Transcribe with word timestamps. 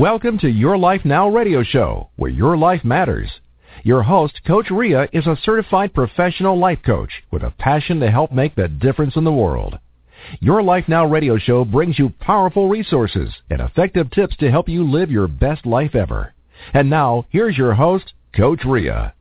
Welcome 0.00 0.38
to 0.38 0.48
Your 0.48 0.78
Life 0.78 1.02
Now 1.04 1.28
radio 1.28 1.62
show, 1.62 2.08
where 2.16 2.30
your 2.30 2.56
life 2.56 2.84
matters. 2.84 3.30
Your 3.84 4.02
host, 4.02 4.40
Coach 4.46 4.70
Ria, 4.70 5.08
is 5.12 5.26
a 5.26 5.36
certified 5.42 5.92
professional 5.92 6.58
life 6.58 6.78
coach 6.84 7.10
with 7.30 7.42
a 7.42 7.50
passion 7.58 8.00
to 8.00 8.10
help 8.10 8.32
make 8.32 8.54
the 8.54 8.66
difference 8.66 9.16
in 9.16 9.24
the 9.24 9.32
world. 9.32 9.78
Your 10.40 10.62
Life 10.62 10.84
Now 10.88 11.06
radio 11.06 11.38
show 11.38 11.64
brings 11.64 11.98
you 11.98 12.10
powerful 12.20 12.68
resources 12.68 13.30
and 13.50 13.60
effective 13.60 14.10
tips 14.10 14.36
to 14.38 14.50
help 14.50 14.68
you 14.68 14.84
live 14.84 15.10
your 15.10 15.28
best 15.28 15.66
life 15.66 15.94
ever. 15.94 16.34
And 16.74 16.90
now, 16.90 17.26
here's 17.30 17.56
your 17.56 17.74
host, 17.74 18.12
Coach 18.36 18.60
Ria. 18.64 19.14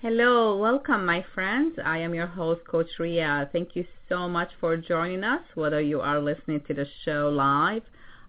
Hello, 0.00 0.56
welcome 0.56 1.04
my 1.04 1.24
friends. 1.34 1.78
I 1.84 1.98
am 1.98 2.14
your 2.14 2.26
host, 2.26 2.62
Coach 2.66 2.88
Ria. 2.98 3.48
Thank 3.52 3.76
you 3.76 3.84
so 4.08 4.28
much 4.28 4.50
for 4.58 4.76
joining 4.76 5.24
us, 5.24 5.42
whether 5.54 5.80
you 5.80 6.00
are 6.00 6.20
listening 6.20 6.62
to 6.68 6.74
the 6.74 6.86
show 7.04 7.28
live 7.28 7.82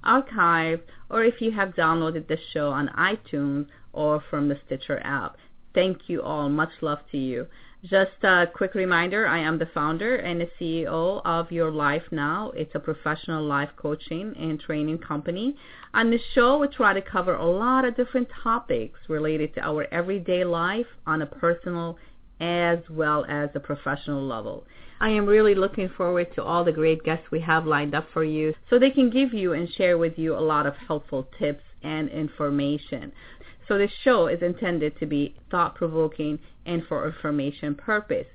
archived, 0.05 0.81
or 1.09 1.23
if 1.23 1.41
you 1.41 1.51
have 1.51 1.75
downloaded 1.75 2.27
the 2.27 2.37
show 2.53 2.69
on 2.69 2.89
iTunes 2.97 3.67
or 3.93 4.23
from 4.29 4.49
the 4.49 4.59
Stitcher 4.65 4.99
app. 5.03 5.37
Thank 5.73 6.09
you 6.09 6.21
all. 6.21 6.49
Much 6.49 6.71
love 6.81 6.99
to 7.11 7.17
you. 7.17 7.47
Just 7.83 8.23
a 8.23 8.45
quick 8.45 8.75
reminder, 8.75 9.25
I 9.27 9.39
am 9.39 9.57
the 9.57 9.65
founder 9.65 10.15
and 10.17 10.39
the 10.39 10.49
CEO 10.59 11.19
of 11.25 11.51
Your 11.51 11.71
Life 11.71 12.03
Now. 12.11 12.51
It's 12.55 12.75
a 12.75 12.79
professional 12.79 13.43
life 13.43 13.71
coaching 13.75 14.35
and 14.37 14.59
training 14.59 14.99
company. 14.99 15.55
On 15.95 16.11
this 16.11 16.21
show, 16.35 16.59
we 16.59 16.67
try 16.67 16.93
to 16.93 17.01
cover 17.01 17.33
a 17.33 17.45
lot 17.45 17.83
of 17.83 17.95
different 17.95 18.27
topics 18.43 18.99
related 19.09 19.55
to 19.55 19.61
our 19.61 19.87
everyday 19.91 20.43
life 20.43 20.85
on 21.07 21.23
a 21.23 21.25
personal 21.25 21.97
as 22.39 22.77
well 22.87 23.25
as 23.27 23.49
a 23.55 23.59
professional 23.59 24.27
level. 24.27 24.63
I 24.99 25.09
am 25.09 25.25
really 25.25 25.55
looking 25.55 25.89
forward 25.89 26.27
to 26.35 26.43
all 26.43 26.63
the 26.63 26.71
great 26.71 27.03
guests 27.03 27.31
we 27.31 27.39
have 27.39 27.65
lined 27.65 27.95
up 27.95 28.05
for 28.13 28.23
you 28.23 28.53
so 28.69 28.77
they 28.77 28.91
can 28.91 29.09
give 29.09 29.33
you 29.33 29.53
and 29.53 29.67
share 29.73 29.97
with 29.97 30.19
you 30.19 30.35
a 30.35 30.39
lot 30.39 30.67
of 30.67 30.75
helpful 30.75 31.27
tips 31.39 31.63
and 31.81 32.09
information. 32.09 33.11
So 33.71 33.77
this 33.77 33.91
show 34.03 34.27
is 34.27 34.41
intended 34.41 34.99
to 34.99 35.05
be 35.05 35.33
thought-provoking 35.49 36.39
and 36.65 36.85
for 36.87 37.07
information 37.07 37.73
purpose. 37.73 38.27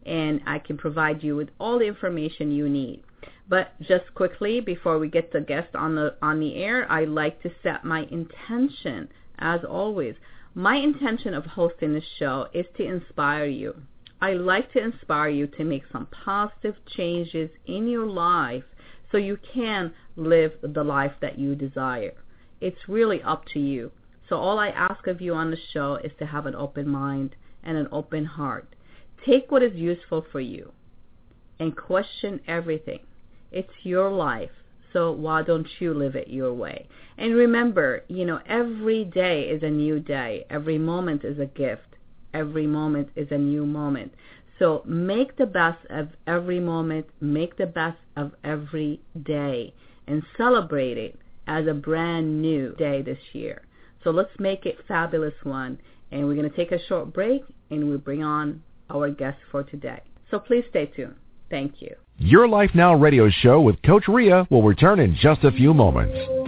And 0.06 0.41
I 0.46 0.58
can 0.58 0.78
provide 0.78 1.22
you 1.22 1.36
with 1.36 1.50
all 1.58 1.78
the 1.78 1.86
information 1.86 2.50
you 2.50 2.69
need. 2.69 3.02
But 3.48 3.80
just 3.80 4.14
quickly, 4.14 4.60
before 4.60 4.98
we 4.98 5.08
get 5.08 5.33
the 5.33 5.41
guest 5.41 5.74
on 5.74 5.96
the 5.96 6.14
on 6.22 6.38
the 6.38 6.55
air, 6.56 6.91
I 6.91 7.05
like 7.05 7.42
to 7.42 7.50
set 7.62 7.84
my 7.84 8.06
intention. 8.11 9.08
As 9.38 9.64
always, 9.64 10.14
my 10.55 10.77
intention 10.77 11.34
of 11.34 11.44
hosting 11.46 11.92
this 11.92 12.05
show 12.18 12.48
is 12.52 12.66
to 12.77 12.84
inspire 12.84 13.46
you. 13.46 13.83
I 14.20 14.34
like 14.34 14.72
to 14.72 14.83
inspire 14.83 15.30
you 15.30 15.46
to 15.46 15.64
make 15.64 15.84
some 15.91 16.06
positive 16.06 16.77
changes 16.86 17.50
in 17.67 17.89
your 17.89 18.06
life 18.06 18.64
so 19.11 19.17
you 19.17 19.39
can 19.55 19.92
live 20.17 20.52
the 20.62 20.84
life 20.84 21.14
that 21.20 21.39
you 21.39 21.55
desire. 21.55 22.14
It's 22.61 22.89
really 22.89 23.23
up 23.23 23.46
to 23.55 23.58
you. 23.58 23.90
So 24.29 24.36
all 24.36 24.58
I 24.58 24.68
ask 24.68 25.06
of 25.06 25.20
you 25.20 25.34
on 25.34 25.50
the 25.50 25.58
show 25.73 25.96
is 25.96 26.12
to 26.18 26.27
have 26.27 26.46
an 26.46 26.55
open 26.55 26.89
mind 26.89 27.34
and 27.64 27.77
an 27.77 27.89
open 27.90 28.24
heart. 28.24 28.74
Take 29.25 29.51
what 29.51 29.63
is 29.63 29.75
useful 29.75 30.25
for 30.33 30.41
you 30.41 30.73
and 31.58 31.77
question 31.77 32.41
everything. 32.47 33.01
It's 33.53 33.73
your 33.83 34.11
life. 34.11 34.51
So 34.92 35.13
why 35.13 35.42
don't 35.42 35.69
you 35.79 35.95
live 35.95 36.17
it 36.17 36.29
your 36.29 36.53
way? 36.53 36.89
And 37.19 37.35
remember, 37.35 38.03
you 38.09 38.25
know, 38.25 38.41
every 38.47 39.05
day 39.05 39.42
is 39.42 39.63
a 39.63 39.70
new 39.70 40.01
day. 40.01 40.47
Every 40.51 40.79
moment 40.79 41.25
is 41.25 41.39
a 41.39 41.47
gift. 41.47 41.83
Every 42.35 42.67
moment 42.67 43.11
is 43.14 43.29
a 43.30 43.39
new 43.39 43.67
moment. 43.67 44.13
So 44.59 44.83
make 44.85 45.36
the 45.36 45.47
best 45.47 45.79
of 45.91 46.09
every 46.27 46.61
moment, 46.61 47.07
make 47.20 47.57
the 47.57 47.67
best 47.67 47.98
of 48.17 48.33
every 48.45 49.01
day, 49.23 49.75
and 50.07 50.23
celebrate 50.36 50.98
it 50.98 51.19
as 51.47 51.67
a 51.67 51.75
brand 51.75 52.42
new 52.42 52.75
day 52.77 53.03
this 53.03 53.19
year. 53.33 53.63
So 54.05 54.11
let's 54.11 54.39
make 54.39 54.67
it 54.67 54.79
fabulous 54.86 55.35
one. 55.42 55.79
And 56.11 56.27
we're 56.27 56.35
going 56.35 56.51
to 56.51 56.57
take 56.57 56.73
a 56.73 56.86
short 56.86 57.13
break 57.13 57.42
and 57.70 57.89
we'll 57.89 57.98
bring 57.98 58.23
on 58.23 58.63
our 58.90 59.11
guest 59.11 59.39
for 59.51 59.62
today. 59.62 60.02
So 60.30 60.39
please 60.39 60.64
stay 60.70 60.86
tuned. 60.86 61.17
Thank 61.51 61.83
you. 61.83 61.95
Your 62.18 62.46
Life 62.46 62.70
Now 62.74 62.95
radio 62.95 63.28
show 63.28 63.61
with 63.61 63.83
Coach 63.83 64.05
Ria 64.06 64.46
will 64.51 64.62
return 64.62 65.01
in 65.01 65.17
just 65.17 65.42
a 65.45 65.51
few 65.51 65.74
moments. 65.74 66.39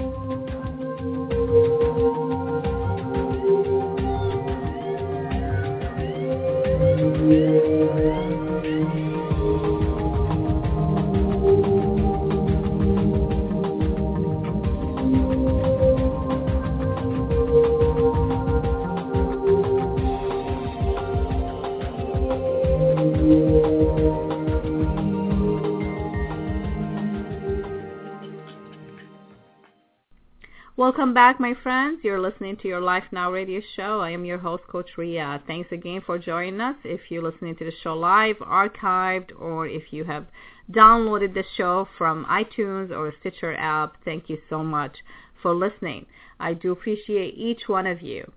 Welcome 31.03 31.15
back, 31.15 31.41
my 31.41 31.55
friends. 31.65 31.99
You're 32.05 32.21
listening 32.21 32.59
to 32.59 32.69
your 32.69 32.81
Life 32.81 33.03
Now 33.11 33.33
radio 33.33 33.61
show. 33.75 33.99
I 33.99 34.11
am 34.11 34.25
your 34.25 34.39
host, 34.39 34.63
Coach 34.69 34.91
Ria. 34.97 35.43
Thanks 35.49 35.73
again 35.73 36.01
for 36.07 36.17
joining 36.17 36.61
us. 36.61 36.77
If 36.85 37.01
you're 37.09 37.29
listening 37.29 37.57
to 37.57 37.65
the 37.65 37.73
show 37.83 37.95
live, 37.95 38.37
archived, 38.37 39.33
or 39.37 39.67
if 39.67 39.93
you 39.93 40.05
have 40.05 40.27
downloaded 40.71 41.35
the 41.35 41.43
show 41.57 41.89
from 41.99 42.25
iTunes 42.27 42.93
or 42.97 43.13
Stitcher 43.19 43.57
app, 43.57 43.97
thank 44.05 44.31
you 44.31 44.39
so 44.49 44.63
much 44.63 44.99
for 45.43 45.53
listening. 45.53 46.07
I 46.39 46.55
do 46.55 46.71
appreciate 46.71 47.35
each 47.37 47.63
one 47.67 47.89
of 47.89 48.01
you. 48.01 48.31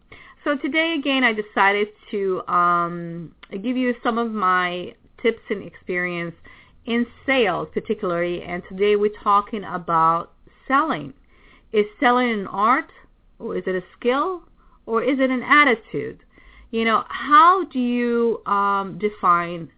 So 0.44 0.58
today, 0.58 0.96
again, 0.98 1.24
I 1.24 1.34
decided 1.34 1.90
to 2.10 2.42
um, 2.48 3.36
give 3.52 3.78
you 3.78 3.94
some 4.02 4.18
of 4.18 4.32
my 4.32 4.96
tips 5.22 5.44
and 5.52 5.64
experience 5.64 6.34
in 6.88 7.06
sales, 7.28 7.68
particularly, 7.76 8.42
and 8.42 8.64
today 8.68 8.96
we're 8.96 9.12
talking 9.24 9.64
about 9.66 10.32
selling 10.68 11.14
is 11.72 11.86
selling 12.00 12.32
an 12.32 12.48
art 12.48 12.90
or 13.40 13.58
is 13.58 13.64
it 13.68 13.76
a 13.76 13.84
skill 13.98 14.44
or 14.86 15.04
is 15.04 15.20
it 15.20 15.30
an 15.30 15.44
attitude? 15.44 16.20
You 16.72 16.86
know, 16.86 17.04
how 17.08 17.66
do 17.66 17.80
you 17.80 18.46
um, 18.46 18.98
define 19.00 19.70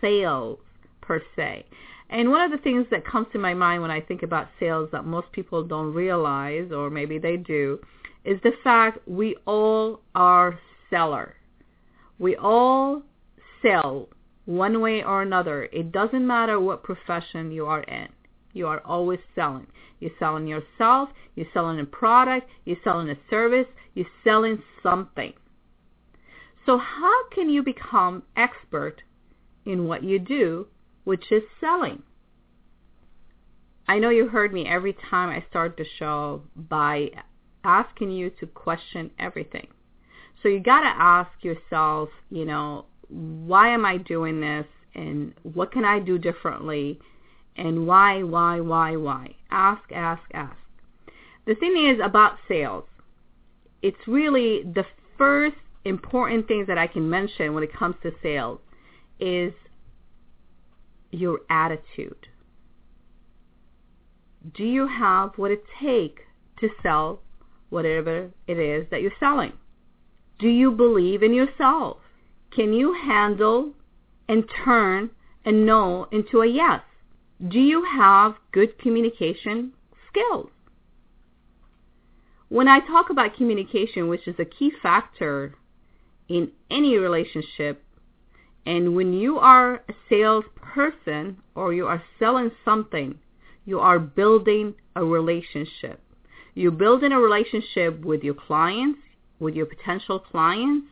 sales 0.00 0.58
per 1.00 1.22
se? 1.34 1.64
And 2.08 2.30
one 2.30 2.40
of 2.40 2.52
the 2.52 2.62
things 2.62 2.86
that 2.90 3.04
comes 3.04 3.26
to 3.32 3.38
my 3.38 3.52
mind 3.52 3.82
when 3.82 3.90
I 3.90 4.00
think 4.00 4.22
about 4.22 4.48
sales 4.60 4.88
that 4.92 5.04
most 5.04 5.30
people 5.32 5.64
don't 5.64 5.92
realize, 5.92 6.70
or 6.70 6.88
maybe 6.88 7.18
they 7.18 7.36
do, 7.36 7.80
is 8.24 8.40
the 8.42 8.52
fact 8.62 8.98
we 9.08 9.36
all 9.44 10.00
are 10.14 10.58
seller. 10.88 11.34
We 12.18 12.36
all 12.36 13.02
sell 13.60 14.08
one 14.44 14.80
way 14.80 15.02
or 15.02 15.22
another. 15.22 15.64
It 15.72 15.90
doesn't 15.90 16.26
matter 16.26 16.60
what 16.60 16.84
profession 16.84 17.50
you 17.50 17.66
are 17.66 17.82
in. 17.82 18.08
You 18.56 18.68
are 18.68 18.80
always 18.86 19.20
selling. 19.34 19.66
You're 20.00 20.18
selling 20.18 20.46
yourself. 20.46 21.10
You're 21.34 21.46
selling 21.52 21.78
a 21.78 21.84
product. 21.84 22.48
You're 22.64 22.78
selling 22.82 23.10
a 23.10 23.16
service. 23.28 23.66
You're 23.94 24.06
selling 24.24 24.62
something. 24.82 25.34
So 26.64 26.78
how 26.78 27.28
can 27.34 27.50
you 27.50 27.62
become 27.62 28.22
expert 28.34 29.02
in 29.66 29.86
what 29.86 30.02
you 30.02 30.18
do, 30.18 30.68
which 31.04 31.30
is 31.30 31.42
selling? 31.60 32.02
I 33.86 33.98
know 33.98 34.08
you 34.08 34.26
heard 34.26 34.54
me 34.54 34.66
every 34.66 34.94
time 35.10 35.28
I 35.28 35.44
start 35.50 35.76
the 35.76 35.84
show 35.98 36.40
by 36.56 37.10
asking 37.62 38.10
you 38.10 38.30
to 38.40 38.46
question 38.46 39.10
everything. 39.18 39.68
So 40.42 40.48
you 40.48 40.60
got 40.60 40.80
to 40.80 40.86
ask 40.86 41.30
yourself, 41.42 42.08
you 42.30 42.46
know, 42.46 42.86
why 43.08 43.68
am 43.68 43.84
I 43.84 43.98
doing 43.98 44.40
this 44.40 44.66
and 44.94 45.34
what 45.42 45.72
can 45.72 45.84
I 45.84 45.98
do 45.98 46.16
differently 46.16 46.98
and 47.56 47.86
why, 47.86 48.22
why, 48.22 48.60
why, 48.60 48.96
why. 48.96 49.34
Ask, 49.50 49.90
ask, 49.92 50.22
ask. 50.34 50.56
The 51.46 51.54
thing 51.54 51.76
is 51.76 52.00
about 52.02 52.38
sales, 52.48 52.84
it's 53.82 54.06
really 54.06 54.62
the 54.62 54.84
first 55.16 55.56
important 55.84 56.48
things 56.48 56.66
that 56.66 56.78
I 56.78 56.86
can 56.86 57.08
mention 57.08 57.54
when 57.54 57.62
it 57.62 57.72
comes 57.72 57.94
to 58.02 58.12
sales 58.22 58.58
is 59.20 59.52
your 61.12 61.40
attitude. 61.48 62.26
Do 64.54 64.64
you 64.64 64.86
have 64.86 65.32
what 65.36 65.50
it 65.50 65.64
takes 65.80 66.22
to 66.60 66.68
sell 66.82 67.20
whatever 67.70 68.30
it 68.46 68.58
is 68.58 68.86
that 68.90 69.02
you're 69.02 69.12
selling? 69.18 69.52
Do 70.38 70.48
you 70.48 70.72
believe 70.72 71.22
in 71.22 71.32
yourself? 71.32 71.98
Can 72.54 72.72
you 72.72 72.92
handle 72.92 73.72
and 74.28 74.44
turn 74.64 75.10
a 75.44 75.52
no 75.52 76.08
into 76.12 76.40
a 76.42 76.46
yes? 76.46 76.82
Do 77.44 77.58
you 77.60 77.84
have 77.84 78.36
good 78.52 78.78
communication 78.78 79.72
skills? 80.08 80.48
When 82.48 82.68
I 82.68 82.80
talk 82.80 83.10
about 83.10 83.36
communication, 83.36 84.08
which 84.08 84.26
is 84.26 84.36
a 84.38 84.44
key 84.44 84.72
factor 84.82 85.54
in 86.28 86.52
any 86.70 86.96
relationship, 86.96 87.82
and 88.64 88.96
when 88.96 89.12
you 89.12 89.38
are 89.38 89.82
a 89.88 89.94
salesperson 90.08 91.36
or 91.54 91.74
you 91.74 91.86
are 91.86 92.02
selling 92.18 92.50
something, 92.64 93.18
you 93.64 93.80
are 93.80 93.98
building 93.98 94.74
a 94.94 95.04
relationship. 95.04 96.00
You're 96.54 96.70
building 96.70 97.12
a 97.12 97.20
relationship 97.20 98.00
with 98.02 98.24
your 98.24 98.34
clients, 98.34 99.00
with 99.38 99.54
your 99.54 99.66
potential 99.66 100.18
clients, 100.18 100.86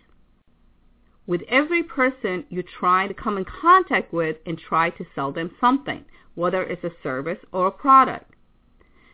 with 1.27 1.43
every 1.49 1.83
person 1.83 2.45
you 2.51 2.63
try 2.63 3.07
to 3.07 3.15
come 3.15 3.39
in 3.39 3.45
contact 3.45 4.13
with 4.13 4.37
and 4.47 4.59
try 4.59 4.91
to 4.91 5.07
sell 5.15 5.33
them 5.33 5.51
something, 5.61 6.05
whether 6.35 6.63
it's 6.63 6.85
a 6.85 6.91
service 7.03 7.39
or 7.53 7.67
a 7.67 7.73
product. 7.73 8.31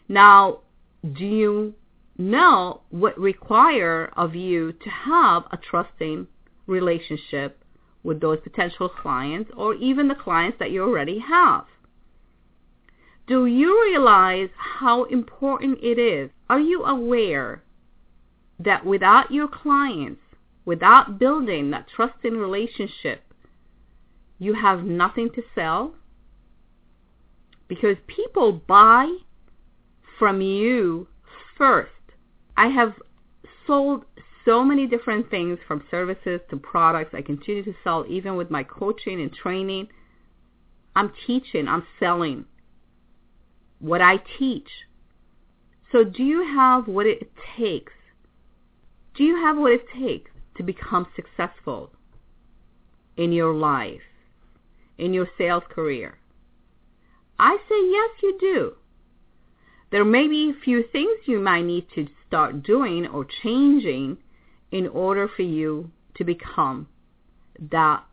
Now, 0.09 0.61
do 1.05 1.25
you 1.25 1.75
know 2.19 2.83
what 2.91 3.19
require 3.19 4.13
of 4.17 4.35
you 4.35 4.73
to 4.73 4.91
have 4.91 5.45
a 5.53 5.57
trusting 5.57 6.27
relationship 6.67 7.65
with 8.03 8.21
those 8.21 8.39
potential 8.43 8.89
clients 8.89 9.51
or 9.57 9.75
even 9.75 10.09
the 10.09 10.15
clients 10.15 10.59
that 10.59 10.71
you 10.71 10.83
already 10.83 11.21
have? 11.21 11.65
Do 13.27 13.47
you 13.47 13.81
realize 13.85 14.49
how 14.57 15.05
important 15.05 15.79
it 15.83 15.99
is? 15.99 16.31
Are 16.49 16.59
you 16.59 16.85
aware 16.85 17.63
that 18.59 18.85
without 18.85 19.31
your 19.31 19.47
clients, 19.47 20.21
without 20.65 21.19
building 21.19 21.71
that 21.71 21.87
trusting 21.95 22.37
relationship, 22.37 23.23
you 24.39 24.55
have 24.55 24.85
nothing 24.85 25.31
to 25.35 25.43
sell? 25.55 25.95
Because 27.69 27.97
people 28.07 28.53
buy 28.53 29.19
from 30.19 30.41
you 30.41 31.09
first. 31.57 31.93
I 32.57 32.69
have 32.69 32.95
sold 33.67 34.05
so 34.45 34.65
many 34.65 34.87
different 34.87 35.31
things 35.31 35.59
from 35.67 35.85
services 35.91 36.41
to 36.51 36.57
products. 36.57 37.15
I 37.15 37.23
continue 37.23 37.63
to 37.65 37.75
sell 37.85 38.05
even 38.09 38.37
with 38.37 38.51
my 38.51 38.65
coaching 38.65 39.21
and 39.21 39.33
training. 39.33 39.89
I'm 40.97 41.13
teaching, 41.27 41.69
I'm 41.69 41.87
selling 41.99 42.47
what 43.79 44.01
I 44.01 44.17
teach. 44.39 44.69
So 45.93 46.05
do 46.05 46.23
you 46.23 46.45
have 46.45 46.87
what 46.87 47.07
it 47.07 47.31
takes? 47.57 47.93
Do 49.15 49.25
you 49.25 49.37
have 49.37 49.57
what 49.57 49.73
it 49.73 49.87
takes 49.99 50.31
to 50.61 50.65
become 50.65 51.07
successful 51.17 51.91
in 53.17 53.33
your 53.33 53.55
life, 53.55 54.03
in 54.99 55.15
your 55.15 55.27
sales 55.39 55.63
career? 55.71 56.19
I 57.39 57.57
say 57.67 57.91
yes, 57.91 58.11
you 58.23 58.39
do. 58.39 58.73
There 59.91 60.05
may 60.05 60.29
be 60.29 60.51
a 60.51 60.63
few 60.63 60.85
things 60.93 61.13
you 61.25 61.41
might 61.41 61.65
need 61.65 61.87
to 61.95 62.09
start 62.27 62.63
doing 62.63 63.07
or 63.07 63.27
changing 63.43 64.19
in 64.71 64.87
order 64.87 65.27
for 65.35 65.43
you 65.43 65.91
to 66.17 66.25
become 66.25 66.89
that 67.73 68.05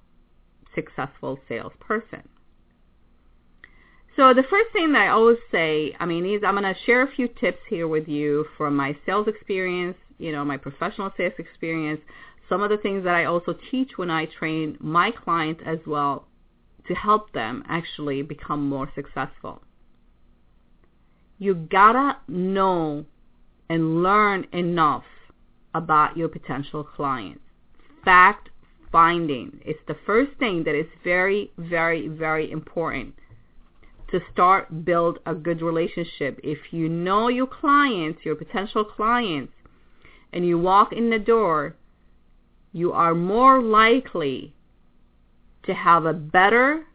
successful 0.74 1.40
salesperson. 1.50 2.30
So 4.16 4.34
the 4.34 4.44
first 4.50 4.72
thing 4.72 4.94
that 4.94 5.02
I 5.02 5.08
always 5.10 5.38
say, 5.52 5.96
I 6.00 6.06
mean, 6.06 6.26
is 6.26 6.44
I'm 6.46 6.56
going 6.56 6.64
to 6.64 6.80
share 6.86 7.04
a 7.04 7.12
few 7.12 7.28
tips 7.28 7.60
here 7.70 7.90
with 7.90 8.08
you 8.08 8.46
from 8.58 8.76
my 8.76 8.96
sales 9.06 9.28
experience, 9.28 9.98
you 10.18 10.32
know, 10.32 10.46
my 10.46 10.58
professional 10.58 11.12
sales 11.18 11.34
experience, 11.38 12.02
some 12.50 12.62
of 12.62 12.70
the 12.70 12.78
things 12.78 13.04
that 13.04 13.16
I 13.16 13.26
also 13.26 13.56
teach 13.72 13.92
when 13.98 14.10
I 14.10 14.26
train 14.26 14.78
my 14.80 15.12
clients 15.12 15.62
as 15.66 15.80
well 15.86 16.28
to 16.88 16.94
help 16.94 17.34
them 17.34 17.64
actually 17.68 18.22
become 18.22 18.68
more 18.68 18.90
successful. 18.96 19.62
You 21.38 21.54
gotta 21.54 22.18
know 22.28 23.06
and 23.70 24.02
learn 24.02 24.48
enough 24.54 25.04
about 25.76 26.18
your 26.18 26.30
potential 26.30 26.84
clients. 26.84 27.42
Fact 28.04 28.50
finding 28.92 29.60
is 29.66 29.76
the 29.88 29.98
first 30.06 30.32
thing 30.40 30.64
that 30.64 30.74
is 30.74 30.88
very, 31.04 31.52
very, 31.58 32.08
very 32.08 32.50
important 32.50 33.14
to 34.10 34.22
start 34.32 34.86
build 34.86 35.20
a 35.26 35.36
good 35.36 35.62
relationship. 35.62 36.40
If 36.44 36.72
you 36.72 36.88
know 36.88 37.28
your 37.28 37.48
clients, 37.48 38.22
your 38.24 38.36
potential 38.36 38.86
clients, 38.86 39.54
and 40.32 40.46
you 40.46 40.58
walk 40.58 40.94
in 40.94 41.10
the 41.10 41.20
door, 41.20 41.76
you 42.78 42.94
are 42.94 43.16
more 43.16 43.62
likely 43.62 44.54
to 45.64 45.74
have 45.74 46.06
a 46.06 46.14
better 46.14 46.86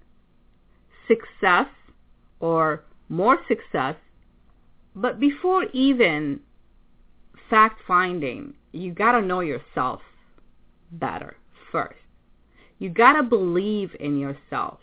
success 1.08 1.66
or 2.40 2.84
more 3.08 3.38
success. 3.48 3.96
But 4.94 5.18
before 5.18 5.64
even 5.72 6.40
fact 7.50 7.80
finding, 7.86 8.54
you 8.72 8.92
got 8.92 9.12
to 9.12 9.22
know 9.22 9.40
yourself 9.40 10.00
better 10.90 11.36
first. 11.70 11.98
You 12.78 12.88
got 12.90 13.14
to 13.14 13.22
believe 13.22 13.90
in 13.98 14.18
yourself 14.18 14.78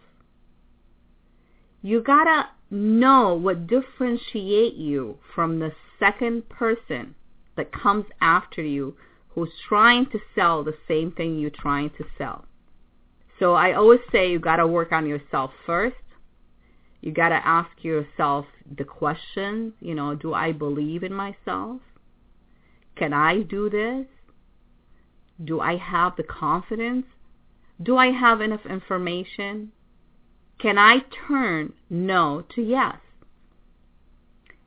you 1.81 2.01
gotta 2.01 2.49
know 2.69 3.33
what 3.33 3.67
differentiate 3.67 4.75
you 4.75 5.17
from 5.33 5.59
the 5.59 5.71
second 5.97 6.47
person 6.49 7.15
that 7.55 7.71
comes 7.71 8.05
after 8.21 8.61
you 8.61 8.95
who's 9.29 9.51
trying 9.67 10.05
to 10.07 10.19
sell 10.35 10.63
the 10.63 10.77
same 10.87 11.11
thing 11.11 11.39
you're 11.39 11.49
trying 11.49 11.89
to 11.91 12.05
sell. 12.17 12.45
So 13.39 13.53
I 13.53 13.73
always 13.73 14.01
say 14.11 14.31
you 14.31 14.39
gotta 14.39 14.67
work 14.67 14.91
on 14.91 15.07
yourself 15.07 15.51
first. 15.65 15.95
You 17.01 17.11
gotta 17.13 17.45
ask 17.45 17.69
yourself 17.83 18.45
the 18.77 18.83
questions, 18.83 19.73
you 19.79 19.95
know, 19.95 20.15
do 20.15 20.33
I 20.33 20.51
believe 20.51 21.03
in 21.03 21.13
myself? 21.13 21.81
Can 22.95 23.13
I 23.13 23.43
do 23.43 23.69
this? 23.69 24.07
Do 25.41 25.61
I 25.61 25.77
have 25.77 26.17
the 26.17 26.23
confidence? 26.23 27.05
Do 27.81 27.95
I 27.95 28.11
have 28.11 28.41
enough 28.41 28.65
information? 28.65 29.71
Can 30.59 30.77
I 30.77 31.05
turn 31.27 31.71
no 31.89 32.43
to 32.55 32.61
yes? 32.61 32.97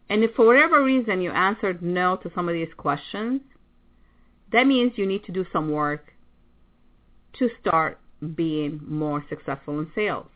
And 0.08 0.24
if 0.24 0.34
for 0.34 0.46
whatever 0.46 0.82
reason 0.82 1.20
you 1.20 1.30
answered 1.30 1.82
no 1.82 2.16
to 2.16 2.30
some 2.34 2.48
of 2.48 2.54
these 2.54 2.72
questions, 2.76 3.42
that 4.52 4.66
means 4.66 4.92
you 4.96 5.06
need 5.06 5.24
to 5.24 5.32
do 5.32 5.44
some 5.52 5.70
work 5.70 6.12
to 7.38 7.48
start 7.60 7.98
being 8.34 8.80
more 8.86 9.24
successful 9.28 9.78
in 9.78 9.90
sales. 9.94 10.28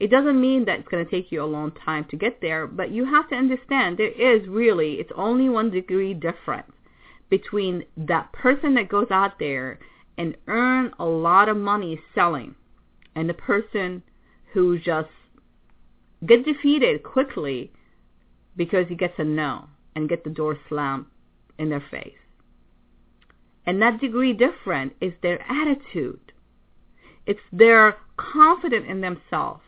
It 0.00 0.10
doesn't 0.10 0.40
mean 0.40 0.64
that 0.64 0.80
it's 0.80 0.88
going 0.88 1.04
to 1.04 1.10
take 1.10 1.30
you 1.30 1.42
a 1.42 1.46
long 1.46 1.70
time 1.70 2.04
to 2.10 2.16
get 2.16 2.40
there, 2.40 2.66
but 2.66 2.90
you 2.90 3.04
have 3.04 3.28
to 3.28 3.36
understand 3.36 3.96
there 3.96 4.08
is 4.08 4.48
really, 4.48 4.94
it's 4.94 5.12
only 5.14 5.48
one 5.48 5.70
degree 5.70 6.12
difference 6.12 6.72
between 7.30 7.84
that 7.96 8.32
person 8.32 8.74
that 8.74 8.88
goes 8.88 9.06
out 9.10 9.38
there 9.38 9.78
and 10.18 10.36
earn 10.48 10.92
a 10.98 11.04
lot 11.04 11.48
of 11.48 11.56
money 11.56 12.00
selling 12.14 12.54
and 13.14 13.28
the 13.28 13.34
person 13.34 14.02
who 14.52 14.78
just 14.78 15.08
get 16.26 16.44
defeated 16.44 17.02
quickly 17.02 17.72
because 18.56 18.86
he 18.88 18.94
gets 18.94 19.14
a 19.18 19.24
no 19.24 19.66
and 19.94 20.08
get 20.08 20.24
the 20.24 20.30
door 20.30 20.58
slammed 20.68 21.06
in 21.58 21.68
their 21.68 21.84
face. 21.90 22.21
And 23.66 23.80
that 23.80 24.00
degree 24.00 24.32
different 24.32 24.94
is 25.00 25.12
their 25.22 25.40
attitude. 25.50 26.32
It's 27.26 27.40
their 27.52 27.96
confidence 28.16 28.86
in 28.88 29.00
themselves. 29.00 29.62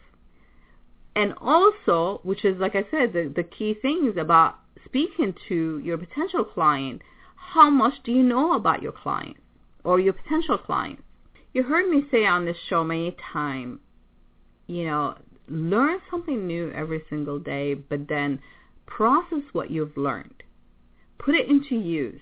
And 1.14 1.34
also, 1.40 2.20
which 2.24 2.44
is, 2.44 2.58
like 2.58 2.74
I 2.74 2.84
said, 2.90 3.12
the, 3.12 3.32
the 3.34 3.44
key 3.44 3.74
things 3.80 4.16
about 4.18 4.58
speaking 4.84 5.34
to 5.48 5.80
your 5.84 5.96
potential 5.96 6.44
client, 6.44 7.02
how 7.36 7.70
much 7.70 7.94
do 8.04 8.10
you 8.10 8.22
know 8.22 8.54
about 8.54 8.82
your 8.82 8.92
client 8.92 9.36
or 9.84 10.00
your 10.00 10.12
potential 10.12 10.58
client? 10.58 11.04
You 11.52 11.62
heard 11.62 11.88
me 11.88 12.02
say 12.10 12.26
on 12.26 12.44
this 12.44 12.56
show 12.68 12.82
many 12.82 13.16
times 13.32 13.78
you 14.66 14.86
know, 14.86 15.16
learn 15.48 15.98
something 16.10 16.46
new 16.46 16.70
every 16.72 17.02
single 17.10 17.38
day, 17.38 17.74
but 17.74 18.08
then 18.08 18.40
process 18.86 19.42
what 19.52 19.70
you've 19.70 19.96
learned. 19.96 20.42
Put 21.18 21.34
it 21.34 21.48
into 21.48 21.76
use. 21.76 22.20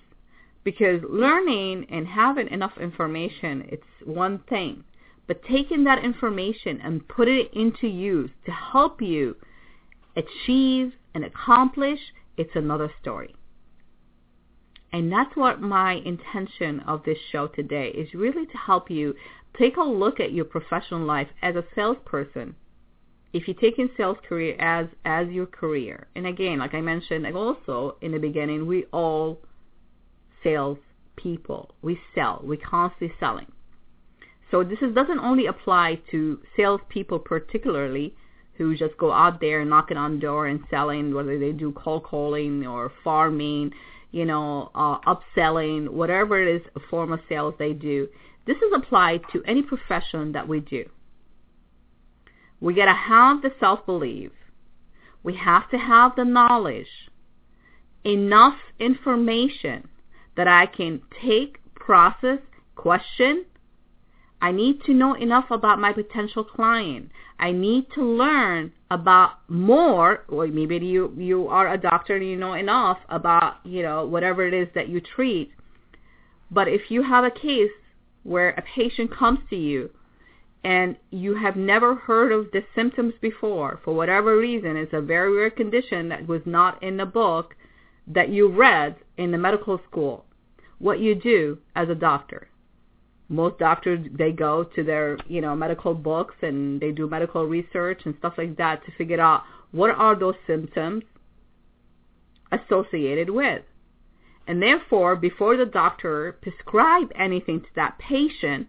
Because 0.65 1.03
learning 1.09 1.87
and 1.91 2.07
having 2.07 2.49
enough 2.49 2.79
information, 2.79 3.67
it's 3.69 3.83
one 4.05 4.39
thing. 4.49 4.85
But 5.27 5.43
taking 5.45 5.85
that 5.85 6.05
information 6.05 6.81
and 6.83 7.07
put 7.09 7.29
it 7.29 7.53
into 7.53 7.87
use 7.87 8.31
to 8.45 8.53
help 8.53 9.01
you 9.01 9.37
achieve 10.17 10.93
and 11.15 11.25
accomplish, 11.25 12.01
it's 12.37 12.55
another 12.55 12.91
story. 13.01 13.35
And 14.93 15.11
that's 15.11 15.35
what 15.37 15.61
my 15.61 15.95
intention 15.95 16.81
of 16.81 17.03
this 17.05 17.19
show 17.31 17.47
today 17.47 17.89
is 17.89 18.13
really 18.13 18.47
to 18.47 18.59
help 18.59 18.91
you 18.91 19.15
take 19.59 19.77
a 19.77 19.83
look 19.83 20.21
at 20.21 20.33
your 20.33 20.45
professional 20.45 21.05
life 21.05 21.29
as 21.41 21.57
a 21.57 21.65
salesperson. 21.75 22.55
If 23.33 23.49
you 23.49 23.55
take 23.55 23.79
in 23.79 23.89
sales 23.97 24.19
career 24.29 24.55
as 24.59 24.89
as 25.07 25.29
your 25.29 25.47
career, 25.47 26.09
and 26.15 26.27
again, 26.27 26.59
like 26.59 26.75
I 26.75 26.83
mentioned 26.83 27.27
also 27.35 27.97
in 28.03 28.13
the 28.13 28.19
beginning, 28.19 28.67
we 28.67 28.85
all 28.93 29.41
sales 30.43 30.79
people. 31.17 31.75
We 31.83 31.99
sell. 32.15 32.41
We 32.45 32.57
constantly 32.57 33.15
selling. 33.19 33.51
So 34.51 34.63
this 34.63 34.79
is, 34.83 34.95
doesn't 34.95 35.19
only 35.19 35.47
apply 35.47 36.01
to 36.11 36.41
salespeople 36.57 37.21
particularly 37.21 38.15
who 38.55 38.77
just 38.77 38.97
go 38.99 39.11
out 39.11 39.41
there 39.41 39.65
knocking 39.65 39.97
on 39.97 40.19
door 40.19 40.47
and 40.47 40.61
selling, 40.69 41.15
whether 41.15 41.39
they 41.39 41.53
do 41.53 41.73
cold 41.73 42.05
calling 42.05 42.67
or 42.67 42.93
farming, 43.03 43.73
you 44.11 44.27
know, 44.27 44.71
uh, 44.75 44.99
upselling, 45.01 45.89
whatever 45.89 46.41
it 46.41 46.57
is, 46.57 46.63
a 46.77 46.81
form 46.91 47.13
of 47.13 47.21
sales 47.29 47.55
they 47.59 47.73
do. 47.73 48.07
This 48.47 48.59
is 48.59 48.73
applied 48.75 49.23
to 49.33 49.43
any 49.47 49.63
profession 49.63 50.33
that 50.33 50.47
we 50.47 50.61
do. 50.61 50.85
We 52.61 52.75
got 52.75 52.87
to 52.87 52.93
have 52.93 53.41
the 53.41 53.53
self-belief. 53.59 54.33
We 55.23 55.35
have 55.37 55.71
to 55.71 55.79
have 55.79 56.15
the 56.15 56.25
knowledge, 56.25 57.11
enough 58.05 58.57
information 58.79 59.89
that 60.37 60.49
I 60.49 60.67
can 60.67 61.03
take, 61.23 61.59
process, 61.75 62.39
question, 62.75 63.45
I 64.41 64.51
need 64.51 64.83
to 64.85 64.93
know 64.93 65.15
enough 65.15 65.51
about 65.51 65.79
my 65.79 65.93
potential 65.93 66.43
client. 66.43 67.11
I 67.39 67.53
need 67.53 67.87
to 67.95 68.05
learn 68.05 68.73
about 68.91 69.49
more, 69.49 70.25
or 70.29 70.49
maybe 70.49 70.79
you, 70.79 71.15
you 71.17 71.47
are 71.47 71.73
a 71.73 71.79
doctor 71.79 72.17
and 72.17 72.27
you 72.27 72.37
know 72.37 72.55
enough 72.55 72.99
about, 73.09 73.65
you 73.65 73.83
know, 73.83 74.05
whatever 74.05 74.45
it 74.47 74.53
is 74.53 74.69
that 74.75 74.89
you 74.89 75.01
treat. 75.01 75.53
But 76.51 76.67
if 76.67 76.91
you 76.91 77.03
have 77.03 77.25
a 77.25 77.31
case 77.31 77.71
where 78.25 78.51
a 78.51 78.63
patient 78.63 79.17
comes 79.17 79.39
to 79.51 79.57
you 79.57 79.91
and 80.65 80.97
you 81.11 81.37
have 81.37 81.57
never 81.57 81.95
heard 81.95 82.33
of 82.33 82.51
the 82.53 82.65
symptoms 82.75 83.15
before, 83.21 83.81
for 83.85 83.95
whatever 83.95 84.37
reason, 84.37 84.77
it's 84.77 84.93
a 84.93 85.01
very 85.01 85.37
rare 85.37 85.51
condition 85.51 86.09
that 86.09 86.27
was 86.27 86.43
not 86.45 86.83
in 86.83 86.97
the 86.97 87.07
book 87.07 87.55
that 88.09 88.29
you 88.29 88.49
read 88.49 88.97
in 89.23 89.31
the 89.31 89.39
medical 89.39 89.81
school, 89.89 90.25
what 90.79 91.01
you 91.01 91.15
do 91.15 91.59
as 91.75 91.89
a 91.89 91.95
doctor. 91.95 92.49
Most 93.29 93.59
doctors 93.59 94.07
they 94.13 94.33
go 94.33 94.65
to 94.65 94.83
their 94.83 95.17
you 95.27 95.41
know 95.41 95.57
medical 95.57 95.95
books 95.95 96.35
and 96.43 96.81
they 96.81 96.93
do 96.93 97.09
medical 97.09 97.47
research 97.47 98.03
and 98.05 98.15
stuff 98.19 98.35
like 98.37 98.57
that 98.59 98.85
to 98.85 98.93
figure 98.93 99.21
out 99.21 99.43
what 99.71 99.91
are 99.91 100.15
those 100.15 100.35
symptoms 100.47 101.05
associated 102.51 103.31
with. 103.31 103.63
And 104.47 104.61
therefore 104.61 105.17
before 105.17 105.57
the 105.57 105.65
doctor 105.65 106.37
prescribe 106.43 107.11
anything 107.15 107.61
to 107.61 107.69
that 107.77 107.99
patient 107.99 108.69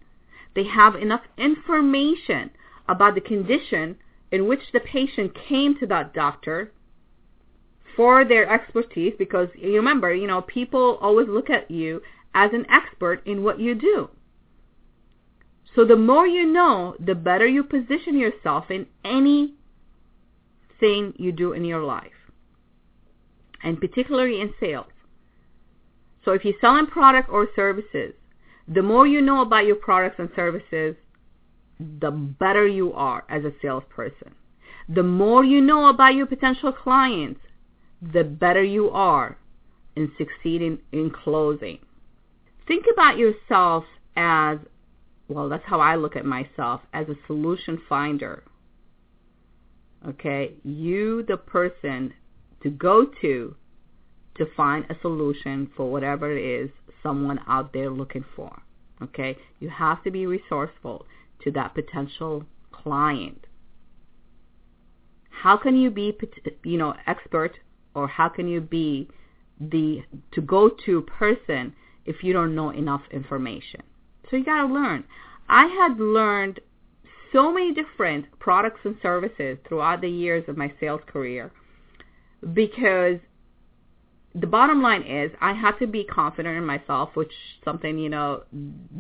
they 0.55 0.65
have 0.65 0.95
enough 0.95 1.24
information 1.38 2.51
about 2.88 3.15
the 3.15 3.22
condition 3.22 3.98
in 4.31 4.48
which 4.48 4.72
the 4.72 4.79
patient 4.79 5.33
came 5.36 5.77
to 5.79 5.88
that 5.88 6.13
doctor 6.13 6.72
for 7.95 8.25
their 8.25 8.50
expertise 8.50 9.13
because 9.17 9.50
you 9.55 9.75
remember 9.75 10.13
you 10.13 10.27
know 10.27 10.41
people 10.41 10.97
always 11.01 11.27
look 11.27 11.50
at 11.50 11.69
you 11.69 12.01
as 12.33 12.51
an 12.53 12.65
expert 12.69 13.25
in 13.25 13.43
what 13.43 13.59
you 13.59 13.75
do 13.75 14.09
so 15.75 15.85
the 15.85 15.95
more 15.95 16.27
you 16.27 16.45
know, 16.45 16.95
the 17.00 17.15
better 17.15 17.47
you 17.47 17.63
position 17.63 18.17
yourself 18.17 18.69
in 18.69 18.85
any 19.03 19.55
thing 20.79 21.13
you 21.17 21.31
do 21.31 21.53
in 21.53 21.65
your 21.65 21.83
life, 21.83 22.12
and 23.63 23.79
particularly 23.79 24.39
in 24.39 24.53
sales. 24.59 24.85
So 26.23 26.31
if 26.31 26.45
you're 26.45 26.53
selling 26.62 26.88
product 26.88 27.29
or 27.29 27.47
services, 27.55 28.13
the 28.67 28.83
more 28.83 29.07
you 29.07 29.21
know 29.21 29.41
about 29.41 29.65
your 29.65 29.75
products 29.75 30.17
and 30.19 30.29
services, 30.35 30.95
the 31.79 32.12
better 32.12 32.67
you 32.67 32.93
are 32.93 33.25
as 33.27 33.43
a 33.43 33.51
salesperson. 33.62 34.35
The 34.88 35.03
more 35.03 35.43
you 35.43 35.59
know 35.59 35.88
about 35.88 36.13
your 36.13 36.27
potential 36.27 36.71
clients, 36.71 37.41
the 38.12 38.24
better 38.24 38.63
you 38.63 38.89
are 38.89 39.38
in 39.95 40.12
succeeding 40.17 40.79
in 40.91 41.12
closing. 41.12 41.79
Think 42.67 42.86
about 42.91 43.17
yourself 43.17 43.86
as 44.15 44.57
well, 45.27 45.50
that's 45.50 45.63
how 45.65 45.79
I 45.79 45.95
look 45.95 46.15
at 46.15 46.25
myself 46.25 46.81
as 46.93 47.07
a 47.07 47.15
solution 47.27 47.81
finder. 47.88 48.43
Okay, 50.07 50.53
you, 50.63 51.24
the 51.24 51.38
person 51.38 52.13
to 52.62 52.69
go 52.69 53.05
to 53.22 53.55
to 54.36 54.45
find 54.57 54.86
a 54.89 54.95
solution 55.01 55.69
for 55.77 55.91
whatever 55.91 56.36
it 56.36 56.43
is 56.43 56.69
someone 57.01 57.39
out 57.48 57.72
there 57.72 57.89
looking 57.89 58.25
for. 58.36 58.62
Okay, 59.01 59.38
you 59.60 59.69
have 59.69 60.03
to 60.03 60.12
be 60.12 60.25
resourceful 60.25 61.05
to 61.43 61.51
that 61.51 61.74
potential 61.74 62.43
client. 62.72 63.45
How 65.29 65.57
can 65.57 65.77
you 65.77 65.89
be, 65.89 66.17
you 66.63 66.77
know, 66.77 66.95
expert 67.05 67.57
or 67.95 68.07
how 68.07 68.29
can 68.29 68.47
you 68.47 68.62
be 68.62 69.07
the 69.59 70.03
to 70.31 70.41
go 70.41 70.69
to 70.85 71.01
person 71.01 71.73
if 72.05 72.23
you 72.23 72.33
don't 72.33 72.55
know 72.55 72.69
enough 72.69 73.01
information? 73.12 73.81
So 74.29 74.38
you 74.38 74.45
got 74.45 74.67
to 74.67 74.73
learn. 74.73 75.03
I 75.47 75.65
had 75.65 76.00
learned 76.00 76.59
so 77.31 77.51
many 77.51 77.73
different 77.73 78.25
products 78.39 78.79
and 78.83 78.95
services 79.01 79.57
throughout 79.67 80.01
the 80.01 80.09
years 80.09 80.45
of 80.47 80.55
my 80.55 80.71
sales 80.79 81.01
career 81.07 81.51
because 82.53 83.19
the 84.35 84.47
bottom 84.47 84.81
line 84.81 85.03
is 85.03 85.31
I 85.41 85.53
had 85.53 85.77
to 85.79 85.88
be 85.88 86.03
confident 86.03 86.57
in 86.57 86.65
myself, 86.65 87.12
which 87.15 87.31
something, 87.63 87.97
you 88.00 88.09
know, 88.09 88.43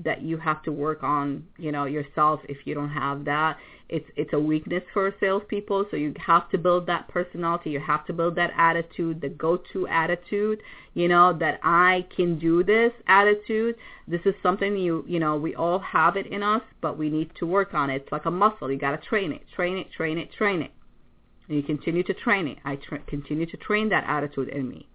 that 0.03 0.21
you 0.21 0.37
have 0.37 0.61
to 0.63 0.71
work 0.71 1.03
on, 1.03 1.45
you 1.57 1.71
know, 1.71 1.85
yourself 1.85 2.41
if 2.47 2.57
you 2.65 2.75
don't 2.75 2.89
have 2.89 3.25
that. 3.25 3.57
It's 3.93 4.09
it's 4.15 4.33
a 4.33 4.39
weakness 4.39 4.83
for 4.93 5.13
salespeople, 5.19 5.85
so 5.89 5.95
you 5.97 6.13
have 6.17 6.49
to 6.49 6.57
build 6.57 6.87
that 6.87 7.07
personality, 7.07 7.69
you 7.69 7.79
have 7.79 8.05
to 8.07 8.13
build 8.13 8.35
that 8.35 8.51
attitude, 8.57 9.21
the 9.21 9.29
go 9.29 9.57
to 9.71 9.87
attitude, 9.87 10.61
you 10.93 11.07
know, 11.07 11.31
that 11.39 11.59
I 11.63 12.05
can 12.15 12.39
do 12.39 12.63
this 12.63 12.91
attitude. 13.07 13.75
This 14.07 14.21
is 14.25 14.33
something 14.43 14.75
you 14.75 15.05
you 15.07 15.19
know, 15.19 15.37
we 15.37 15.55
all 15.55 15.79
have 15.79 16.17
it 16.17 16.27
in 16.27 16.43
us, 16.43 16.63
but 16.81 16.97
we 16.97 17.09
need 17.09 17.31
to 17.39 17.45
work 17.45 17.73
on 17.73 17.89
it. 17.89 18.01
It's 18.03 18.11
like 18.11 18.25
a 18.25 18.31
muscle. 18.31 18.71
You 18.71 18.77
gotta 18.77 18.97
train 18.97 19.31
it, 19.31 19.43
train 19.55 19.77
it, 19.77 19.91
train 19.91 20.17
it, 20.17 20.31
train 20.33 20.61
it. 20.61 20.71
And 21.47 21.57
you 21.57 21.63
continue 21.63 22.03
to 22.03 22.13
train 22.13 22.47
it. 22.47 22.57
I 22.65 22.77
tra- 22.77 23.03
continue 23.07 23.45
to 23.45 23.57
train 23.57 23.89
that 23.89 24.03
attitude 24.07 24.49
in 24.49 24.67
me 24.67 24.87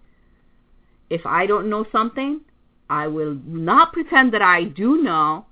if 1.09 1.25
I 1.25 1.45
don't 1.45 1.69
know 1.69 1.85
something, 1.91 2.41
I 2.89 3.07
will 3.07 3.37
not 3.45 3.93
pretend 3.93 4.33
that 4.33 4.41
I 4.41 4.63
do 4.63 5.01
know. 5.01 5.45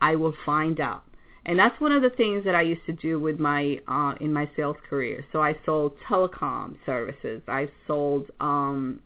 I 0.00 0.16
will 0.16 0.34
find 0.46 0.80
out. 0.80 1.04
And 1.48 1.58
that's 1.58 1.80
one 1.80 1.92
of 1.92 2.02
the 2.02 2.10
things 2.10 2.44
that 2.44 2.54
I 2.54 2.60
used 2.60 2.84
to 2.84 2.92
do 2.92 3.18
with 3.18 3.40
my 3.40 3.80
uh, 3.88 4.14
in 4.20 4.34
my 4.34 4.50
sales 4.54 4.76
career. 4.88 5.24
So 5.32 5.42
I 5.42 5.56
sold 5.64 5.94
telecom 6.06 6.76
services. 6.84 7.40
I 7.48 7.70
sold 7.86 8.30
um, 8.38 9.00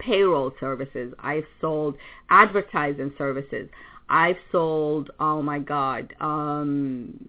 payroll 0.00 0.52
services. 0.58 1.14
I 1.20 1.44
sold 1.60 1.94
advertising 2.30 3.12
services. 3.16 3.68
I've 4.08 4.38
sold, 4.50 5.10
oh 5.20 5.40
my 5.40 5.60
God, 5.60 6.14
um, 6.20 7.26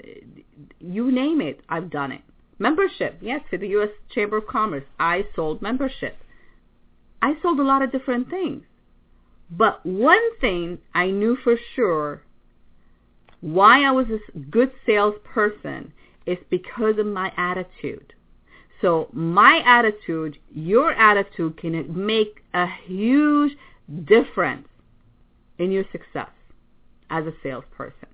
you 0.79 1.11
name 1.11 1.41
it, 1.41 1.59
I've 1.69 1.91
done 1.91 2.11
it. 2.11 2.21
Membership, 2.57 3.19
yes, 3.21 3.41
to 3.51 3.57
the 3.59 3.67
U.S. 3.67 3.89
Chamber 4.09 4.37
of 4.37 4.47
Commerce, 4.47 4.85
I 4.99 5.25
sold 5.35 5.61
membership. 5.61 6.17
I 7.21 7.33
sold 7.43 7.59
a 7.59 7.63
lot 7.63 7.83
of 7.83 7.91
different 7.91 8.31
things. 8.31 8.63
But 9.51 9.85
one 9.85 10.39
thing 10.39 10.79
I 10.95 11.07
knew 11.11 11.35
for 11.35 11.55
sure 11.75 12.23
why 13.41 13.83
I 13.83 13.91
was 13.91 14.07
a 14.09 14.39
good 14.39 14.71
salesperson 14.85 15.93
is 16.25 16.37
because 16.49 16.97
of 16.97 17.05
my 17.05 17.31
attitude. 17.37 18.13
So 18.81 19.09
my 19.11 19.61
attitude, 19.65 20.37
your 20.53 20.91
attitude 20.93 21.57
can 21.57 22.05
make 22.05 22.43
a 22.53 22.67
huge 22.85 23.57
difference 24.05 24.67
in 25.57 25.71
your 25.71 25.83
success 25.91 26.29
as 27.09 27.25
a 27.25 27.33
salesperson. 27.43 28.07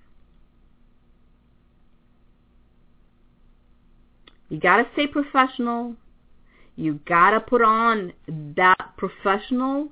You 4.49 4.59
got 4.59 4.77
to 4.77 4.87
stay 4.93 5.07
professional. 5.07 5.95
You 6.75 6.99
gotta 7.07 7.39
put 7.39 7.61
on 7.61 8.13
that 8.27 8.97
professional 8.97 9.89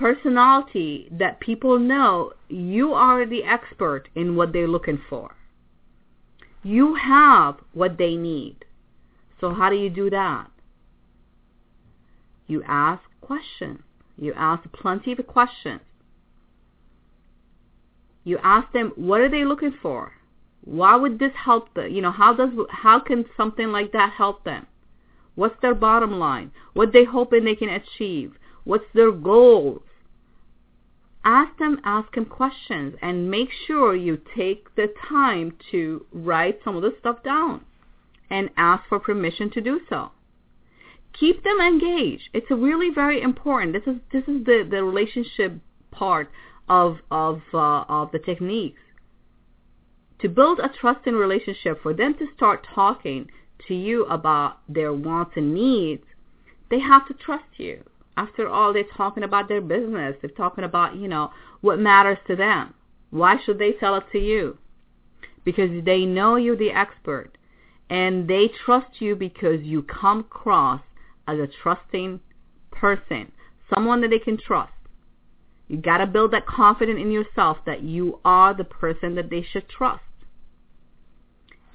personality 0.00 1.06
that 1.12 1.40
people 1.40 1.78
know 1.78 2.32
you 2.48 2.94
are 2.94 3.26
the 3.26 3.44
expert 3.44 4.08
in 4.14 4.34
what 4.34 4.50
they're 4.52 4.66
looking 4.66 4.98
for. 5.10 5.36
You 6.62 6.94
have 6.94 7.56
what 7.74 7.98
they 7.98 8.16
need. 8.16 8.64
So 9.40 9.52
how 9.52 9.68
do 9.68 9.76
you 9.76 9.90
do 9.90 10.08
that? 10.08 10.50
You 12.46 12.62
ask 12.66 13.02
questions. 13.20 13.80
You 14.16 14.32
ask 14.34 14.62
plenty 14.72 15.12
of 15.12 15.26
questions. 15.26 15.80
You 18.24 18.38
ask 18.42 18.72
them, 18.72 18.92
what 18.96 19.20
are 19.20 19.30
they 19.30 19.44
looking 19.44 19.74
for? 19.82 20.12
Why 20.64 20.96
would 20.96 21.18
this 21.18 21.32
help 21.34 21.74
them? 21.74 21.90
You 21.90 22.02
know, 22.02 22.10
how 22.10 22.34
does 22.34 22.50
how 22.70 23.00
can 23.00 23.24
something 23.36 23.68
like 23.68 23.92
that 23.92 24.12
help 24.16 24.44
them? 24.44 24.66
What's 25.34 25.60
their 25.62 25.74
bottom 25.74 26.18
line? 26.18 26.52
What 26.74 26.92
they 26.92 27.04
hoping 27.04 27.44
they 27.44 27.54
can 27.54 27.70
achieve? 27.70 28.32
What's 28.64 28.84
their 28.94 29.12
goals? 29.12 29.82
Them, 31.60 31.80
ask 31.84 32.12
them 32.16 32.24
questions, 32.24 32.96
and 33.00 33.30
make 33.30 33.50
sure 33.66 33.94
you 33.94 34.20
take 34.36 34.74
the 34.74 34.92
time 35.08 35.56
to 35.70 36.04
write 36.12 36.58
some 36.64 36.74
of 36.74 36.82
the 36.82 36.92
stuff 36.98 37.22
down 37.22 37.64
and 38.28 38.50
ask 38.56 38.82
for 38.88 38.98
permission 38.98 39.50
to 39.50 39.60
do 39.60 39.80
so. 39.88 40.10
Keep 41.12 41.44
them 41.44 41.60
engaged. 41.60 42.28
It's 42.32 42.50
really 42.50 42.90
very 42.92 43.20
important. 43.20 43.72
This 43.72 43.82
is 43.86 44.00
this 44.12 44.22
is 44.22 44.44
the, 44.44 44.66
the 44.68 44.82
relationship 44.82 45.54
part 45.90 46.30
of 46.68 46.98
of 47.10 47.42
uh, 47.52 47.84
of 47.88 48.12
the 48.12 48.18
techniques. 48.18 48.80
To 50.20 50.28
build 50.28 50.60
a 50.60 50.68
trusting 50.68 51.14
relationship, 51.14 51.82
for 51.82 51.94
them 51.94 52.14
to 52.14 52.26
start 52.36 52.66
talking 52.74 53.30
to 53.66 53.74
you 53.74 54.04
about 54.06 54.58
their 54.68 54.92
wants 54.92 55.32
and 55.36 55.54
needs, 55.54 56.04
they 56.70 56.80
have 56.80 57.08
to 57.08 57.14
trust 57.14 57.44
you. 57.56 57.82
After 58.20 58.50
all, 58.50 58.74
they're 58.74 58.84
talking 58.98 59.22
about 59.22 59.48
their 59.48 59.62
business. 59.62 60.14
They're 60.20 60.30
talking 60.30 60.64
about, 60.64 60.94
you 60.94 61.08
know, 61.08 61.30
what 61.62 61.78
matters 61.78 62.18
to 62.26 62.36
them. 62.36 62.74
Why 63.08 63.36
should 63.42 63.58
they 63.58 63.76
sell 63.80 63.94
it 63.94 64.04
to 64.12 64.18
you? 64.18 64.58
Because 65.42 65.70
they 65.86 66.04
know 66.04 66.36
you're 66.36 66.54
the 66.54 66.70
expert 66.70 67.38
and 67.88 68.28
they 68.28 68.50
trust 68.66 69.00
you 69.00 69.16
because 69.16 69.62
you 69.62 69.82
come 69.82 70.20
across 70.20 70.82
as 71.26 71.38
a 71.38 71.48
trusting 71.62 72.20
person, 72.70 73.32
someone 73.74 74.02
that 74.02 74.10
they 74.10 74.18
can 74.18 74.36
trust. 74.36 74.74
You 75.68 75.78
got 75.78 75.98
to 75.98 76.06
build 76.06 76.32
that 76.32 76.46
confidence 76.46 77.00
in 77.00 77.10
yourself 77.10 77.56
that 77.64 77.82
you 77.82 78.20
are 78.22 78.52
the 78.52 78.64
person 78.64 79.14
that 79.14 79.30
they 79.30 79.42
should 79.50 79.66
trust. 79.66 80.04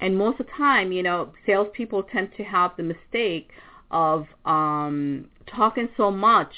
And 0.00 0.16
most 0.16 0.38
of 0.38 0.46
the 0.46 0.52
time, 0.52 0.92
you 0.92 1.02
know, 1.02 1.32
salespeople 1.44 2.04
tend 2.04 2.28
to 2.36 2.44
have 2.44 2.70
the 2.76 2.84
mistake 2.84 3.50
of 3.90 4.26
um, 4.44 5.26
talking 5.46 5.88
so 5.96 6.10
much, 6.10 6.52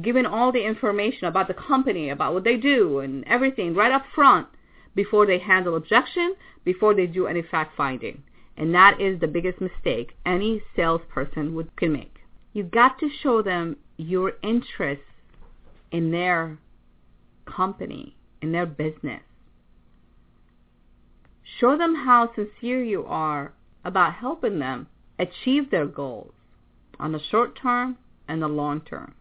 giving 0.00 0.26
all 0.26 0.52
the 0.52 0.64
information 0.64 1.26
about 1.26 1.48
the 1.48 1.54
company, 1.54 2.10
about 2.10 2.34
what 2.34 2.44
they 2.44 2.56
do, 2.56 3.00
and 3.00 3.24
everything 3.26 3.74
right 3.74 3.92
up 3.92 4.04
front 4.14 4.46
before 4.94 5.26
they 5.26 5.38
handle 5.38 5.76
objection, 5.76 6.34
before 6.64 6.94
they 6.94 7.06
do 7.06 7.26
any 7.26 7.42
fact 7.42 7.76
finding. 7.76 8.22
And 8.56 8.74
that 8.74 9.00
is 9.00 9.20
the 9.20 9.26
biggest 9.26 9.60
mistake 9.60 10.16
any 10.26 10.62
salesperson 10.76 11.54
would 11.54 11.74
can 11.76 11.92
make. 11.92 12.16
You've 12.52 12.70
got 12.70 12.98
to 12.98 13.08
show 13.22 13.42
them 13.42 13.76
your 13.96 14.32
interest 14.42 15.02
in 15.92 16.10
their 16.10 16.58
company, 17.46 18.16
in 18.42 18.52
their 18.52 18.66
business. 18.66 19.22
Show 21.58 21.76
them 21.76 21.94
how 21.94 22.32
sincere 22.34 22.82
you 22.82 23.04
are 23.06 23.52
about 23.84 24.14
helping 24.14 24.58
them 24.58 24.88
achieve 25.18 25.70
their 25.70 25.86
goals 25.86 26.32
on 26.98 27.12
the 27.12 27.20
short 27.30 27.58
term 27.60 27.96
and 28.30 28.40
the 28.40 28.48
long 28.48 28.80
term. 28.82 29.14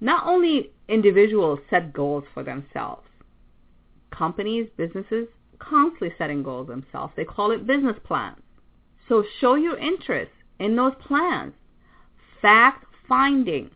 Not 0.00 0.26
only 0.26 0.72
individuals 0.88 1.60
set 1.70 1.92
goals 1.92 2.24
for 2.34 2.42
themselves, 2.42 3.06
companies, 4.10 4.68
businesses, 4.76 5.28
constantly 5.58 6.12
setting 6.18 6.42
goals 6.42 6.68
themselves. 6.68 7.12
They 7.16 7.24
call 7.24 7.50
it 7.52 7.66
business 7.66 7.96
plans. 8.04 8.40
So 9.08 9.24
show 9.40 9.54
your 9.54 9.78
interest 9.78 10.32
in 10.58 10.74
those 10.76 10.94
plans. 11.06 11.52
Fact 12.40 12.84
finding. 13.08 13.70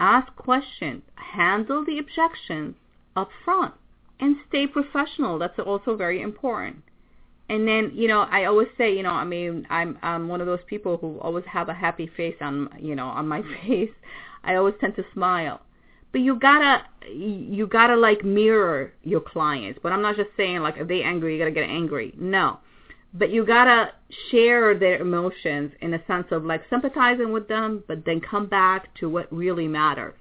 Ask 0.00 0.34
questions. 0.36 1.02
Handle 1.14 1.84
the 1.84 1.98
objections 1.98 2.74
up 3.14 3.28
front. 3.44 3.74
And 4.18 4.36
stay 4.48 4.66
professional. 4.66 5.38
That's 5.38 5.58
also 5.58 5.94
very 5.96 6.22
important. 6.22 6.82
And 7.48 7.66
then, 7.66 7.92
you 7.94 8.08
know, 8.08 8.22
I 8.22 8.44
always 8.46 8.68
say, 8.76 8.96
you 8.96 9.02
know, 9.02 9.12
I 9.12 9.24
mean, 9.24 9.66
I'm 9.70 9.98
I'm 10.02 10.28
one 10.28 10.40
of 10.40 10.46
those 10.46 10.64
people 10.66 10.96
who 10.96 11.18
always 11.20 11.44
have 11.46 11.68
a 11.68 11.74
happy 11.74 12.10
face 12.16 12.36
on, 12.40 12.68
you 12.80 12.96
know, 12.96 13.06
on 13.06 13.28
my 13.28 13.42
face. 13.66 13.90
I 14.42 14.56
always 14.56 14.74
tend 14.80 14.96
to 14.96 15.04
smile. 15.12 15.60
But 16.12 16.22
you 16.22 16.38
gotta 16.38 16.82
you 17.12 17.66
gotta 17.66 17.96
like 17.96 18.24
mirror 18.24 18.92
your 19.02 19.20
clients. 19.20 19.78
But 19.82 19.92
i'm 19.92 20.02
not 20.02 20.16
just 20.16 20.30
saying 20.36 20.60
like 20.60 20.76
if 20.78 20.88
they 20.88 21.02
angry 21.02 21.34
you 21.34 21.38
gotta 21.38 21.50
get 21.50 21.68
angry. 21.68 22.14
No. 22.16 22.58
But 23.12 23.30
you 23.30 23.46
gotta 23.46 23.92
share 24.30 24.78
their 24.78 24.98
emotions 24.98 25.72
in 25.80 25.94
a 25.94 26.04
sense 26.06 26.26
of 26.30 26.44
like 26.44 26.62
sympathizing 26.70 27.32
with 27.32 27.48
them 27.48 27.84
but 27.86 28.04
then 28.04 28.20
come 28.20 28.46
back 28.46 28.94
to 28.96 29.08
what 29.08 29.32
really 29.32 29.68
matters 29.68 30.14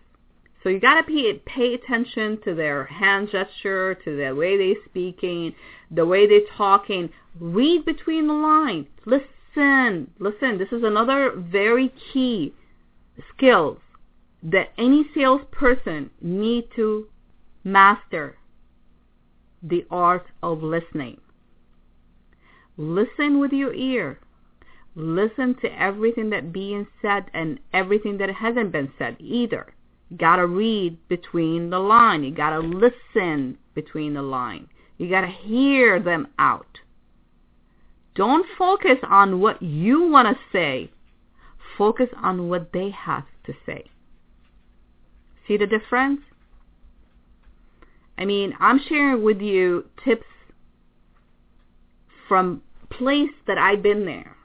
so 0.66 0.70
you 0.70 0.80
gotta 0.82 1.04
pay 1.04 1.34
pay 1.46 1.76
attention 1.76 2.42
to 2.44 2.54
their 2.54 2.86
hand 2.86 3.30
gesture 3.32 3.96
to 4.04 4.18
the 4.18 4.34
way 4.36 4.58
they're 4.58 4.84
speaking 4.86 5.54
the 5.92 6.06
way 6.06 6.28
they're 6.28 6.42
talking 6.58 7.10
read 7.40 7.86
between 7.86 8.28
the 8.28 8.34
lines 8.34 8.88
listen 9.06 10.12
listen 10.20 10.58
this 10.58 10.72
is 10.74 10.84
another 10.84 11.32
very 11.38 11.94
key 12.12 12.54
skill 13.34 13.80
that 14.44 14.72
any 14.78 15.06
salesperson 15.16 16.10
need 16.22 16.66
to 16.76 17.08
master 17.64 18.38
the 19.64 19.86
art 19.90 20.28
of 20.44 20.62
listening. 20.62 21.20
Listen 22.78 23.40
with 23.40 23.52
your 23.52 23.74
ear. 23.74 24.20
Listen 24.96 25.56
to 25.62 25.82
everything 25.82 26.30
that 26.30 26.54
being 26.54 26.86
said 27.02 27.26
and 27.34 27.60
everything 27.74 28.18
that 28.20 28.30
hasn't 28.30 28.72
been 28.72 28.92
said 28.98 29.16
either. 29.20 29.74
You 30.10 30.18
gotta 30.18 30.46
read 30.46 30.98
between 31.08 31.70
the 31.70 31.80
line. 31.80 32.24
You 32.24 32.32
gotta 32.32 32.60
listen 32.60 33.58
between 33.74 34.14
the 34.14 34.22
line. 34.22 34.68
You 34.98 35.10
gotta 35.10 35.28
hear 35.28 36.00
them 36.00 36.28
out. 36.38 36.80
Don't 38.16 38.46
focus 38.58 38.98
on 39.04 39.42
what 39.42 39.62
you 39.62 40.10
want 40.10 40.28
to 40.30 40.44
say. 40.52 40.92
Focus 41.78 42.10
on 42.22 42.48
what 42.48 42.72
they 42.72 42.90
have 42.92 43.26
to 43.46 43.54
say. 43.66 43.86
See 45.48 45.58
the 45.58 45.68
difference? 45.68 46.22
I 48.18 48.24
mean, 48.24 48.54
I'm 48.60 48.80
sharing 48.88 49.24
with 49.24 49.42
you 49.42 49.86
tips 50.04 50.26
from 52.30 52.62
place 52.90 53.32
that 53.48 53.58
I've 53.58 53.84
been 53.84 54.06
there. 54.06 54.38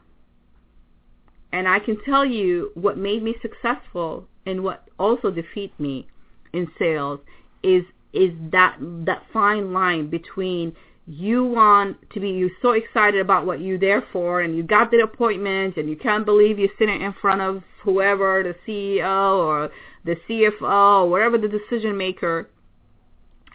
And 1.53 1.69
I 1.69 1.79
can 1.79 1.97
tell 2.05 2.25
you 2.25 2.73
what 2.75 2.99
made 2.99 3.23
me 3.23 3.37
successful 3.41 4.27
and 4.45 4.65
what 4.65 4.89
also 5.01 5.31
defeat 5.31 5.73
me 5.81 6.07
in 6.53 6.71
sales 6.79 7.21
is 7.63 7.85
is 8.13 8.33
that 8.53 8.77
that 8.81 9.23
fine 9.33 9.73
line 9.73 10.11
between 10.11 10.75
you 11.07 11.45
want 11.45 11.97
to 12.11 12.21
be 12.21 12.31
you're 12.31 12.51
so 12.61 12.73
excited 12.73 13.21
about 13.21 13.47
what 13.47 13.61
you're 13.61 13.79
there 13.79 14.05
for 14.13 14.43
and 14.43 14.57
you 14.57 14.63
got 14.63 14.91
the 14.91 14.99
appointment 14.99 15.77
and 15.77 15.89
you 15.89 15.97
can't 15.97 16.25
believe 16.25 16.59
you're 16.59 16.69
sitting 16.79 17.01
in 17.01 17.13
front 17.21 17.41
of 17.41 17.63
whoever 17.83 18.43
the 18.43 18.55
CEO 18.67 19.39
or 19.39 19.71
the 20.05 20.17
CFO, 20.29 21.03
or 21.03 21.09
whatever 21.09 21.39
the 21.39 21.49
decision 21.49 21.97
maker, 21.97 22.49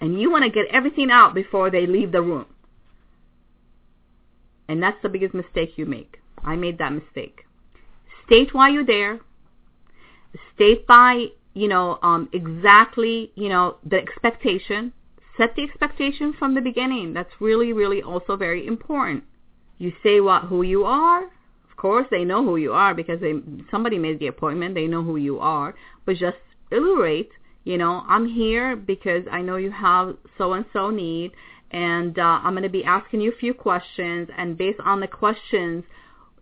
and 0.01 0.19
you 0.19 0.29
want 0.29 0.43
to 0.43 0.49
get 0.49 0.65
everything 0.71 1.09
out 1.09 1.33
before 1.33 1.71
they 1.71 1.87
leave 1.87 2.11
the 2.11 2.21
room. 2.21 2.45
And 4.67 4.81
that's 4.81 5.01
the 5.01 5.09
biggest 5.09 5.33
mistake 5.33 5.73
you 5.77 5.85
make. 5.85 6.19
I 6.43 6.55
made 6.55 6.77
that 6.79 6.91
mistake. 6.91 7.45
State 8.25 8.53
why 8.53 8.69
you're 8.69 8.85
there. 8.85 9.19
State 10.53 10.85
by, 10.87 11.27
you 11.53 11.67
know, 11.67 11.99
um, 12.01 12.29
exactly, 12.33 13.31
you 13.35 13.49
know, 13.49 13.77
the 13.85 13.97
expectation. 13.97 14.93
Set 15.37 15.55
the 15.55 15.63
expectation 15.63 16.33
from 16.37 16.55
the 16.55 16.61
beginning. 16.61 17.13
That's 17.13 17.31
really, 17.39 17.73
really 17.73 18.01
also 18.01 18.37
very 18.37 18.65
important. 18.65 19.23
You 19.77 19.91
say 20.01 20.21
what, 20.21 20.43
who 20.43 20.61
you 20.61 20.85
are, 20.85 21.25
of 21.75 21.81
course, 21.81 22.07
they 22.09 22.23
know 22.23 22.41
who 22.41 22.55
you 22.55 22.71
are 22.71 22.93
because 22.93 23.19
they 23.19 23.33
somebody 23.69 23.97
made 23.97 24.19
the 24.19 24.27
appointment. 24.27 24.75
They 24.75 24.87
know 24.87 25.03
who 25.03 25.17
you 25.17 25.39
are, 25.39 25.75
but 26.05 26.15
just 26.15 26.37
illustrate. 26.71 27.31
You 27.65 27.77
know, 27.77 28.05
I'm 28.07 28.25
here 28.29 28.77
because 28.77 29.25
I 29.29 29.41
know 29.41 29.57
you 29.57 29.71
have 29.71 30.15
so 30.37 30.53
and 30.53 30.63
so 30.71 30.89
need, 30.89 31.33
and 31.71 32.17
uh, 32.17 32.39
I'm 32.41 32.53
going 32.53 32.63
to 32.63 32.69
be 32.69 32.85
asking 32.85 33.19
you 33.19 33.33
a 33.33 33.35
few 33.35 33.53
questions. 33.53 34.29
And 34.37 34.57
based 34.57 34.79
on 34.85 35.01
the 35.01 35.07
questions 35.07 35.83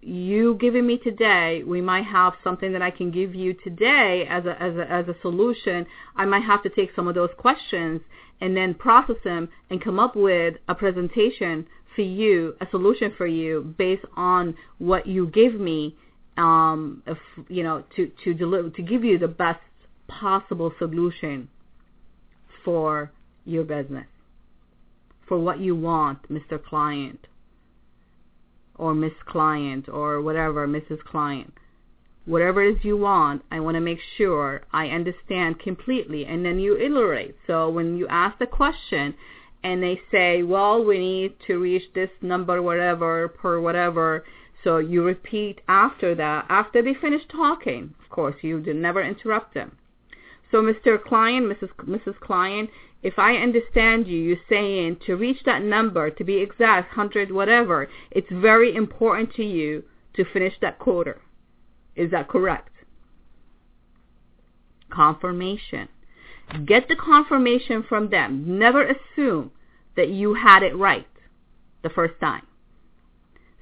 you 0.05 0.55
giving 0.59 0.85
me 0.85 0.97
today, 0.97 1.63
we 1.65 1.81
might 1.81 2.05
have 2.05 2.33
something 2.43 2.73
that 2.73 2.81
I 2.81 2.91
can 2.91 3.11
give 3.11 3.33
you 3.33 3.53
today 3.63 4.25
as 4.29 4.45
a 4.45 4.61
as 4.61 4.75
a 4.75 4.91
as 4.91 5.07
a 5.07 5.15
solution. 5.21 5.85
I 6.15 6.25
might 6.25 6.43
have 6.43 6.63
to 6.63 6.69
take 6.69 6.89
some 6.95 7.07
of 7.07 7.15
those 7.15 7.29
questions 7.37 8.01
and 8.41 8.55
then 8.57 8.73
process 8.73 9.15
them 9.23 9.49
and 9.69 9.81
come 9.81 9.99
up 9.99 10.15
with 10.15 10.55
a 10.67 10.75
presentation 10.75 11.65
for 11.95 12.01
you, 12.01 12.55
a 12.61 12.67
solution 12.71 13.13
for 13.17 13.27
you 13.27 13.73
based 13.77 14.05
on 14.15 14.55
what 14.79 15.07
you 15.07 15.27
give 15.27 15.53
me, 15.59 15.95
um, 16.37 17.03
if, 17.05 17.17
you 17.47 17.63
know, 17.63 17.83
to, 17.95 18.11
to 18.23 18.33
deliver, 18.33 18.69
to 18.71 18.81
give 18.81 19.03
you 19.03 19.17
the 19.17 19.27
best 19.27 19.59
possible 20.07 20.73
solution 20.79 21.47
for 22.65 23.11
your 23.45 23.63
business, 23.63 24.07
for 25.27 25.37
what 25.39 25.59
you 25.59 25.75
want, 25.75 26.31
Mr. 26.31 26.61
Client, 26.63 27.27
or 28.83 28.93
Miss 28.93 29.13
Client, 29.25 29.87
or 29.87 30.21
whatever, 30.21 30.67
Mrs. 30.67 31.01
Client. 31.05 31.53
Whatever 32.25 32.61
it 32.63 32.75
is 32.75 32.83
you 32.83 32.97
want, 32.97 33.41
I 33.49 33.61
want 33.61 33.75
to 33.75 33.81
make 33.81 33.99
sure 34.17 34.63
I 34.73 34.87
understand 34.87 35.59
completely, 35.59 36.25
and 36.25 36.43
then 36.45 36.59
you 36.59 36.75
iterate. 36.77 37.35
So 37.47 37.69
when 37.69 37.95
you 37.95 38.07
ask 38.09 38.37
the 38.39 38.45
question, 38.45 39.15
and 39.63 39.81
they 39.81 40.01
say, 40.11 40.43
well, 40.43 40.83
we 40.83 40.99
need 40.99 41.35
to 41.47 41.59
reach 41.59 41.83
this 41.95 42.09
number, 42.21 42.61
whatever, 42.61 43.29
per 43.29 43.61
whatever. 43.61 44.25
So 44.65 44.79
you 44.79 45.01
repeat 45.03 45.61
after 45.69 46.13
that, 46.15 46.45
after 46.49 46.81
they 46.81 46.93
finish 46.93 47.21
talking. 47.29 47.93
Of 48.03 48.09
course, 48.09 48.35
you 48.41 48.59
never 48.59 49.01
interrupt 49.01 49.53
them. 49.53 49.77
So, 50.51 50.61
Mr. 50.61 51.01
Client, 51.01 51.45
Mrs. 51.47 51.69
Mrs. 51.95 52.19
Client, 52.19 52.69
if 53.03 53.19
I 53.19 53.35
understand 53.35 54.07
you, 54.07 54.17
you're 54.17 54.37
saying 54.49 54.97
to 55.05 55.15
reach 55.15 55.43
that 55.45 55.61
number, 55.61 56.09
to 56.09 56.23
be 56.23 56.37
exact, 56.37 56.95
100, 56.95 57.31
whatever, 57.31 57.89
it's 58.11 58.31
very 58.31 58.73
important 58.73 59.33
to 59.35 59.43
you 59.43 59.83
to 60.15 60.23
finish 60.23 60.53
that 60.61 60.79
quarter. 60.79 61.21
Is 61.95 62.11
that 62.11 62.29
correct? 62.29 62.69
Confirmation. 64.89 65.89
Get 66.65 66.87
the 66.87 66.95
confirmation 66.95 67.83
from 67.87 68.09
them. 68.09 68.57
Never 68.57 68.87
assume 68.87 69.51
that 69.97 70.09
you 70.09 70.35
had 70.35 70.63
it 70.63 70.75
right 70.75 71.07
the 71.83 71.89
first 71.89 72.13
time. 72.21 72.47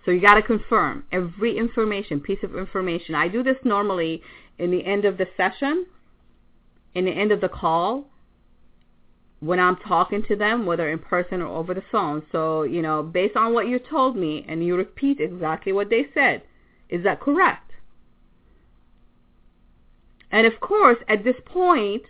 So 0.06 0.12
you 0.12 0.22
got 0.22 0.36
to 0.36 0.42
confirm 0.42 1.06
every 1.12 1.58
information, 1.58 2.20
piece 2.20 2.44
of 2.44 2.56
information. 2.56 3.16
I 3.16 3.28
do 3.28 3.44
this 3.44 3.58
normally 3.64 4.22
in 4.60 4.72
the 4.72 4.86
end 4.86 5.06
of 5.06 5.18
the 5.18 5.28
session, 5.36 5.88
in 6.94 7.06
the 7.06 7.12
end 7.12 7.32
of 7.32 7.42
the 7.42 7.50
call, 7.50 8.06
when 9.42 9.60
I'm 9.60 9.76
talking 9.76 10.24
to 10.28 10.36
them, 10.36 10.66
whether 10.66 10.90
in 10.90 11.00
person 11.00 11.42
or 11.42 11.48
over 11.48 11.74
the 11.74 11.84
phone. 11.92 12.24
So, 12.32 12.62
you 12.64 12.82
know, 12.82 13.02
based 13.02 13.36
on 13.36 13.54
what 13.54 13.68
you 13.68 13.80
told 13.80 14.16
me 14.16 14.46
and 14.48 14.64
you 14.64 14.76
repeat 14.76 15.20
exactly 15.20 15.74
what 15.74 15.90
they 15.90 16.06
said, 16.14 16.44
is 16.90 17.04
that 17.04 17.20
correct? 17.20 17.72
And 20.32 20.46
of 20.48 20.60
course, 20.62 20.98
at 21.10 21.24
this 21.24 21.36
point, 21.44 22.04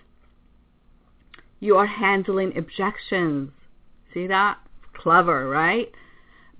you 1.62 1.78
are 1.78 1.88
handling 1.88 2.56
objections. 2.58 3.52
See 4.14 4.28
that? 4.28 4.58
Clever, 4.94 5.48
right? 5.48 5.90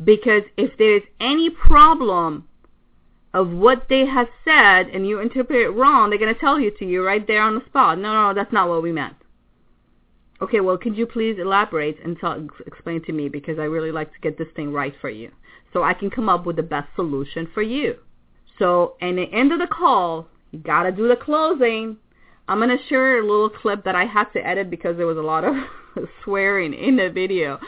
Because 0.02 0.44
if 0.56 0.78
there's 0.78 1.04
any 1.20 1.50
problem 1.50 2.48
of 3.34 3.50
what 3.50 3.88
they 3.90 4.06
have 4.06 4.28
said 4.46 4.88
and 4.88 5.06
you 5.06 5.20
interpret 5.20 5.60
it 5.60 5.70
wrong, 5.70 6.10
they're 6.10 6.20
going 6.20 6.34
to 6.34 6.40
tell 6.40 6.60
you 6.60 6.72
to 6.80 6.86
you 6.86 7.06
right 7.06 7.28
there 7.28 7.42
on 7.42 7.56
the 7.56 7.66
spot. 7.66 8.00
No, 8.00 8.14
no, 8.14 8.34
that's 8.34 8.54
not 8.54 8.70
what 8.70 8.82
we 8.82 8.94
meant. 8.94 9.16
Okay, 10.42 10.60
well, 10.60 10.78
could 10.78 10.98
you 10.98 11.06
please 11.06 11.38
elaborate 11.40 12.04
and 12.04 12.18
tell, 12.20 12.48
explain 12.66 13.04
to 13.06 13.12
me 13.12 13.30
because 13.30 13.60
I 13.60 13.64
really 13.64 13.92
like 13.92 14.12
to 14.14 14.20
get 14.22 14.40
this 14.40 14.48
thing 14.56 14.74
right 14.74 14.94
for 15.00 15.10
you 15.10 15.32
so 15.72 15.84
I 15.84 15.94
can 15.94 16.10
come 16.10 16.30
up 16.30 16.46
with 16.46 16.56
the 16.56 16.64
best 16.64 16.88
solution 16.96 17.48
for 17.54 17.62
you. 17.62 17.96
So, 18.58 18.96
in 19.02 19.16
the 19.16 19.32
end 19.32 19.54
of 19.54 19.60
the 19.60 19.68
call, 19.68 20.28
you 20.52 20.60
got 20.60 20.84
to 20.84 20.92
do 20.92 21.08
the 21.08 21.16
closing. 21.16 21.98
I'm 22.48 22.58
going 22.58 22.76
to 22.76 22.84
share 22.90 23.20
a 23.20 23.26
little 23.26 23.50
clip 23.50 23.86
that 23.86 23.96
I 23.96 24.06
had 24.06 24.26
to 24.34 24.46
edit 24.46 24.70
because 24.70 24.98
there 24.98 25.08
was 25.08 25.18
a 25.18 25.22
lot 25.22 25.44
of 25.44 25.56
swearing 26.24 26.74
in 26.74 26.98
the 26.98 27.10
video, 27.10 27.60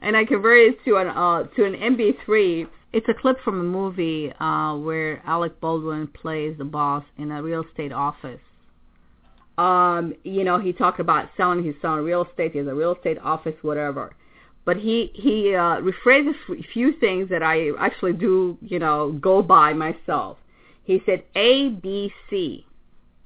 and 0.00 0.16
I 0.16 0.24
converted 0.24 0.74
it 0.74 0.84
to 0.84 0.96
an 0.96 1.08
uh, 1.08 1.44
to 1.54 1.64
an 1.64 1.74
MP3. 1.74 2.66
It's 2.92 3.08
a 3.08 3.14
clip 3.14 3.38
from 3.42 3.60
a 3.60 3.64
movie 3.64 4.32
uh, 4.40 4.76
where 4.76 5.22
Alec 5.26 5.60
Baldwin 5.60 6.08
plays 6.08 6.58
the 6.58 6.64
boss 6.64 7.04
in 7.16 7.30
a 7.30 7.42
real 7.42 7.64
estate 7.64 7.92
office. 7.92 8.40
Um, 9.62 10.14
you 10.24 10.42
know, 10.42 10.58
he 10.58 10.72
talked 10.72 10.98
about 10.98 11.28
selling 11.36 11.62
his 11.62 11.76
son 11.80 12.02
real 12.02 12.24
estate. 12.24 12.50
He 12.52 12.58
has 12.58 12.66
a 12.66 12.74
real 12.74 12.96
estate 12.96 13.18
office, 13.22 13.54
whatever. 13.62 14.12
But 14.64 14.76
he 14.76 15.12
he 15.14 15.54
uh, 15.54 15.76
rephrased 15.80 16.34
a 16.48 16.62
few 16.72 16.88
things 16.98 17.28
that 17.30 17.44
I 17.44 17.70
actually 17.78 18.14
do, 18.14 18.58
you 18.60 18.80
know, 18.80 19.12
go 19.12 19.40
by 19.40 19.72
myself. 19.72 20.38
He 20.82 21.00
said 21.06 21.22
A, 21.36 21.68
B, 21.68 22.12
C. 22.28 22.66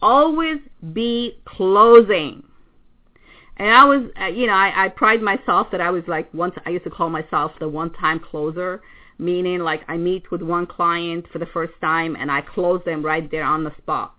Always 0.02 0.58
be 0.92 1.38
closing. 1.46 2.42
And 3.56 3.70
I 3.70 3.84
was, 3.84 4.02
uh, 4.20 4.26
you 4.26 4.46
know, 4.46 4.52
I, 4.52 4.84
I 4.84 4.88
pride 4.90 5.22
myself 5.22 5.68
that 5.72 5.80
I 5.80 5.90
was 5.90 6.04
like 6.06 6.32
once 6.34 6.54
I 6.66 6.70
used 6.70 6.84
to 6.84 6.90
call 6.90 7.08
myself 7.08 7.52
the 7.58 7.68
one-time 7.68 8.20
closer, 8.20 8.82
meaning 9.18 9.60
like 9.60 9.82
I 9.88 9.96
meet 9.96 10.30
with 10.30 10.42
one 10.42 10.66
client 10.66 11.24
for 11.32 11.38
the 11.38 11.46
first 11.46 11.72
time 11.80 12.14
and 12.14 12.30
I 12.30 12.42
close 12.42 12.82
them 12.84 13.02
right 13.02 13.30
there 13.30 13.44
on 13.44 13.64
the 13.64 13.72
spot. 13.78 14.12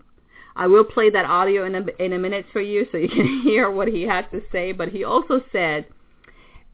I 0.58 0.66
will 0.66 0.84
play 0.84 1.12
that 1.12 1.26
audio 1.26 1.66
in 1.66 1.76
a, 1.76 1.86
in 2.04 2.14
a 2.14 2.20
minute 2.20 2.48
for 2.52 2.60
you 2.60 2.88
so 2.92 2.98
you 2.98 3.08
can 3.08 3.42
hear 3.44 3.70
what 3.70 3.88
he 3.88 4.04
has 4.04 4.26
to 4.32 4.42
say. 4.52 4.72
But 4.72 4.90
he 4.90 5.04
also 5.04 5.42
said, 5.52 5.86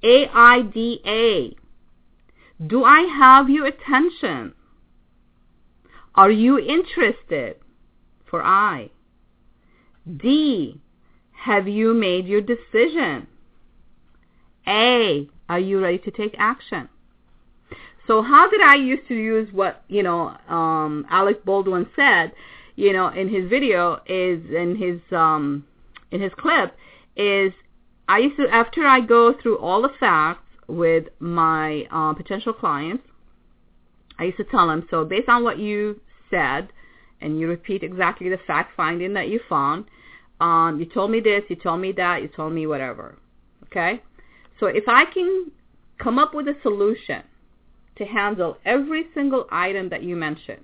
AIDA, 0.02 1.56
do 2.66 2.84
I 2.86 3.02
have 3.02 3.50
your 3.50 3.66
attention? 3.66 4.54
Are 6.16 6.32
you 6.32 6.58
interested? 6.58 7.58
For 8.26 8.42
I. 8.42 8.90
D, 10.18 10.80
have 11.32 11.68
you 11.68 11.94
made 11.94 12.26
your 12.26 12.42
decision? 12.42 13.28
A, 14.66 15.30
are 15.50 15.60
you 15.60 15.82
ready 15.82 16.00
to 16.00 16.12
take 16.12 16.36
action? 16.38 16.88
So 18.08 18.22
how 18.22 18.50
did 18.50 18.62
I 18.62 18.76
used 18.76 19.08
to 19.10 19.14
use 19.14 19.50
what, 19.52 19.84
you 19.88 20.04
know, 20.04 20.36
um, 20.50 21.06
Alec 21.10 21.46
Baldwin 21.46 21.88
said, 21.96 22.34
you 22.76 22.94
know, 22.94 23.08
in 23.08 23.30
his 23.30 23.50
video 23.50 24.02
is, 24.06 24.42
in 24.50 24.76
his, 24.76 25.00
um, 25.16 25.66
in 26.12 26.22
his 26.22 26.32
clip 26.38 26.76
is 27.16 27.54
I 28.08 28.20
used 28.20 28.38
to, 28.38 28.48
after 28.50 28.86
I 28.86 29.02
go 29.02 29.34
through 29.34 29.60
all 29.60 29.82
the 29.82 29.92
facts 30.00 30.46
with 30.68 31.06
my 31.20 31.88
uh, 31.92 32.14
potential 32.14 32.54
clients, 32.54 33.04
I 34.20 34.26
used 34.26 34.38
to 34.38 34.44
tell 34.44 34.68
them, 34.68 34.88
so 34.90 35.06
based 35.06 35.30
on 35.30 35.44
what 35.44 35.58
you 35.60 36.00
said, 36.30 36.70
and 37.22 37.40
you 37.40 37.48
repeat 37.48 37.84
exactly 37.84 38.30
the 38.30 38.40
fact 38.46 38.74
finding 38.76 39.14
that 39.14 39.30
you 39.30 39.40
found, 39.48 39.86
um, 40.42 40.80
you 40.80 40.86
told 40.86 41.10
me 41.10 41.20
this, 41.20 41.44
you 41.50 41.56
told 41.56 41.80
me 41.80 41.94
that, 41.94 42.22
you 42.22 42.28
told 42.28 42.54
me 42.54 42.68
whatever. 42.68 43.18
Okay? 43.66 44.02
So 44.60 44.68
if 44.68 44.84
I 44.88 45.06
can 45.06 45.52
come 46.00 46.20
up 46.20 46.34
with 46.34 46.48
a 46.48 46.56
solution 46.62 47.24
to 47.98 48.06
handle 48.06 48.58
every 48.66 49.06
single 49.14 49.48
item 49.52 49.90
that 49.90 50.04
you 50.04 50.16
mentioned, 50.16 50.64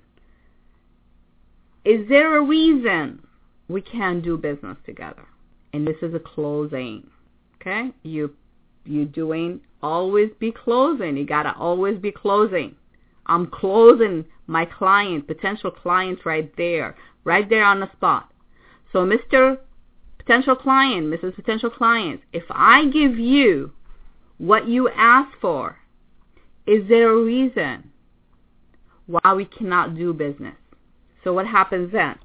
is 1.84 2.08
there 2.08 2.36
a 2.36 2.42
reason 2.42 3.24
we 3.68 3.80
can't 3.80 4.22
do 4.22 4.36
business 4.36 4.76
together? 4.84 5.24
And 5.72 5.86
this 5.86 5.96
is 6.02 6.14
a 6.14 6.18
closing. 6.18 7.08
Okay? 7.60 7.90
You 8.02 8.34
you 8.84 9.04
doing 9.04 9.60
always 9.82 10.30
be 10.38 10.52
closing. 10.52 11.16
You 11.16 11.26
gotta 11.26 11.54
always 11.56 11.98
be 11.98 12.10
closing. 12.12 12.74
I'm 13.26 13.46
closing 13.46 14.24
my 14.46 14.64
client, 14.64 15.26
potential 15.26 15.70
clients 15.70 16.26
right 16.26 16.50
there, 16.56 16.96
right 17.24 17.48
there 17.48 17.64
on 17.64 17.80
the 17.80 17.90
spot. 17.92 18.32
So 18.92 19.06
Mr. 19.06 19.58
Potential 20.18 20.56
Client, 20.56 21.06
Mrs. 21.06 21.34
Potential 21.34 21.70
Client, 21.70 22.20
if 22.32 22.44
I 22.50 22.86
give 22.86 23.18
you 23.18 23.72
what 24.38 24.68
you 24.68 24.88
ask 24.88 25.28
for, 25.40 25.76
is 26.66 26.88
there 26.88 27.10
a 27.10 27.22
reason 27.22 27.90
why 29.06 29.34
we 29.34 29.44
cannot 29.44 29.96
do 29.96 30.12
business? 30.12 30.56
So 31.22 31.32
what 31.32 31.46
happens 31.46 31.92
then? 31.92 32.16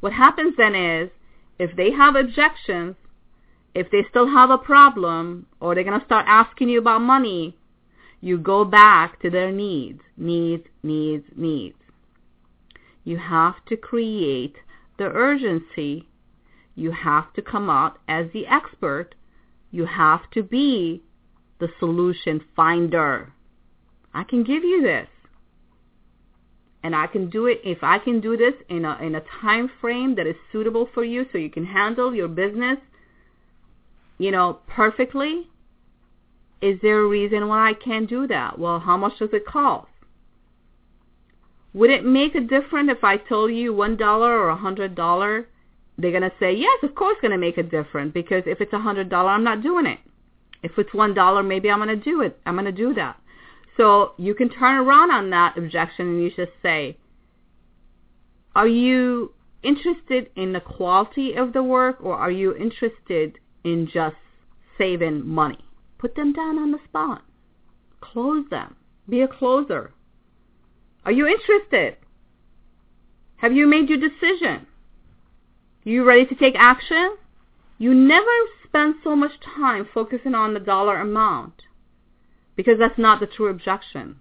What 0.00 0.12
happens 0.12 0.54
then 0.56 0.74
is 0.74 1.10
if 1.58 1.74
they 1.76 1.90
have 1.92 2.16
objections, 2.16 2.96
if 3.74 3.90
they 3.90 4.04
still 4.08 4.28
have 4.28 4.50
a 4.50 4.58
problem, 4.58 5.46
or 5.60 5.74
they're 5.74 5.84
going 5.84 5.98
to 5.98 6.06
start 6.06 6.26
asking 6.28 6.68
you 6.68 6.78
about 6.78 7.00
money, 7.00 7.56
you 8.20 8.38
go 8.38 8.64
back 8.64 9.20
to 9.20 9.30
their 9.30 9.50
needs, 9.50 10.00
needs, 10.16 10.64
needs, 10.82 11.24
needs. 11.36 11.76
You 13.04 13.18
have 13.18 13.56
to 13.66 13.76
create 13.76 14.56
the 14.98 15.04
urgency. 15.04 16.08
You 16.74 16.92
have 16.92 17.32
to 17.34 17.42
come 17.42 17.68
out 17.68 17.98
as 18.08 18.26
the 18.32 18.46
expert. 18.46 19.14
You 19.70 19.86
have 19.86 20.30
to 20.30 20.42
be 20.42 21.02
the 21.58 21.68
solution 21.78 22.40
finder. 22.56 23.32
I 24.14 24.24
can 24.24 24.44
give 24.44 24.64
you 24.64 24.82
this. 24.82 25.08
And 26.84 26.94
I 26.94 27.08
can 27.08 27.28
do 27.30 27.46
it 27.46 27.60
if 27.64 27.78
I 27.82 27.98
can 27.98 28.20
do 28.20 28.36
this 28.36 28.54
in 28.68 28.84
a 28.84 28.96
in 29.02 29.16
a 29.16 29.22
time 29.40 29.68
frame 29.80 30.14
that 30.14 30.26
is 30.26 30.36
suitable 30.52 30.88
for 30.94 31.02
you 31.02 31.26
so 31.32 31.38
you 31.38 31.50
can 31.50 31.64
handle 31.64 32.14
your 32.14 32.28
business 32.28 32.78
you 34.18 34.30
know 34.30 34.58
perfectly. 34.66 35.48
Is 36.60 36.78
there 36.82 37.00
a 37.00 37.08
reason 37.08 37.48
why 37.48 37.70
I 37.70 37.74
can't 37.74 38.08
do 38.08 38.26
that? 38.28 38.58
Well, 38.58 38.78
how 38.80 38.96
much 38.96 39.18
does 39.18 39.30
it 39.32 39.44
cost? 39.44 39.88
Would 41.74 41.90
it 41.90 42.04
make 42.04 42.34
a 42.34 42.40
difference 42.40 42.90
if 42.90 43.02
I 43.02 43.16
told 43.16 43.52
you 43.52 43.74
one 43.74 43.96
dollar 43.96 44.38
or 44.38 44.48
a 44.48 44.56
hundred 44.56 44.94
dollar? 44.94 45.48
They're 45.98 46.12
gonna 46.12 46.32
say 46.40 46.54
yes, 46.54 46.78
of 46.82 46.94
course, 46.94 47.16
gonna 47.20 47.38
make 47.38 47.58
a 47.58 47.62
difference 47.62 48.12
because 48.14 48.44
if 48.46 48.60
it's 48.60 48.72
a 48.72 48.78
hundred 48.78 49.08
dollar, 49.08 49.30
I'm 49.30 49.44
not 49.44 49.62
doing 49.62 49.86
it. 49.86 49.98
If 50.62 50.78
it's 50.78 50.94
one 50.94 51.14
dollar, 51.14 51.42
maybe 51.42 51.70
I'm 51.70 51.78
gonna 51.78 51.96
do 51.96 52.22
it. 52.22 52.38
I'm 52.46 52.56
gonna 52.56 52.72
do 52.72 52.94
that. 52.94 53.18
So 53.76 54.12
you 54.16 54.34
can 54.34 54.48
turn 54.48 54.76
around 54.76 55.10
on 55.10 55.30
that 55.30 55.58
objection 55.58 56.06
and 56.08 56.22
you 56.22 56.30
just 56.30 56.52
say, 56.62 56.96
are 58.54 58.68
you 58.68 59.32
interested 59.62 60.30
in 60.36 60.52
the 60.52 60.60
quality 60.60 61.34
of 61.34 61.52
the 61.52 61.62
work 61.62 61.98
or 62.00 62.14
are 62.14 62.30
you 62.30 62.54
interested 62.54 63.38
in 63.64 63.88
just 63.92 64.16
saving 64.78 65.26
money? 65.26 65.64
Put 65.98 66.14
them 66.14 66.32
down 66.32 66.58
on 66.58 66.70
the 66.70 66.78
spot. 66.84 67.22
Close 68.00 68.44
them. 68.50 68.76
Be 69.08 69.22
a 69.22 69.28
closer. 69.28 69.92
Are 71.04 71.12
you 71.12 71.26
interested? 71.26 71.96
Have 73.36 73.52
you 73.52 73.66
made 73.66 73.88
your 73.88 73.98
decision? 73.98 74.66
You 75.82 76.04
ready 76.04 76.24
to 76.26 76.34
take 76.34 76.54
action? 76.56 77.16
You 77.78 77.92
never 77.92 78.30
spend 78.64 78.94
so 79.02 79.16
much 79.16 79.32
time 79.56 79.88
focusing 79.92 80.34
on 80.34 80.54
the 80.54 80.60
dollar 80.60 81.00
amount 81.00 81.62
because 82.56 82.78
that's 82.78 82.98
not 82.98 83.20
the 83.20 83.26
true 83.26 83.48
objection. 83.48 84.16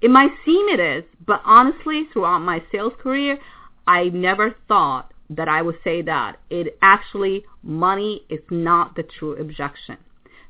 It 0.00 0.10
might 0.10 0.32
seem 0.44 0.68
it 0.68 0.80
is, 0.80 1.04
but 1.26 1.42
honestly, 1.44 2.04
throughout 2.12 2.38
my 2.40 2.62
sales 2.70 2.92
career, 3.00 3.38
I 3.86 4.04
never 4.10 4.54
thought 4.68 5.12
that 5.30 5.48
I 5.48 5.62
would 5.62 5.78
say 5.82 6.02
that 6.02 6.38
it 6.50 6.78
actually 6.80 7.44
money 7.62 8.22
is 8.28 8.40
not 8.50 8.94
the 8.94 9.02
true 9.02 9.36
objection. 9.36 9.96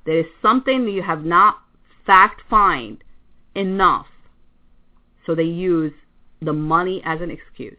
There 0.04 0.18
is 0.18 0.26
something 0.40 0.84
that 0.84 0.90
you 0.92 1.02
have 1.02 1.24
not 1.24 1.58
fact 2.06 2.42
find 2.48 3.02
enough. 3.54 4.06
So 5.26 5.34
they 5.34 5.44
use 5.44 5.92
the 6.40 6.52
money 6.52 7.02
as 7.04 7.20
an 7.20 7.30
excuse. 7.30 7.78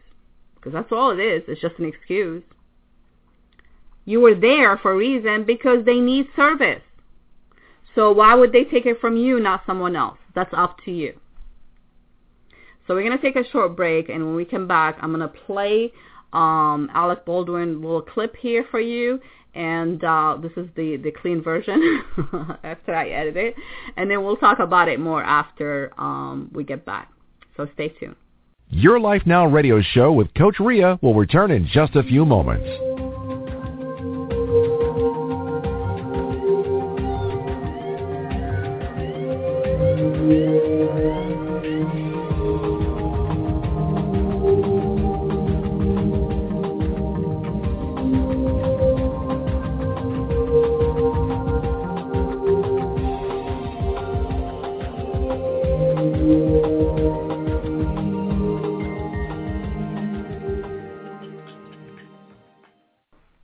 Because 0.54 0.72
that's 0.72 0.92
all 0.92 1.10
it 1.10 1.20
is. 1.20 1.42
It's 1.48 1.60
just 1.60 1.78
an 1.78 1.86
excuse. 1.86 2.42
You 4.04 4.20
were 4.20 4.34
there 4.34 4.76
for 4.76 4.92
a 4.92 4.96
reason 4.96 5.44
because 5.44 5.84
they 5.84 6.00
need 6.00 6.28
service. 6.36 6.82
So 7.94 8.12
why 8.12 8.34
would 8.34 8.52
they 8.52 8.64
take 8.64 8.86
it 8.86 9.00
from 9.00 9.16
you, 9.16 9.40
not 9.40 9.62
someone 9.66 9.96
else? 9.96 10.18
That's 10.34 10.52
up 10.56 10.76
to 10.84 10.90
you. 10.90 11.18
So 12.86 12.94
we're 12.94 13.04
going 13.04 13.16
to 13.16 13.22
take 13.22 13.36
a 13.36 13.48
short 13.50 13.76
break, 13.76 14.08
and 14.08 14.24
when 14.24 14.34
we 14.34 14.44
come 14.44 14.66
back, 14.66 14.98
I'm 15.00 15.14
going 15.14 15.20
to 15.20 15.28
play 15.28 15.92
um, 16.32 16.90
Alec 16.92 17.24
Baldwin 17.24 17.80
little 17.80 18.02
clip 18.02 18.36
here 18.36 18.64
for 18.70 18.80
you, 18.80 19.20
and 19.54 20.02
uh, 20.02 20.38
this 20.40 20.52
is 20.56 20.68
the, 20.76 20.96
the 20.96 21.10
clean 21.10 21.42
version 21.42 22.02
after 22.64 22.94
I 22.94 23.08
edit 23.08 23.36
it, 23.36 23.54
and 23.96 24.10
then 24.10 24.24
we'll 24.24 24.36
talk 24.36 24.58
about 24.58 24.88
it 24.88 25.00
more 25.00 25.22
after 25.22 25.92
um, 25.98 26.50
we 26.52 26.64
get 26.64 26.84
back. 26.84 27.10
So 27.56 27.68
stay 27.74 27.88
tuned. 27.88 28.16
Your 28.70 29.00
Life 29.00 29.22
Now 29.26 29.46
radio 29.46 29.82
show 29.82 30.12
with 30.12 30.32
Coach 30.34 30.60
Ria 30.60 30.98
will 31.02 31.14
return 31.14 31.50
in 31.50 31.66
just 31.66 31.96
a 31.96 32.04
few 32.04 32.24
moments. 32.24 32.99
Thank 40.30 40.64
you. 40.64 40.69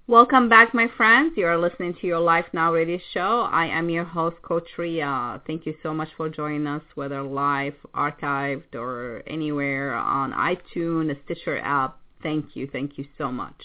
Welcome 0.08 0.48
back, 0.48 0.72
my 0.72 0.86
friends. 0.96 1.32
You 1.36 1.46
are 1.46 1.58
listening 1.58 1.94
to 2.00 2.06
your 2.06 2.20
Life 2.20 2.44
Now 2.52 2.72
radio 2.72 3.00
show. 3.12 3.48
I 3.50 3.66
am 3.66 3.90
your 3.90 4.04
host, 4.04 4.36
Coach 4.40 4.68
Ria. 4.78 5.42
Thank 5.48 5.66
you 5.66 5.74
so 5.82 5.92
much 5.92 6.10
for 6.16 6.28
joining 6.28 6.68
us, 6.68 6.82
whether 6.94 7.20
live, 7.24 7.74
archived, 7.92 8.76
or 8.76 9.24
anywhere 9.26 9.94
on 9.94 10.30
iTunes, 10.30 11.16
Stitcher 11.24 11.58
app. 11.58 11.98
Thank 12.22 12.54
you. 12.54 12.68
Thank 12.70 12.98
you 12.98 13.06
so 13.18 13.32
much. 13.32 13.56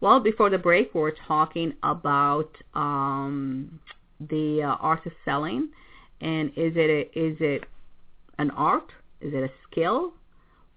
Well, 0.00 0.18
before 0.18 0.50
the 0.50 0.58
break, 0.58 0.92
we 0.96 1.02
are 1.02 1.14
talking 1.28 1.74
about 1.84 2.50
um, 2.74 3.78
the 4.18 4.64
uh, 4.64 4.74
art 4.80 5.06
of 5.06 5.12
selling, 5.24 5.68
and 6.20 6.48
is 6.56 6.72
it 6.74 6.90
a, 6.90 7.02
is 7.16 7.36
it 7.38 7.66
an 8.40 8.50
art? 8.50 8.90
Is 9.20 9.32
it 9.32 9.44
a 9.44 9.50
skill? 9.70 10.14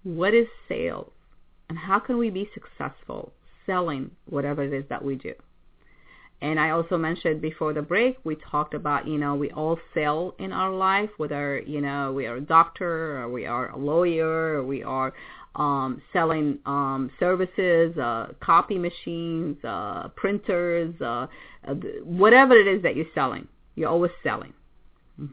What 0.04 0.32
is 0.32 0.46
sales, 0.68 1.10
and 1.68 1.76
how 1.76 1.98
can 1.98 2.18
we 2.18 2.30
be 2.30 2.48
successful? 2.54 3.32
Selling 3.68 4.10
whatever 4.24 4.64
it 4.64 4.72
is 4.72 4.84
that 4.88 5.04
we 5.04 5.14
do. 5.14 5.34
And 6.40 6.58
I 6.60 6.70
also 6.70 6.96
mentioned 6.96 7.40
before 7.40 7.72
the 7.72 7.82
break, 7.82 8.16
we 8.22 8.36
talked 8.36 8.72
about, 8.72 9.08
you 9.08 9.18
know, 9.18 9.34
we 9.34 9.50
all 9.50 9.78
sell 9.92 10.34
in 10.38 10.52
our 10.52 10.72
life, 10.72 11.10
whether, 11.16 11.60
you 11.60 11.80
know, 11.80 12.12
we 12.12 12.26
are 12.26 12.36
a 12.36 12.40
doctor 12.40 13.20
or 13.20 13.28
we 13.28 13.44
are 13.44 13.70
a 13.70 13.76
lawyer 13.76 14.54
or 14.54 14.64
we 14.64 14.84
are 14.84 15.12
um, 15.56 16.00
selling 16.12 16.58
um, 16.64 17.10
services, 17.18 17.96
uh, 17.98 18.28
copy 18.40 18.78
machines, 18.78 19.56
uh, 19.64 20.08
printers, 20.14 20.94
uh, 21.00 21.26
uh 21.66 21.74
whatever 22.04 22.54
it 22.54 22.68
is 22.68 22.82
that 22.82 22.94
you're 22.94 23.06
selling. 23.16 23.48
You're 23.74 23.90
always 23.90 24.12
selling. 24.22 24.52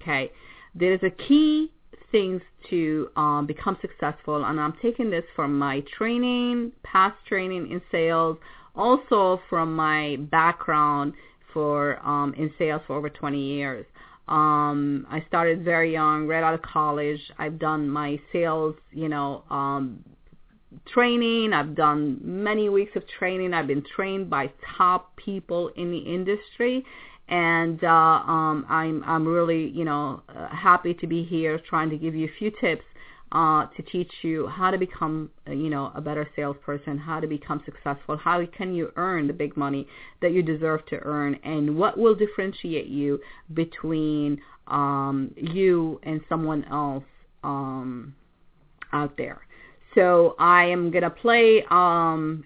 Okay. 0.02 0.32
There 0.74 0.94
is 0.94 1.02
a 1.04 1.12
key 1.12 1.72
things 2.12 2.42
to 2.70 3.10
um, 3.16 3.46
become 3.46 3.78
successful. 3.82 4.46
And 4.46 4.60
I'm 4.60 4.74
taking 4.82 5.10
this 5.10 5.24
from 5.36 5.58
my 5.58 5.84
training, 5.98 6.72
past 6.84 7.16
training 7.28 7.72
in 7.72 7.82
sales, 7.92 8.38
also 8.76 9.42
from 9.50 9.76
my 9.76 10.18
background 10.32 11.14
for 11.54 12.00
um, 12.06 12.34
in 12.38 12.52
sales 12.58 12.82
for 12.88 12.96
over 12.96 13.10
20 13.10 13.40
years. 13.40 13.86
Um, 14.28 15.06
I 15.10 15.24
started 15.28 15.64
very 15.64 15.94
young, 15.94 16.28
right 16.28 16.44
out 16.44 16.54
of 16.54 16.62
college. 16.62 17.20
I've 17.38 17.60
done 17.60 17.90
my 17.90 18.20
sales, 18.34 18.76
you 18.92 19.08
know, 19.08 19.44
um, 19.50 20.04
training. 20.88 21.54
I've 21.54 21.76
done 21.76 22.20
many 22.24 22.70
weeks 22.70 22.96
of 22.96 23.04
training. 23.08 23.54
I've 23.54 23.68
been 23.68 23.84
trained 23.96 24.30
by 24.30 24.52
top 24.78 25.16
people 25.16 25.70
in 25.76 25.92
the 25.92 26.00
industry 26.00 26.84
and 27.28 27.84
uh, 27.84 27.88
um, 27.88 28.66
I'm 28.70 29.04
I'm 29.04 29.28
really 29.28 29.70
you 29.70 29.86
know 29.86 30.22
uh, 30.30 30.48
happy 30.50 30.94
to 30.96 31.08
be 31.08 31.24
here 31.24 31.60
trying 31.68 31.90
to 31.90 31.98
give 31.98 32.16
you 32.16 32.26
a 32.26 32.38
few 32.38 32.52
tips 32.62 32.84
uh, 33.32 33.66
to 33.76 33.82
teach 33.84 34.12
you 34.22 34.48
how 34.48 34.72
to 34.72 34.78
become 34.78 35.30
uh, 35.48 35.52
you 35.52 35.70
know 35.70 35.92
a 35.96 36.02
better 36.02 36.28
salesperson, 36.36 36.98
how 36.98 37.20
to 37.20 37.28
become 37.28 37.62
successful, 37.66 38.18
how 38.18 38.46
can 38.46 38.74
you 38.74 38.92
earn 38.96 39.28
the 39.28 39.34
big 39.34 39.58
money 39.58 39.88
that 40.22 40.32
you 40.32 40.42
deserve 40.44 40.86
to 40.88 40.98
earn, 41.00 41.36
and 41.44 41.76
what 41.76 41.98
will 41.98 42.16
differentiate 42.16 42.88
you 42.88 43.20
between 43.54 44.40
um, 44.68 45.34
you 45.36 46.00
and 46.04 46.22
someone 46.30 46.64
else 46.66 47.04
um, 47.44 48.16
out 48.94 49.18
there. 49.18 49.42
So 49.96 50.36
I 50.38 50.66
am 50.66 50.92
gonna 50.92 51.10
play 51.10 51.64
um, 51.72 52.46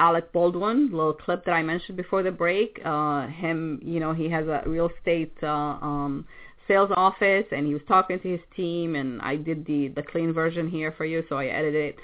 Alec 0.00 0.32
Baldwin, 0.32 0.90
little 0.90 1.12
clip 1.12 1.44
that 1.44 1.52
I 1.52 1.62
mentioned 1.62 1.96
before 1.96 2.22
the 2.22 2.30
break. 2.30 2.80
Uh, 2.84 3.26
him, 3.28 3.78
you 3.82 4.00
know, 4.00 4.12
he 4.14 4.28
has 4.30 4.48
a 4.48 4.62
real 4.66 4.90
estate 4.98 5.34
uh, 5.42 5.46
um, 5.46 6.26
sales 6.66 6.90
office, 6.96 7.44
and 7.52 7.66
he 7.66 7.74
was 7.74 7.82
talking 7.86 8.18
to 8.18 8.28
his 8.28 8.40
team, 8.56 8.94
and 8.96 9.20
I 9.20 9.36
did 9.36 9.66
the 9.66 9.88
the 9.88 10.02
clean 10.02 10.32
version 10.32 10.68
here 10.68 10.92
for 10.96 11.04
you, 11.04 11.22
so 11.28 11.36
I 11.36 11.46
edited 11.46 11.94
it 11.94 11.96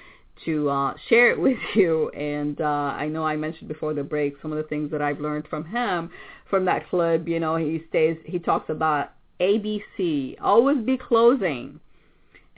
to 0.44 0.68
uh, 0.68 0.94
share 1.08 1.30
it 1.30 1.40
with 1.46 1.58
you. 1.74 2.10
And 2.10 2.60
uh, 2.60 2.94
I 2.96 3.08
know 3.08 3.24
I 3.24 3.36
mentioned 3.36 3.68
before 3.68 3.94
the 3.94 4.04
break 4.04 4.34
some 4.42 4.52
of 4.52 4.58
the 4.58 4.64
things 4.64 4.90
that 4.90 5.00
I've 5.00 5.20
learned 5.20 5.48
from 5.48 5.64
him 5.64 6.10
from 6.50 6.64
that 6.66 6.88
clip. 6.90 7.26
You 7.26 7.40
know, 7.40 7.56
he 7.56 7.82
stays, 7.88 8.18
he 8.24 8.38
talks 8.38 8.68
about 8.68 9.12
ABC, 9.40 10.36
always 10.40 10.84
be 10.84 10.98
closing. 10.98 11.80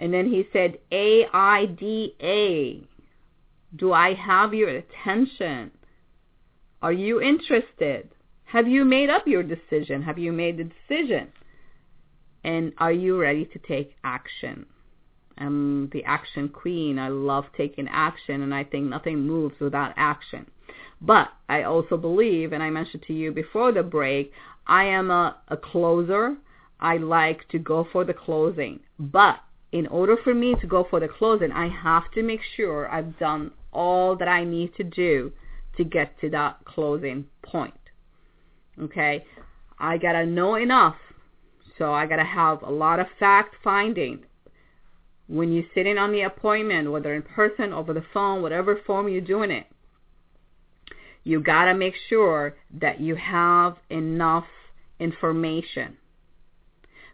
And 0.00 0.14
then 0.14 0.26
he 0.26 0.46
said 0.52 0.78
A-I-D-A, 0.92 2.87
do 3.76 3.92
I 3.92 4.14
have 4.14 4.54
your 4.54 4.68
attention? 4.68 5.70
Are 6.80 6.92
you 6.92 7.20
interested? 7.20 8.08
Have 8.44 8.68
you 8.68 8.84
made 8.84 9.10
up 9.10 9.26
your 9.26 9.42
decision? 9.42 10.02
Have 10.02 10.18
you 10.18 10.32
made 10.32 10.56
the 10.56 10.64
decision? 10.64 11.28
And 12.44 12.72
are 12.78 12.92
you 12.92 13.18
ready 13.18 13.44
to 13.46 13.58
take 13.58 13.96
action? 14.04 14.66
I'm 15.36 15.88
the 15.90 16.04
action 16.04 16.48
queen. 16.48 16.98
I 16.98 17.08
love 17.08 17.44
taking 17.56 17.88
action 17.88 18.42
and 18.42 18.54
I 18.54 18.64
think 18.64 18.86
nothing 18.86 19.20
moves 19.20 19.54
without 19.60 19.92
action. 19.96 20.46
But 21.00 21.28
I 21.48 21.62
also 21.62 21.96
believe, 21.96 22.52
and 22.52 22.62
I 22.62 22.70
mentioned 22.70 23.04
to 23.06 23.12
you 23.12 23.32
before 23.32 23.72
the 23.72 23.82
break, 23.82 24.32
I 24.66 24.84
am 24.84 25.10
a, 25.10 25.36
a 25.48 25.56
closer. 25.56 26.36
I 26.80 26.96
like 26.96 27.48
to 27.48 27.58
go 27.58 27.86
for 27.92 28.04
the 28.04 28.14
closing. 28.14 28.80
But 28.98 29.40
in 29.72 29.86
order 29.88 30.16
for 30.16 30.34
me 30.34 30.54
to 30.60 30.66
go 30.66 30.86
for 30.88 31.00
the 31.00 31.08
closing, 31.08 31.52
I 31.52 31.68
have 31.68 32.10
to 32.12 32.22
make 32.22 32.40
sure 32.56 32.90
I've 32.90 33.18
done 33.18 33.52
all 33.72 34.16
that 34.16 34.28
I 34.28 34.44
need 34.44 34.74
to 34.76 34.84
do 34.84 35.32
to 35.76 35.84
get 35.84 36.20
to 36.20 36.30
that 36.30 36.58
closing 36.64 37.26
point. 37.42 37.74
Okay? 38.80 39.24
I 39.78 39.98
got 39.98 40.12
to 40.12 40.26
know 40.26 40.56
enough. 40.56 40.96
So 41.78 41.92
I 41.92 42.06
got 42.06 42.16
to 42.16 42.24
have 42.24 42.62
a 42.62 42.70
lot 42.70 43.00
of 43.00 43.06
fact 43.18 43.54
finding. 43.62 44.24
When 45.28 45.52
you're 45.52 45.64
sitting 45.74 45.98
on 45.98 46.12
the 46.12 46.22
appointment, 46.22 46.90
whether 46.90 47.14
in 47.14 47.22
person, 47.22 47.72
over 47.72 47.92
the 47.92 48.04
phone, 48.12 48.42
whatever 48.42 48.80
form 48.86 49.08
you're 49.08 49.20
doing 49.20 49.50
it, 49.50 49.66
you 51.22 51.40
got 51.40 51.66
to 51.66 51.74
make 51.74 51.94
sure 52.08 52.56
that 52.80 53.00
you 53.00 53.14
have 53.14 53.76
enough 53.90 54.46
information 54.98 55.98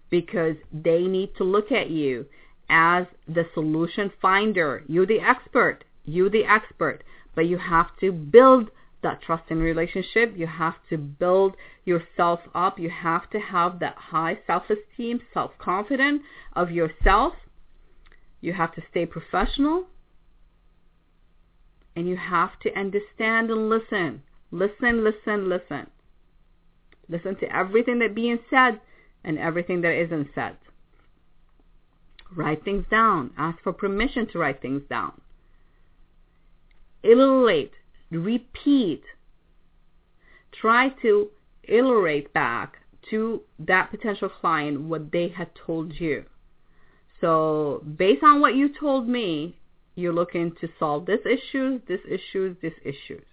because 0.09 0.55
they 0.73 1.03
need 1.03 1.35
to 1.37 1.45
look 1.45 1.73
at 1.73 1.91
you 1.91 2.25
as 2.69 3.07
the 3.27 3.45
solution 3.55 4.13
finder. 4.23 4.85
You're 4.87 5.07
the 5.07 5.21
expert 5.21 5.85
you 6.05 6.29
the 6.29 6.45
expert, 6.45 7.03
but 7.35 7.47
you 7.47 7.59
have 7.59 7.89
to 8.01 8.13
build 8.13 8.71
that 9.03 9.23
trust 9.23 9.45
and 9.51 9.61
relationship. 9.61 10.35
You 10.37 10.47
have 10.47 10.75
to 10.91 10.99
build 10.99 11.55
yourself 11.85 12.41
up. 12.55 12.79
You 12.79 12.91
have 12.91 13.31
to 13.31 13.39
have 13.39 13.79
that 13.81 13.97
high 13.97 14.39
self-esteem, 14.47 15.21
self-confidence 15.33 16.23
of 16.55 16.71
yourself. 16.71 17.35
You 18.41 18.55
have 18.55 18.75
to 18.75 18.83
stay 18.91 19.07
professional. 19.07 19.85
And 21.95 22.09
you 22.09 22.17
have 22.17 22.59
to 22.61 22.77
understand 22.77 23.51
and 23.51 23.69
listen. 23.69 24.23
Listen, 24.51 25.05
listen, 25.05 25.49
listen. 25.49 25.87
Listen 27.09 27.37
to 27.37 27.55
everything 27.55 27.99
that 28.01 28.15
being 28.15 28.39
said 28.51 28.81
and 29.23 29.39
everything 29.39 29.83
that 29.83 29.95
isn't 29.95 30.29
said. 30.35 30.57
Write 32.35 32.65
things 32.65 32.87
down. 32.91 33.31
Ask 33.37 33.63
for 33.63 33.73
permission 33.73 34.27
to 34.33 34.39
write 34.39 34.61
things 34.61 34.83
down 34.89 35.21
late. 37.05 37.73
repeat, 38.11 39.03
try 40.53 40.89
to 41.03 41.31
iterate 41.65 42.33
back 42.33 42.79
to 43.11 43.43
that 43.59 43.91
potential 43.91 44.29
client 44.29 44.81
what 44.81 45.13
they 45.13 45.29
had 45.29 45.51
told 45.55 45.93
you. 45.99 46.25
So 47.21 47.83
based 47.97 48.23
on 48.23 48.41
what 48.41 48.55
you 48.55 48.71
told 48.79 49.09
me, 49.09 49.57
you're 49.95 50.13
looking 50.13 50.53
to 50.61 50.69
solve 50.79 51.07
this 51.07 51.21
issues, 51.25 51.81
this 51.87 52.01
issues, 52.09 52.57
this 52.61 52.73
issues. 52.85 53.25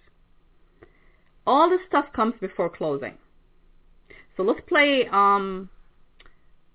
All 1.46 1.68
this 1.68 1.80
stuff 1.88 2.06
comes 2.14 2.34
before 2.40 2.70
closing. 2.70 3.14
So 4.36 4.44
let's 4.44 4.60
play 4.68 5.08
um, 5.10 5.68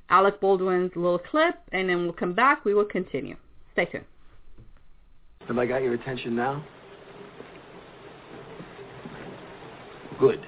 Alec 0.10 0.41
Baldwin's 0.41 0.91
little 0.95 1.19
clip, 1.19 1.55
and 1.71 1.89
then 1.89 2.03
we'll 2.03 2.13
come 2.13 2.33
back. 2.33 2.65
We 2.65 2.73
will 2.73 2.86
continue. 2.86 3.36
Stay 3.73 3.86
tuned. 3.86 4.05
Have 5.47 5.57
I 5.57 5.65
got 5.65 5.81
your 5.81 5.93
attention 5.93 6.36
now? 6.36 6.63
Good. 10.19 10.45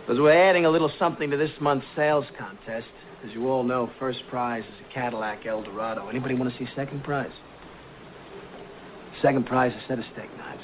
Because 0.00 0.20
we're 0.20 0.32
adding 0.32 0.66
a 0.66 0.70
little 0.70 0.90
something 0.98 1.30
to 1.30 1.36
this 1.36 1.50
month's 1.60 1.86
sales 1.96 2.24
contest. 2.38 2.86
As 3.24 3.32
you 3.32 3.48
all 3.48 3.62
know, 3.62 3.90
first 3.98 4.20
prize 4.30 4.64
is 4.64 4.86
a 4.88 4.94
Cadillac 4.94 5.46
Eldorado. 5.46 6.08
Anybody 6.08 6.34
want 6.34 6.52
to 6.52 6.58
see 6.58 6.68
second 6.74 7.04
prize? 7.04 7.30
Second 9.20 9.46
prize, 9.46 9.72
is 9.72 9.82
a 9.84 9.88
set 9.88 9.98
of 9.98 10.04
steak 10.12 10.30
knives. 10.38 10.62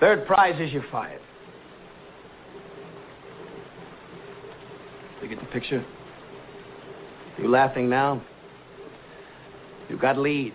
Third 0.00 0.26
prize 0.26 0.60
is 0.60 0.72
you're 0.72 0.84
fired. 0.90 1.20
You 5.22 5.28
get 5.28 5.40
the 5.40 5.46
picture? 5.46 5.84
You 7.38 7.48
laughing 7.48 7.88
now? 7.88 8.22
You 9.88 9.98
got 9.98 10.18
leads. 10.18 10.54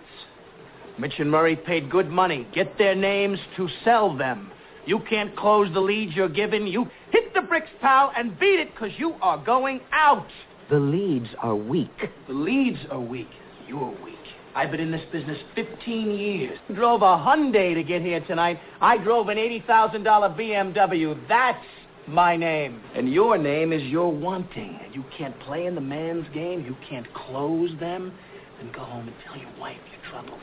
Mitch 0.98 1.14
and 1.18 1.30
Murray 1.30 1.56
paid 1.56 1.90
good 1.90 2.08
money. 2.10 2.46
Get 2.54 2.78
their 2.78 2.94
names 2.94 3.38
to 3.56 3.68
sell 3.84 4.16
them. 4.16 4.50
You 4.84 5.00
can't 5.08 5.34
close 5.36 5.72
the 5.72 5.80
leads 5.80 6.14
you're 6.14 6.28
given. 6.28 6.66
You 6.66 6.88
hit 7.10 7.34
the 7.34 7.42
bricks, 7.42 7.70
pal, 7.80 8.12
and 8.16 8.38
beat 8.38 8.58
it 8.58 8.72
because 8.74 8.90
you 8.98 9.14
are 9.22 9.42
going 9.42 9.80
out. 9.92 10.26
The 10.70 10.80
leads 10.80 11.28
are 11.38 11.54
weak. 11.56 11.90
The 12.26 12.34
leads 12.34 12.78
are 12.90 13.00
weak. 13.00 13.28
You're 13.68 13.94
weak. 14.04 14.16
I've 14.54 14.70
been 14.70 14.80
in 14.80 14.90
this 14.90 15.04
business 15.10 15.38
15 15.54 16.10
years. 16.10 16.58
Drove 16.74 17.02
a 17.02 17.16
Hyundai 17.16 17.74
to 17.74 17.82
get 17.82 18.02
here 18.02 18.20
tonight. 18.20 18.58
I 18.80 18.98
drove 18.98 19.28
an 19.28 19.38
$80,000 19.38 20.04
BMW. 20.04 21.28
That's 21.28 21.64
my 22.06 22.36
name. 22.36 22.82
And 22.94 23.10
your 23.10 23.38
name 23.38 23.72
is 23.72 23.82
your 23.82 24.12
wanting. 24.12 24.78
And 24.84 24.94
you 24.94 25.04
can't 25.16 25.38
play 25.40 25.66
in 25.66 25.74
the 25.74 25.80
man's 25.80 26.26
game. 26.34 26.64
You 26.64 26.76
can't 26.88 27.12
close 27.14 27.70
them. 27.80 28.12
Then 28.58 28.72
go 28.72 28.80
home 28.80 29.08
and 29.08 29.16
tell 29.26 29.36
your 29.36 29.50
wife 29.58 29.78
your 29.90 30.10
troubles. 30.10 30.40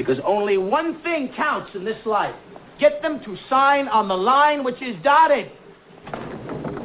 Because 0.00 0.18
only 0.24 0.56
one 0.56 1.02
thing 1.02 1.30
counts 1.36 1.72
in 1.74 1.84
this 1.84 1.98
life. 2.06 2.34
Get 2.78 3.02
them 3.02 3.22
to 3.22 3.36
sign 3.50 3.86
on 3.88 4.08
the 4.08 4.16
line 4.16 4.64
which 4.64 4.80
is 4.80 4.96
dotted. 5.04 5.50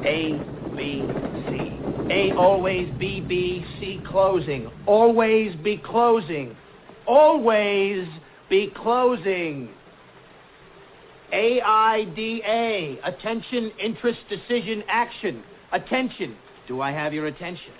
A, 0.04 0.38
B, 0.75 1.08
C. 1.47 1.80
A 2.12 2.34
always 2.34 2.93
B, 2.99 3.21
B, 3.21 3.65
C 3.80 4.01
closing. 4.06 4.69
Always 4.86 5.56
be 5.63 5.78
closing. 5.78 6.58
Always 7.08 8.06
be 8.49 8.73
closing. 8.75 9.69
A-I-D-A. 11.32 12.99
Attention, 13.01 13.71
interest, 13.82 14.19
decision, 14.28 14.84
action. 14.89 15.41
Attention. 15.71 16.36
Do 16.67 16.82
I 16.82 16.91
have 16.91 17.13
your 17.13 17.28
attention? 17.28 17.71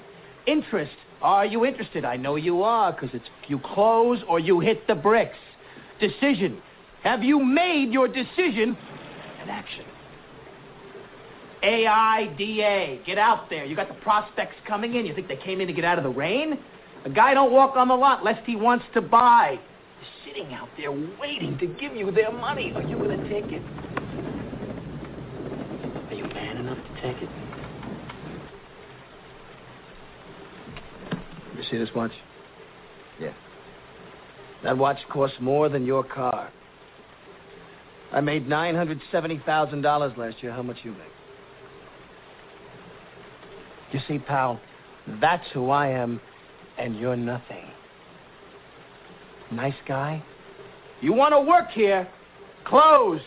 Interest. 0.48 0.92
Are 1.22 1.46
you 1.46 1.66
interested? 1.66 2.06
I 2.06 2.18
know 2.18 2.36
you 2.36 2.62
are, 2.64 2.92
because 2.92 3.10
it's 3.14 3.26
you 3.48 3.60
close 3.60 4.20
or 4.28 4.40
you 4.40 4.60
hit 4.60 4.86
the 4.88 4.96
bricks. 4.96 5.38
Decision. 6.00 6.62
Have 7.04 7.24
you 7.24 7.44
made 7.44 7.92
your 7.92 8.08
decision? 8.08 8.78
And 9.40 9.50
action. 9.50 9.86
A-I-D-A. 11.64 13.02
Get 13.06 13.18
out 13.18 13.50
there. 13.50 13.66
You 13.66 13.76
got 13.76 13.88
the 13.88 13.96
prospects 13.96 14.56
coming 14.68 14.96
in. 14.96 15.06
You 15.06 15.16
think 15.16 15.28
they 15.28 15.36
came 15.36 15.62
in 15.62 15.68
to 15.68 15.74
get 15.74 15.86
out 15.86 15.98
of 15.98 16.04
the 16.04 16.10
rain? 16.10 16.60
A 17.06 17.10
guy 17.10 17.34
don't 17.34 17.52
walk 17.52 17.76
on 17.76 17.88
the 17.88 17.96
lot 17.96 18.24
lest 18.24 18.46
he 18.46 18.56
wants 18.56 18.86
to 18.94 19.02
buy. 19.02 19.58
They're 19.58 20.34
sitting 20.34 20.54
out 20.54 20.70
there 20.78 20.92
waiting 20.92 21.58
to 21.60 21.66
give 21.66 21.96
you 21.96 22.12
their 22.12 22.32
money. 22.32 22.72
Are 22.76 22.84
you 22.84 22.98
going 22.98 23.20
to 23.20 23.30
take 23.30 23.52
it? 23.52 23.62
Are 26.10 26.16
you 26.16 26.26
man 26.34 26.58
enough 26.58 26.78
to 26.78 27.02
take 27.02 27.22
it? 27.22 27.30
You 31.66 31.72
see 31.72 31.84
this 31.84 31.96
watch? 31.96 32.12
Yeah. 33.20 33.34
That 34.64 34.78
watch 34.78 34.98
costs 35.10 35.38
more 35.40 35.68
than 35.70 35.86
your 35.86 36.04
car. 36.04 36.52
I 38.12 38.22
made 38.22 38.48
$970,000 38.48 40.18
last 40.18 40.44
year. 40.44 40.52
How 40.52 40.62
much 40.62 40.78
you 40.84 40.92
make? 40.92 41.02
You 43.92 44.00
see, 44.08 44.20
pal, 44.20 44.60
that's 45.20 45.46
who 45.54 45.70
I 45.70 45.88
am, 45.90 46.22
and 46.78 47.00
you're 47.00 47.16
nothing. 47.16 47.66
Nice 49.52 49.76
guy? 49.88 50.24
You 51.02 51.14
want 51.14 51.34
to 51.34 51.42
work 51.42 51.70
here? 51.72 52.08
Close. 52.66 53.22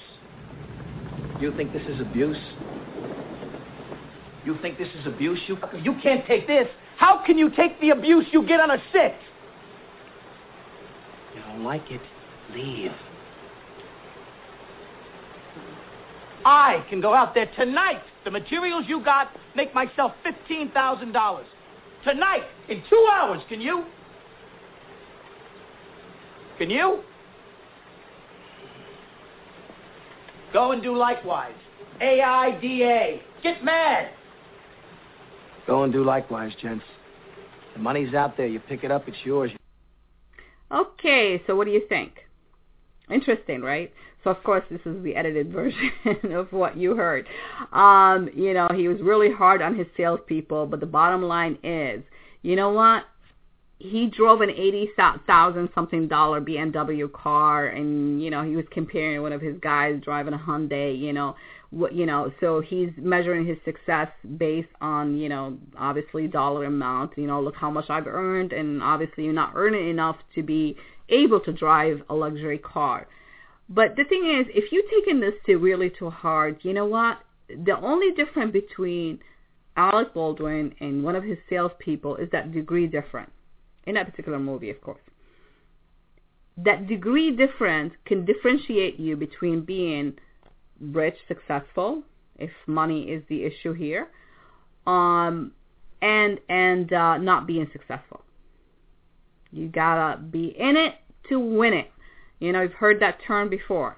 You 1.41 1.57
think 1.57 1.73
this 1.73 1.87
is 1.89 2.01
abuse? 2.01 2.37
You 4.45 4.57
think 4.63 4.79
this 4.79 4.89
is 5.01 5.07
abuse? 5.07 5.41
You, 5.47 5.59
you 5.83 5.97
can't 6.03 6.27
take 6.27 6.47
this. 6.47 6.69
How 6.99 7.25
can 7.25 7.39
you 7.39 7.49
take 7.49 7.81
the 7.81 7.91
abuse 7.91 8.27
you 8.33 8.47
get 8.47 8.59
on 8.59 8.73
a 8.73 8.79
sit? 8.93 9.15
You 11.35 11.41
don't 11.43 11.63
like 11.63 11.89
it? 11.93 12.01
Leave. 12.53 12.91
I 16.45 16.85
can 16.91 17.01
go 17.01 17.15
out 17.15 17.35
there 17.35 17.49
tonight. 17.57 18.03
The 18.25 18.33
materials 18.33 18.85
you 18.89 19.03
got 19.05 19.29
make 19.55 19.73
myself 19.75 20.13
$15,000. 20.51 21.45
Tonight, 22.03 22.43
in 22.69 22.83
two 22.91 23.09
hours, 23.13 23.43
can 23.49 23.61
you? 23.61 23.85
Can 26.59 26.69
you? 26.69 27.05
Go 30.53 30.73
and 30.73 30.83
do 30.83 30.97
likewise. 30.97 31.55
A-I-D-A. 32.01 33.23
Get 33.43 33.63
mad. 33.63 34.11
Go 35.69 35.85
and 35.85 35.93
do 35.93 36.03
likewise, 36.03 36.53
gents. 36.63 36.85
The 37.75 37.81
money's 37.81 38.15
out 38.15 38.39
there. 38.39 38.47
You 38.47 38.59
pick 38.59 38.85
it 38.85 38.91
up, 38.91 39.07
it's 39.07 39.19
yours. 39.23 39.51
Okay, 40.73 41.43
so 41.47 41.55
what 41.55 41.67
do 41.67 41.73
you 41.73 41.83
think? 41.91 42.15
Interesting, 43.11 43.61
right? 43.61 43.93
So 44.25 44.31
of 44.31 44.43
course 44.43 44.65
this 44.71 44.81
is 44.87 45.03
the 45.05 45.15
edited 45.15 45.53
version 45.53 45.93
of 46.33 46.51
what 46.53 46.79
you 46.79 46.97
heard. 46.97 47.27
Um, 47.73 48.31
you 48.35 48.55
know, 48.55 48.69
he 48.75 48.89
was 48.89 48.99
really 49.03 49.31
hard 49.31 49.61
on 49.61 49.77
his 49.77 49.87
salespeople, 49.95 50.67
but 50.67 50.81
the 50.81 50.87
bottom 50.87 51.23
line 51.23 51.59
is, 51.63 52.03
you 52.41 52.57
know 52.57 52.71
what? 52.71 53.05
He 53.81 54.07
drove 54.09 54.41
an 54.41 54.51
eighty 54.51 54.91
thousand 54.97 55.69
something 55.73 56.09
dollar 56.09 56.41
BMW 56.41 57.11
car, 57.13 57.67
and 57.67 58.21
you 58.21 58.29
know 58.29 58.43
he 58.43 58.57
was 58.57 58.65
comparing 58.73 59.23
one 59.23 59.33
of 59.33 59.41
his 59.41 59.57
guys 59.61 60.01
driving 60.03 60.35
a 60.35 60.39
Hyundai. 60.39 60.99
You 60.99 61.13
know, 61.13 61.37
what 61.71 61.95
you 61.95 62.05
know, 62.05 62.33
so 62.41 62.61
he's 62.61 62.91
measuring 62.97 63.47
his 63.47 63.57
success 63.65 64.09
based 64.37 64.69
on 64.81 65.17
you 65.17 65.29
know 65.29 65.57
obviously 65.79 66.27
dollar 66.27 66.65
amount. 66.65 67.17
You 67.17 67.29
know, 67.29 67.41
look 67.41 67.55
how 67.55 67.71
much 67.71 67.89
I've 67.89 68.09
earned, 68.09 68.53
and 68.53 68.83
obviously 68.83 69.25
you're 69.25 69.33
not 69.33 69.53
earning 69.55 69.89
enough 69.89 70.17
to 70.35 70.43
be 70.43 70.77
able 71.09 71.39
to 71.41 71.53
drive 71.53 72.03
a 72.11 72.15
luxury 72.15 72.59
car. 72.59 73.07
But 73.69 73.95
the 73.95 74.05
thing 74.05 74.29
is, 74.41 74.47
if 74.57 74.73
you're 74.73 74.91
taking 74.91 75.21
this 75.21 75.35
to 75.47 75.57
really 75.57 75.91
too 75.91 76.11
hard, 76.11 76.59
you 76.63 76.73
know 76.73 76.87
what? 76.87 77.21
The 77.49 77.79
only 77.79 78.11
difference 78.11 78.53
between 78.53 79.21
Alec 79.77 80.15
Baldwin 80.15 80.75
and 80.81 81.05
one 81.05 81.15
of 81.15 81.23
his 81.23 81.39
salespeople 81.49 82.17
is 82.17 82.29
that 82.33 82.53
degree 82.53 82.89
difference 82.89 83.31
in 83.89 83.95
that 83.95 84.07
particular 84.07 84.39
movie, 84.39 84.71
of 84.71 84.81
course. 84.81 85.01
That 86.59 86.87
degree 86.87 87.35
difference 87.35 87.95
can 88.05 88.25
differentiate 88.25 89.01
you 89.01 89.17
between 89.17 89.63
being 89.63 90.15
rich, 90.81 91.17
successful, 91.27 92.03
if 92.39 92.51
money 92.67 93.05
is 93.05 93.23
the 93.29 93.45
issue 93.45 93.73
here, 93.73 94.09
um, 94.87 95.53
and 96.03 96.39
and 96.49 96.93
uh, 96.93 97.17
not 97.17 97.47
being 97.47 97.69
successful. 97.73 98.23
You 99.51 99.69
gotta 99.69 100.19
be 100.19 100.55
in 100.59 100.77
it 100.77 100.95
to 101.31 101.39
win 101.41 101.73
it. 101.73 101.91
You 102.41 102.53
know, 102.53 102.63
you've 102.63 102.73
heard 102.73 103.01
that 103.01 103.19
term 103.27 103.49
before. 103.49 103.97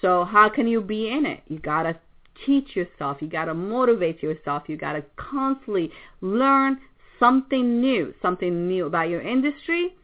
So 0.00 0.24
how 0.24 0.48
can 0.48 0.66
you 0.66 0.80
be 0.80 1.08
in 1.08 1.24
it? 1.24 1.42
You 1.48 1.58
got 1.58 1.84
to 1.84 1.96
teach 2.44 2.76
yourself. 2.76 3.18
You 3.20 3.28
got 3.28 3.46
to 3.46 3.54
motivate 3.54 4.22
yourself. 4.22 4.64
You 4.66 4.76
got 4.76 4.92
to 4.92 5.04
constantly 5.16 5.90
learn 6.20 6.78
something 7.18 7.80
new, 7.80 8.14
something 8.22 8.68
new 8.68 8.86
about 8.86 9.08
your 9.08 9.20
industry, 9.20 9.94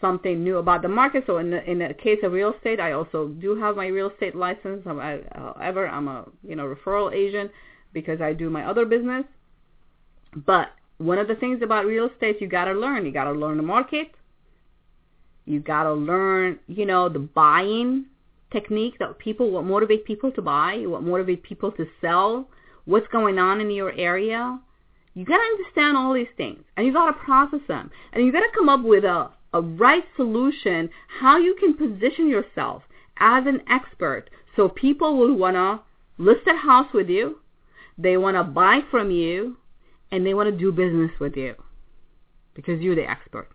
something 0.00 0.42
new 0.42 0.58
about 0.58 0.82
the 0.82 0.88
market. 0.88 1.24
So 1.26 1.38
in 1.38 1.50
the, 1.50 1.70
in 1.70 1.78
the 1.78 1.94
case 1.94 2.18
of 2.22 2.32
real 2.32 2.52
estate, 2.54 2.80
I 2.80 2.92
also 2.92 3.28
do 3.28 3.54
have 3.60 3.76
my 3.76 3.86
real 3.86 4.10
estate 4.10 4.34
license. 4.34 4.82
I'm, 4.86 4.98
I, 4.98 5.20
However, 5.34 5.88
I'm 5.88 6.08
a, 6.08 6.24
you 6.46 6.56
know, 6.56 6.64
referral 6.64 7.12
agent 7.12 7.50
because 7.92 8.20
I 8.20 8.32
do 8.32 8.50
my 8.50 8.64
other 8.64 8.84
business. 8.84 9.24
But 10.34 10.70
one 10.98 11.18
of 11.18 11.28
the 11.28 11.34
things 11.36 11.60
about 11.62 11.84
real 11.86 12.08
estate 12.08 12.40
you 12.40 12.48
got 12.48 12.64
to 12.64 12.72
learn, 12.72 13.04
you 13.06 13.12
got 13.12 13.24
to 13.24 13.32
learn 13.32 13.56
the 13.56 13.62
market, 13.62 14.12
You 15.44 15.60
got 15.60 15.84
to 15.84 15.92
learn, 15.94 16.58
you 16.68 16.86
know, 16.86 17.08
the 17.08 17.18
buying 17.18 18.06
technique 18.52 18.94
that 18.98 19.18
people, 19.18 19.50
what 19.50 19.64
motivate 19.64 20.04
people 20.04 20.30
to 20.32 20.42
buy, 20.42 20.84
what 20.86 21.02
motivate 21.02 21.42
people 21.42 21.72
to 21.72 21.86
sell, 22.00 22.48
what's 22.84 23.06
going 23.08 23.38
on 23.38 23.60
in 23.60 23.70
your 23.70 23.92
area. 23.92 24.58
You 25.14 25.24
got 25.24 25.36
to 25.36 25.42
understand 25.42 25.96
all 25.96 26.14
these 26.14 26.26
things 26.36 26.62
and 26.76 26.86
you 26.86 26.92
got 26.92 27.06
to 27.06 27.12
process 27.12 27.60
them 27.68 27.90
and 28.12 28.24
you 28.24 28.32
got 28.32 28.40
to 28.40 28.50
come 28.54 28.68
up 28.68 28.82
with 28.82 29.04
a, 29.04 29.30
a 29.52 29.60
right 29.60 30.04
solution 30.16 30.88
how 31.20 31.36
you 31.36 31.54
can 31.54 31.74
position 31.74 32.28
yourself 32.28 32.82
as 33.18 33.46
an 33.46 33.60
expert 33.68 34.30
so 34.56 34.68
people 34.68 35.16
will 35.16 35.34
want 35.34 35.56
to 35.56 35.80
list 36.22 36.46
a 36.46 36.56
house 36.56 36.92
with 36.92 37.08
you, 37.08 37.38
they 37.98 38.16
want 38.16 38.36
to 38.36 38.44
buy 38.44 38.80
from 38.90 39.10
you, 39.10 39.56
and 40.10 40.26
they 40.26 40.34
want 40.34 40.50
to 40.50 40.56
do 40.56 40.70
business 40.72 41.10
with 41.18 41.36
you 41.36 41.54
because 42.54 42.80
you're 42.80 42.94
the 42.94 43.08
expert. 43.08 43.48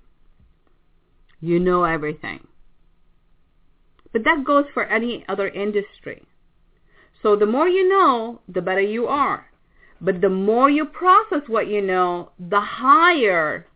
You 1.39 1.60
know 1.60 1.84
everything. 1.84 2.47
But 4.12 4.24
that 4.24 4.43
goes 4.43 4.66
for 4.74 4.86
any 4.86 5.24
other 5.30 5.47
industry. 5.47 6.24
So 7.22 7.36
the 7.36 7.45
more 7.45 7.68
you 7.68 7.88
know, 7.88 8.41
the 8.47 8.62
better 8.62 8.82
you 8.82 9.08
are. 9.08 9.47
But 10.00 10.22
the 10.22 10.30
more 10.30 10.70
you 10.70 10.86
process 10.86 11.41
what 11.48 11.68
you 11.68 11.82
know, 11.82 12.32
the 12.39 12.62
higher 12.62 13.68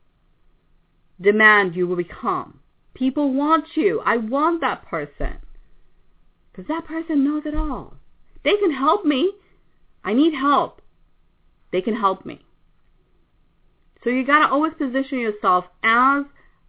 demand 1.19 1.75
you 1.75 1.87
will 1.87 1.95
become. 1.95 2.59
People 2.93 3.33
want 3.33 3.65
you. 3.75 4.01
I 4.05 4.17
want 4.17 4.61
that 4.61 4.85
person. 4.85 5.37
Because 6.51 6.67
that 6.67 6.85
person 6.85 7.23
knows 7.23 7.43
it 7.45 7.55
all. 7.55 7.95
They 8.43 8.57
can 8.57 8.71
help 8.71 9.05
me. 9.05 9.31
I 10.03 10.13
need 10.13 10.33
help. 10.33 10.81
They 11.71 11.81
can 11.81 11.95
help 11.95 12.25
me. 12.25 12.41
So 14.03 14.09
you 14.09 14.25
got 14.25 14.45
to 14.47 14.51
always 14.51 14.73
position 14.73 15.19
yourself 15.19 15.65
as 15.83 16.25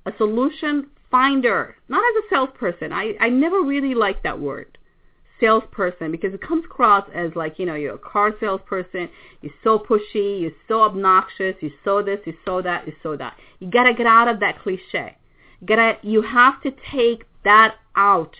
a 0.06 0.12
solution 0.18 0.88
finder, 1.10 1.76
not 1.88 2.02
as 2.02 2.24
a 2.24 2.34
salesperson. 2.34 2.92
I, 2.92 3.14
I 3.20 3.28
never 3.28 3.62
really 3.62 3.94
liked 3.94 4.22
that 4.24 4.40
word, 4.40 4.71
salesperson, 5.42 6.12
because 6.12 6.32
it 6.32 6.40
comes 6.40 6.64
across 6.64 7.04
as 7.12 7.32
like, 7.34 7.58
you 7.58 7.66
know, 7.66 7.74
you're 7.74 7.96
a 7.96 7.98
car 7.98 8.32
salesperson, 8.38 9.08
you're 9.40 9.52
so 9.64 9.78
pushy, 9.78 10.40
you're 10.40 10.52
so 10.68 10.82
obnoxious, 10.82 11.56
you're 11.60 11.72
so 11.84 12.02
this, 12.02 12.20
you're 12.24 12.36
so 12.44 12.62
that, 12.62 12.86
you're 12.86 12.96
so 13.02 13.16
that. 13.16 13.36
You 13.58 13.68
got 13.68 13.84
to 13.84 13.94
get 13.94 14.06
out 14.06 14.28
of 14.28 14.40
that 14.40 14.62
cliche. 14.62 15.16
You, 15.60 15.66
gotta, 15.66 15.98
you 16.02 16.22
have 16.22 16.62
to 16.62 16.72
take 16.90 17.24
that 17.44 17.74
out 17.96 18.36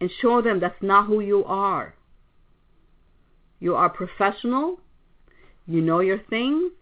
and 0.00 0.10
show 0.22 0.40
them 0.40 0.60
that's 0.60 0.80
not 0.82 1.06
who 1.06 1.20
you 1.20 1.44
are. 1.44 1.94
You 3.60 3.74
are 3.74 3.90
professional. 3.90 4.78
You 5.66 5.80
know 5.80 6.00
your 6.00 6.20
things. 6.30 6.72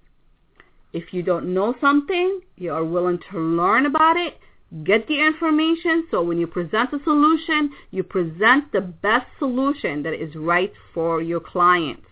If 0.93 1.13
you 1.13 1.23
don't 1.23 1.53
know 1.53 1.75
something, 1.81 2.41
you 2.57 2.73
are 2.73 2.85
willing 2.85 3.19
to 3.31 3.39
learn 3.39 3.87
about 3.87 4.17
it, 4.17 4.39
get 4.85 5.07
the 5.09 5.21
information, 5.21 6.07
so 6.11 6.23
when 6.23 6.39
you 6.39 6.47
present 6.47 6.93
a 6.93 7.03
solution, 7.05 7.71
you 7.91 8.03
present 8.03 8.73
the 8.73 8.81
best 8.81 9.27
solution 9.39 10.03
that 10.03 10.13
is 10.13 10.35
right 10.35 10.73
for 10.93 11.23
your 11.23 11.41
client 11.41 12.03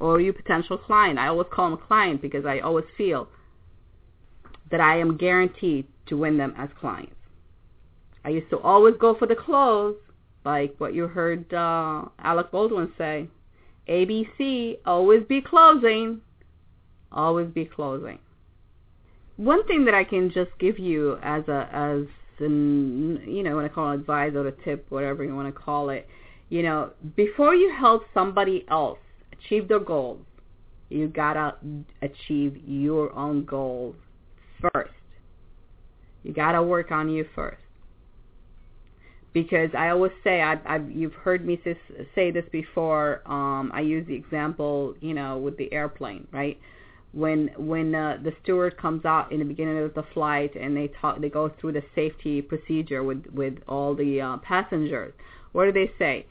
or 0.00 0.20
your 0.20 0.32
potential 0.32 0.78
client. 0.78 1.18
I 1.18 1.28
always 1.28 1.48
call 1.52 1.70
them 1.70 1.78
a 1.82 1.86
client 1.86 2.22
because 2.22 2.44
I 2.44 2.60
always 2.60 2.84
feel 2.96 3.28
that 4.70 4.80
I 4.80 4.98
am 4.98 5.16
guaranteed 5.16 5.86
to 6.06 6.16
win 6.16 6.36
them 6.38 6.54
as 6.56 6.68
clients. 6.80 7.14
I 8.24 8.30
used 8.30 8.50
to 8.50 8.58
always 8.58 8.94
go 8.98 9.14
for 9.14 9.26
the 9.26 9.36
close, 9.36 9.96
like 10.44 10.74
what 10.78 10.94
you 10.94 11.06
heard 11.06 11.52
uh, 11.52 12.06
Alec 12.18 12.50
Baldwin 12.50 12.92
say. 12.98 13.28
ABC, 13.88 14.78
always 14.84 15.22
be 15.28 15.40
closing. 15.40 16.20
Always 17.12 17.48
be 17.48 17.64
closing. 17.64 18.18
One 19.36 19.66
thing 19.66 19.84
that 19.84 19.94
I 19.94 20.04
can 20.04 20.30
just 20.30 20.50
give 20.58 20.78
you 20.78 21.18
as 21.22 21.46
a 21.48 21.68
as 21.72 22.06
an 22.40 23.22
you 23.26 23.42
know, 23.42 23.56
when 23.56 23.64
I 23.64 23.68
call 23.68 23.92
it 23.92 23.96
advice 23.96 24.32
or 24.34 24.46
a 24.48 24.52
tip, 24.52 24.86
whatever 24.88 25.24
you 25.24 25.34
want 25.34 25.54
to 25.54 25.60
call 25.60 25.90
it, 25.90 26.08
you 26.48 26.62
know, 26.62 26.90
before 27.16 27.54
you 27.54 27.72
help 27.78 28.04
somebody 28.14 28.64
else 28.68 28.98
achieve 29.32 29.68
their 29.68 29.80
goals, 29.80 30.20
you 30.88 31.08
gotta 31.08 31.56
achieve 32.02 32.56
your 32.66 33.12
own 33.14 33.44
goals 33.44 33.96
first. 34.60 34.92
You 36.22 36.32
gotta 36.32 36.62
work 36.62 36.90
on 36.90 37.08
you 37.08 37.26
first 37.34 37.58
because 39.36 39.68
I 39.76 39.90
always 39.90 40.12
say 40.24 40.40
I, 40.40 40.54
I 40.64 40.78
you've 40.88 41.12
heard 41.12 41.44
me 41.44 41.60
say 42.14 42.30
this 42.30 42.46
before. 42.50 43.20
Um, 43.26 43.70
I 43.74 43.82
use 43.82 44.06
the 44.06 44.14
example, 44.14 44.94
you 45.02 45.12
know, 45.12 45.36
with 45.36 45.58
the 45.58 45.70
airplane, 45.74 46.26
right? 46.32 46.58
When 47.12 47.50
when 47.56 47.94
uh, 47.94 48.18
the 48.22 48.32
steward 48.42 48.76
comes 48.76 49.04
out 49.04 49.32
in 49.32 49.38
the 49.38 49.44
beginning 49.44 49.78
of 49.78 49.94
the 49.94 50.04
flight 50.12 50.54
and 50.54 50.76
they 50.76 50.88
talk, 51.00 51.20
they 51.20 51.30
go 51.30 51.50
through 51.60 51.72
the 51.72 51.82
safety 51.94 52.42
procedure 52.42 53.02
with 53.02 53.24
with 53.32 53.58
all 53.68 53.94
the 53.94 54.20
uh, 54.20 54.36
passengers. 54.38 55.14
What 55.52 55.64
do 55.66 55.72
they 55.72 55.90
say? 55.98 56.26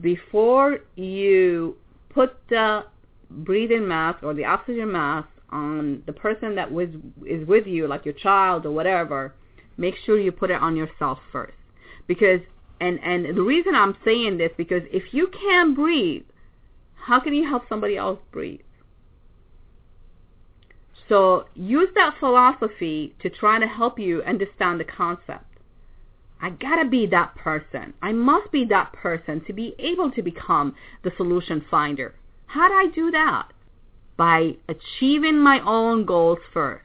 Before 0.00 0.80
you 0.96 1.76
put 2.10 2.36
the 2.48 2.84
breathing 3.30 3.88
mask 3.88 4.22
or 4.22 4.34
the 4.34 4.44
oxygen 4.44 4.92
mask 4.92 5.28
on 5.50 6.02
the 6.06 6.12
person 6.12 6.54
that 6.56 6.70
was 6.70 6.88
is 7.26 7.46
with 7.46 7.66
you, 7.66 7.86
like 7.86 8.04
your 8.04 8.14
child 8.14 8.66
or 8.66 8.72
whatever, 8.72 9.34
make 9.76 9.94
sure 10.04 10.18
you 10.18 10.32
put 10.32 10.50
it 10.50 10.60
on 10.60 10.76
yourself 10.76 11.18
first 11.32 11.54
because 12.06 12.40
and 12.80 12.98
and 13.02 13.36
the 13.36 13.42
reason 13.42 13.74
I'm 13.74 13.96
saying 14.04 14.38
this 14.38 14.50
because 14.56 14.82
if 14.92 15.12
you 15.12 15.28
can't 15.28 15.74
breathe, 15.74 16.24
how 16.94 17.20
can 17.20 17.34
you 17.34 17.48
help 17.48 17.68
somebody 17.68 17.96
else 17.96 18.18
breathe? 18.32 18.60
So 21.08 21.46
use 21.54 21.88
that 21.94 22.16
philosophy 22.18 23.14
to 23.20 23.28
try 23.28 23.58
to 23.58 23.66
help 23.66 23.98
you 23.98 24.22
understand 24.22 24.80
the 24.80 24.84
concept. 24.84 25.44
I 26.40 26.50
gotta 26.50 26.84
be 26.84 27.06
that 27.06 27.34
person. 27.36 27.94
I 28.02 28.12
must 28.12 28.50
be 28.50 28.64
that 28.66 28.92
person 28.92 29.42
to 29.46 29.52
be 29.52 29.74
able 29.78 30.10
to 30.12 30.22
become 30.22 30.74
the 31.02 31.12
solution 31.16 31.64
finder. 31.70 32.14
How 32.46 32.68
do 32.68 32.74
I 32.74 32.86
do 32.94 33.10
that? 33.10 33.48
By 34.16 34.56
achieving 34.68 35.38
my 35.38 35.60
own 35.60 36.04
goals 36.04 36.38
first. 36.52 36.84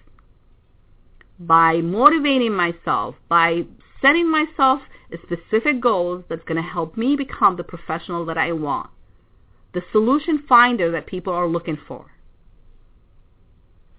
By 1.40 1.82
motivating 1.82 2.54
myself, 2.54 3.16
by 3.28 3.66
setting 4.02 4.30
myself 4.30 4.82
specific 5.24 5.82
goals 5.82 6.24
that's 6.30 6.44
going 6.44 6.62
to 6.62 6.70
help 6.70 6.98
me 6.98 7.16
become 7.16 7.56
the 7.56 7.64
professional 7.64 8.26
that 8.26 8.38
I 8.38 8.52
want, 8.52 8.90
the 9.74 9.82
solution 9.92 10.44
finder 10.48 10.92
that 10.92 11.08
people 11.08 11.34
are 11.34 11.48
looking 11.48 11.78
for. 11.88 12.06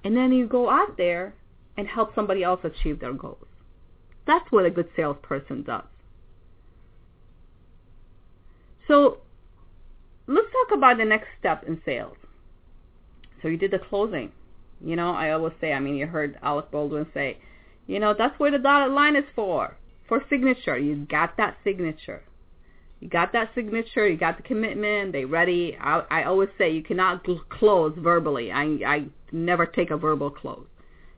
And 0.05 0.17
then 0.17 0.33
you 0.33 0.47
go 0.47 0.71
out 0.71 0.97
there 0.97 1.35
and 1.77 1.87
help 1.87 2.15
somebody 2.15 2.43
else 2.43 2.61
achieve 2.65 3.01
their 3.01 3.13
goals. 3.13 3.47
That's 4.27 4.51
what 4.51 4.65
a 4.65 4.71
good 4.71 4.89
salesperson 4.97 5.63
does. 5.63 5.85
So 8.89 9.19
let's 10.27 10.49
talk 10.53 10.77
about 10.77 10.99
the 10.99 11.05
next 11.05 11.29
step 11.39 11.65
in 11.67 11.81
sales. 11.85 12.17
So 13.43 13.49
you 13.49 13.57
did 13.57 13.71
the 13.71 13.79
closing. 13.79 14.33
You 14.85 14.97
know, 14.97 15.13
I 15.13 15.31
always 15.31 15.53
say, 15.61 15.73
I 15.73 15.81
mean, 15.81 15.97
you 15.97 16.07
heard 16.07 16.39
Alec 16.43 16.71
Baldwin 16.71 17.07
say, 17.13 17.39
you 17.87 17.99
know, 17.99 18.15
that's 18.17 18.39
where 18.39 18.51
the 18.51 18.59
dotted 18.59 18.95
line 18.95 19.17
is 19.17 19.25
for 19.35 19.77
for 20.09 20.25
signature. 20.29 20.77
You 20.77 21.07
got 21.09 21.37
that 21.37 21.57
signature. 21.63 22.23
You 23.01 23.09
got 23.09 23.33
that 23.33 23.51
signature. 23.55 24.07
You 24.07 24.19
got 24.19 24.37
the 24.37 24.43
commitment. 24.43 25.13
They 25.13 25.25
ready. 25.25 25.77
I, 25.81 26.05
I 26.11 26.23
always 26.25 26.51
say 26.59 26.71
you 26.71 26.83
cannot 26.83 27.27
close 27.49 27.95
verbally. 27.97 28.53
I 28.53 28.63
I 28.87 29.05
never 29.33 29.67
take 29.67 29.91
a 29.91 29.97
verbal 29.97 30.31
close. 30.31 30.67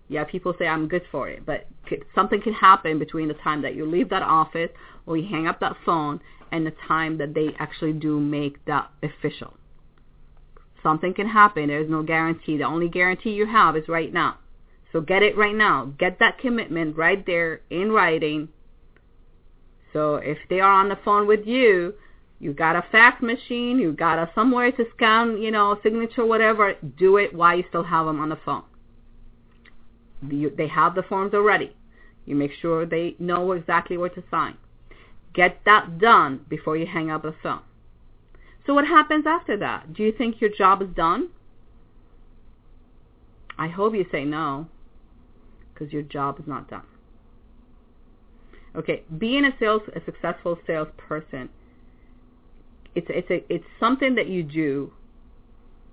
Yeah, 0.09 0.25
people 0.25 0.55
say 0.59 0.67
I'm 0.67 0.89
good 0.89 1.03
for 1.11 1.29
it, 1.29 1.45
but 1.45 1.67
something 2.15 2.41
can 2.41 2.53
happen 2.53 2.99
between 2.99 3.29
the 3.29 3.35
time 3.35 3.63
that 3.63 3.75
you 3.75 3.87
leave 3.87 4.11
that 4.11 4.23
office 4.23 4.71
or 5.07 5.17
you 5.17 5.29
hang 5.29 5.47
up 5.47 5.59
that 5.61 5.77
phone 5.85 6.21
and 6.53 6.67
the 6.67 6.75
time 6.87 7.19
that 7.19 7.35
they 7.35 7.49
actually 7.59 7.95
do 7.95 8.21
make 8.21 8.65
that 8.67 8.91
official. 9.03 9.55
Something 10.83 11.15
can 11.15 11.29
happen. 11.29 11.69
There's 11.69 11.89
no 11.89 12.03
guarantee. 12.03 12.59
The 12.59 12.65
only 12.65 12.89
guarantee 12.89 13.31
you 13.31 13.47
have 13.47 13.77
is 13.77 13.89
right 13.89 14.13
now. 14.13 14.39
So 14.93 15.01
get 15.01 15.23
it 15.23 15.37
right 15.37 15.55
now. 15.55 15.93
Get 15.99 16.19
that 16.19 16.39
commitment 16.39 16.97
right 16.97 17.25
there 17.25 17.63
in 17.71 17.91
writing 17.93 18.51
so 19.93 20.17
if 20.17 20.39
they 20.49 20.61
are 20.61 20.73
on 20.73 20.89
the 20.89 20.99
phone 21.05 21.27
with 21.27 21.47
you, 21.47 21.95
you 22.39 22.53
got 22.53 22.77
a 22.77 22.85
fax 22.91 23.23
machine, 23.23 23.79
you 23.79 23.93
got 23.93 24.19
a 24.19 24.31
somewhere 24.35 24.73
to 24.73 24.85
scan, 24.97 25.41
you 25.41 25.51
know, 25.51 25.79
signature, 25.83 26.25
whatever, 26.25 26.75
do 26.99 27.17
it 27.17 27.35
while 27.35 27.57
you 27.57 27.65
still 27.69 27.85
have 27.85 28.07
them 28.07 28.21
on 28.21 28.31
the 28.31 28.39
phone. 28.45 28.65
You, 30.29 30.53
they 30.57 30.69
have 30.69 30.95
the 30.95 31.03
forms 31.03 31.35
already. 31.35 31.77
You 32.25 32.35
make 32.35 32.53
sure 32.61 32.87
they 32.87 33.17
know 33.19 33.53
exactly 33.53 33.97
what 33.97 34.15
to 34.15 34.25
sign. 34.31 34.57
Get 35.35 35.61
that 35.65 35.99
done 35.99 36.45
before 36.49 36.77
you 36.77 36.87
hang 36.87 37.11
up 37.11 37.23
the 37.23 37.35
phone. 37.43 37.61
So 38.67 38.75
what 38.75 38.87
happens 38.87 39.25
after 39.27 39.57
that? 39.59 39.93
Do 39.93 40.03
you 40.03 40.13
think 40.13 40.41
your 40.41 40.51
job 40.51 40.83
is 40.83 40.89
done? 40.95 41.31
I 43.59 43.69
hope 43.69 43.95
you 43.95 44.07
say 44.11 44.25
no, 44.25 44.69
because 45.73 45.93
your 45.93 46.03
job 46.03 46.39
is 46.41 46.47
not 46.47 46.71
done. 46.71 46.87
Okay, 48.75 49.03
being 49.19 49.45
a 49.45 49.51
sales 49.59 49.83
a 49.95 50.01
successful 50.05 50.59
salesperson, 50.67 51.51
it's 52.95 53.07
it's 53.11 53.31
a 53.31 53.45
it's 53.53 53.65
something 53.79 54.15
that 54.15 54.29
you 54.29 54.43
do. 54.43 54.93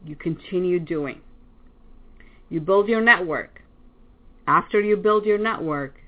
You 0.06 0.16
continue 0.16 0.80
doing. 0.80 1.22
You 2.50 2.62
build 2.62 2.88
your 2.88 3.02
network. 3.02 3.62
After 4.48 4.80
you 4.80 4.96
build 4.98 5.26
your 5.26 5.38
network, 5.38 6.00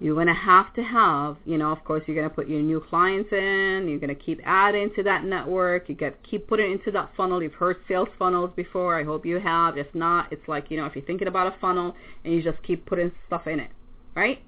you're 0.00 0.14
going 0.14 0.28
to 0.28 0.34
have 0.34 0.72
to 0.74 0.82
have, 0.82 1.36
you 1.44 1.58
know, 1.58 1.72
of 1.72 1.82
course, 1.84 2.04
you're 2.06 2.16
going 2.16 2.28
to 2.28 2.34
put 2.34 2.48
your 2.48 2.62
new 2.62 2.80
clients 2.88 3.30
in. 3.32 3.86
You're 3.88 3.98
going 3.98 4.14
to 4.14 4.22
keep 4.22 4.40
adding 4.44 4.90
to 4.94 5.02
that 5.02 5.24
network. 5.24 5.88
You 5.88 5.96
get 5.96 6.16
keep 6.22 6.46
putting 6.46 6.70
into 6.70 6.92
that 6.92 7.10
funnel. 7.16 7.42
You've 7.42 7.54
heard 7.54 7.78
sales 7.88 8.08
funnels 8.18 8.50
before. 8.54 8.98
I 8.98 9.02
hope 9.02 9.26
you 9.26 9.40
have. 9.40 9.76
If 9.76 9.92
not, 9.94 10.32
it's 10.32 10.46
like 10.46 10.70
you 10.70 10.76
know, 10.76 10.86
if 10.86 10.94
you're 10.94 11.04
thinking 11.04 11.26
about 11.26 11.48
a 11.48 11.56
funnel 11.60 11.96
and 12.24 12.32
you 12.32 12.42
just 12.42 12.62
keep 12.62 12.86
putting 12.86 13.10
stuff 13.26 13.48
in 13.48 13.58
it, 13.58 13.70
right? 14.14 14.40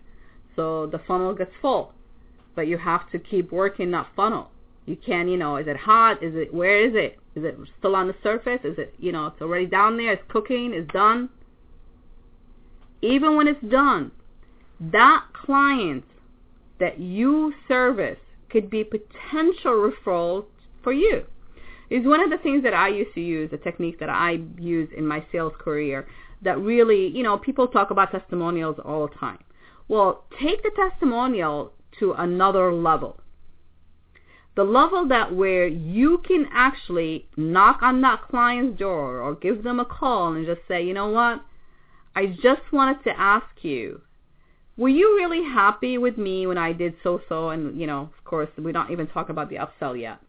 So 0.57 0.87
the 0.87 1.01
funnel 1.07 1.35
gets 1.35 1.53
full, 1.61 1.93
but 2.55 2.67
you 2.67 2.79
have 2.79 3.11
to 3.13 3.19
keep 3.19 3.53
working 3.53 3.91
that 3.93 4.09
funnel. 4.17 4.51
You 4.87 4.97
can't, 4.97 5.29
you 5.29 5.37
know, 5.37 5.57
is 5.57 5.69
it 5.69 5.77
hot? 5.77 6.23
Is 6.23 6.35
it 6.35 6.53
where 6.53 6.85
is 6.85 6.95
it? 6.95 7.19
Is 7.37 7.45
it 7.45 7.57
still 7.79 7.95
on 7.95 8.09
the 8.09 8.15
surface? 8.23 8.61
Is 8.65 8.79
it, 8.79 8.95
you 8.99 9.13
know, 9.13 9.27
it's 9.27 9.41
already 9.41 9.67
down 9.67 9.97
there? 9.97 10.13
It's 10.13 10.23
cooking. 10.29 10.73
It's 10.75 10.91
done. 10.93 11.29
Even 13.03 13.37
when 13.37 13.47
it's 13.47 13.63
done, 13.71 14.11
that 14.81 15.25
client 15.33 16.05
that 16.81 16.99
you 16.99 17.55
service 17.69 18.19
could 18.51 18.69
be 18.69 18.83
potential 18.83 19.91
referral 19.91 20.47
for 20.83 20.93
you. 20.93 21.25
Is 21.89 22.07
one 22.07 22.21
of 22.21 22.31
the 22.31 22.39
things 22.39 22.63
that 22.63 22.75
I 22.75 22.89
used 22.89 23.15
to 23.15 23.21
use, 23.21 23.51
a 23.53 23.57
technique 23.57 23.99
that 24.01 24.09
I 24.09 24.41
use 24.59 24.89
in 24.97 25.07
my 25.07 25.25
sales 25.33 25.53
career 25.59 26.07
that 26.43 26.59
really, 26.59 27.09
you 27.09 27.23
know, 27.23 27.37
people 27.37 27.69
talk 27.69 27.91
about 27.91 28.13
testimonials 28.13 28.77
all 28.85 29.09
the 29.09 29.15
time. 29.17 29.39
Well, 29.91 30.23
take 30.41 30.63
the 30.63 30.71
testimonial 30.71 31.73
to 31.99 32.13
another 32.13 32.73
level. 32.73 33.19
The 34.55 34.63
level 34.63 35.09
that 35.09 35.35
where 35.35 35.67
you 35.67 36.19
can 36.19 36.47
actually 36.53 37.27
knock 37.37 37.83
on 37.83 38.01
that 38.03 38.23
client's 38.23 38.79
door 38.79 39.19
or 39.19 39.35
give 39.35 39.65
them 39.65 39.81
a 39.81 39.85
call 39.85 40.33
and 40.33 40.47
just 40.47 40.61
say, 40.69 40.87
you 40.87 40.95
know 40.95 41.09
what, 41.09 41.43
I 42.15 42.27
just 42.27 42.63
wanted 42.73 43.03
to 43.03 43.19
ask 43.19 43.49
you 43.63 44.03
were 44.77 44.89
you 44.89 45.17
really 45.17 45.43
happy 45.43 45.99
with 45.99 46.17
me 46.17 46.47
when 46.47 46.57
I 46.57 46.73
did 46.73 46.95
so-so? 47.03 47.51
And, 47.51 47.79
you 47.79 47.89
know, 47.89 48.03
of 48.17 48.25
course, 48.25 48.49
we 48.57 48.71
don't 48.71 48.93
even 48.93 49.09
talk 49.09 49.29
about 49.29 49.51
the 49.51 49.57
upsell 49.57 50.01
yet. 50.01 50.21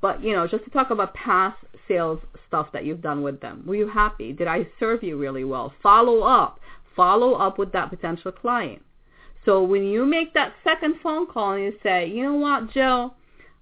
But, 0.00 0.24
you 0.24 0.32
know, 0.32 0.48
just 0.48 0.64
to 0.64 0.70
talk 0.70 0.88
about 0.88 1.12
past 1.12 1.58
sales 1.86 2.20
stuff 2.48 2.68
that 2.72 2.86
you've 2.86 3.02
done 3.02 3.22
with 3.22 3.42
them. 3.42 3.64
Were 3.66 3.76
you 3.76 3.86
happy? 3.86 4.32
Did 4.32 4.48
I 4.48 4.66
serve 4.80 5.02
you 5.02 5.18
really 5.18 5.44
well? 5.44 5.74
Follow 5.82 6.22
up. 6.22 6.58
Follow 6.96 7.34
up 7.34 7.58
with 7.58 7.70
that 7.72 7.90
potential 7.90 8.32
client. 8.32 8.82
So 9.44 9.62
when 9.62 9.84
you 9.84 10.04
make 10.04 10.34
that 10.34 10.52
second 10.62 10.96
phone 11.02 11.26
call 11.26 11.52
and 11.52 11.64
you 11.64 11.72
say, 11.82 12.06
you 12.08 12.22
know 12.22 12.34
what, 12.34 12.70
Joe, 12.72 13.14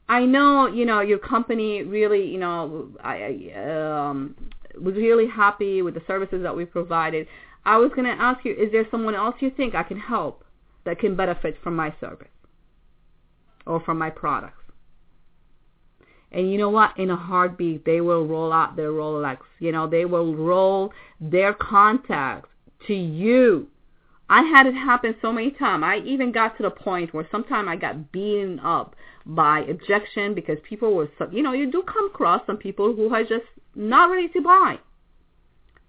I 0.08 0.24
know, 0.24 0.66
you 0.66 0.84
know, 0.84 1.00
your 1.00 1.18
company 1.18 1.82
really, 1.82 2.26
you 2.26 2.38
know, 2.38 2.88
I 3.02 3.52
um, 3.54 4.34
was 4.80 4.94
really 4.94 5.28
happy 5.28 5.82
with 5.82 5.94
the 5.94 6.02
services 6.06 6.42
that 6.42 6.56
we 6.56 6.64
provided. 6.64 7.26
I 7.64 7.76
was 7.76 7.90
going 7.94 8.04
to 8.04 8.22
ask 8.22 8.44
you, 8.44 8.54
is 8.54 8.72
there 8.72 8.86
someone 8.90 9.14
else 9.14 9.36
you 9.40 9.50
think 9.50 9.74
I 9.74 9.82
can 9.82 9.98
help 9.98 10.44
that 10.84 10.98
can 10.98 11.14
benefit 11.14 11.58
from 11.62 11.76
my 11.76 11.94
service 12.00 12.28
or 13.66 13.80
from 13.80 13.98
my 13.98 14.10
products? 14.10 14.54
And 16.32 16.50
you 16.50 16.58
know 16.58 16.70
what? 16.70 16.98
In 16.98 17.10
a 17.10 17.16
heartbeat, 17.16 17.84
they 17.84 18.00
will 18.00 18.26
roll 18.26 18.52
out 18.52 18.76
their 18.76 18.90
Rolodex. 18.90 19.38
You 19.60 19.72
know, 19.72 19.86
they 19.86 20.04
will 20.04 20.34
roll 20.34 20.92
their 21.20 21.54
contacts 21.54 22.50
to 22.86 22.94
you. 22.94 23.68
I 24.30 24.42
had 24.42 24.66
it 24.66 24.74
happen 24.74 25.16
so 25.22 25.32
many 25.32 25.50
times. 25.50 25.84
I 25.84 25.98
even 25.98 26.32
got 26.32 26.56
to 26.56 26.62
the 26.62 26.70
point 26.70 27.14
where 27.14 27.26
sometimes 27.30 27.68
I 27.68 27.76
got 27.76 28.12
beaten 28.12 28.60
up 28.60 28.94
by 29.24 29.60
objection 29.60 30.34
because 30.34 30.58
people 30.62 30.94
were, 30.94 31.08
you 31.30 31.42
know, 31.42 31.52
you 31.52 31.70
do 31.70 31.82
come 31.82 32.06
across 32.06 32.46
some 32.46 32.58
people 32.58 32.94
who 32.94 33.12
are 33.14 33.22
just 33.22 33.46
not 33.74 34.10
ready 34.10 34.28
to 34.28 34.40
buy 34.42 34.78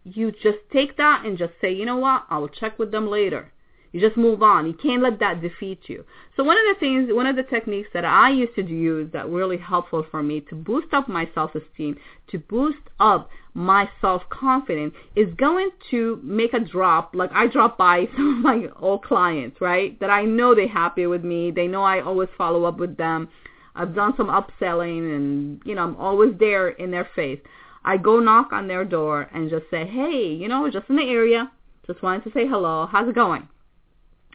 you 0.04 0.32
just 0.32 0.58
take 0.72 0.98
that 0.98 1.26
and 1.26 1.38
just 1.38 1.54
say, 1.62 1.74
you 1.74 1.86
know 1.86 1.98
what, 1.98 2.26
I 2.30 2.38
will 2.38 2.50
check 2.50 2.80
with 2.80 2.92
them 2.92 3.10
later. 3.10 3.52
You 3.92 4.00
just 4.00 4.18
move 4.18 4.44
on. 4.44 4.68
You 4.68 4.74
can't 4.74 5.02
let 5.02 5.20
that 5.20 5.42
defeat 5.42 5.82
you. 5.88 6.06
So 6.36 6.44
one 6.44 6.58
of 6.58 6.64
the 6.74 6.80
things, 6.80 7.10
one 7.12 7.26
of 7.26 7.36
the 7.36 7.44
techniques 7.44 7.90
that 7.94 8.06
I 8.06 8.30
used 8.30 8.56
to 8.56 8.64
use 8.64 9.12
that 9.14 9.28
really 9.30 9.58
helpful 9.58 10.06
for 10.12 10.22
me 10.22 10.42
to 10.42 10.56
boost 10.56 10.94
up 10.94 11.10
my 11.10 11.28
self-esteem, 11.34 11.98
to 12.28 12.40
boost 12.40 12.78
up 13.00 13.30
my 13.56 13.90
self-confidence 14.00 14.94
is 15.16 15.34
going 15.36 15.72
to 15.90 16.20
make 16.24 16.54
a 16.54 16.60
drop. 16.60 17.16
Like 17.16 17.32
I 17.34 17.48
drop 17.48 17.78
by 17.78 18.08
some 18.16 18.38
of 18.38 18.44
my 18.44 18.70
old 18.80 19.04
clients, 19.04 19.60
right? 19.60 20.00
That 20.00 20.10
I 20.10 20.24
know 20.26 20.54
they're 20.54 20.68
happy 20.68 21.08
with 21.08 21.24
me. 21.24 21.52
They 21.52 21.68
know 21.68 21.84
I 21.84 22.02
always 22.02 22.30
follow 22.38 22.66
up 22.66 22.78
with 22.78 22.96
them. 22.98 23.30
I've 23.76 23.96
done 23.96 24.14
some 24.18 24.28
upselling 24.28 25.16
and, 25.16 25.62
you 25.66 25.74
know, 25.76 25.84
I'm 25.84 25.96
always 25.96 26.34
there 26.38 26.70
in 26.70 26.92
their 26.92 27.08
face. 27.16 27.40
I 27.84 27.98
go 27.98 28.20
knock 28.20 28.52
on 28.52 28.68
their 28.68 28.86
door 28.86 29.30
and 29.34 29.50
just 29.50 29.66
say, 29.72 29.88
hey, 29.88 30.28
you 30.28 30.48
know, 30.48 30.70
just 30.70 30.90
in 30.90 30.98
the 30.98 31.04
area, 31.04 31.50
just 31.88 32.04
wanted 32.04 32.24
to 32.26 32.32
say 32.34 32.46
hello, 32.48 32.88
how's 32.92 33.08
it 33.08 33.16
going? 33.16 33.48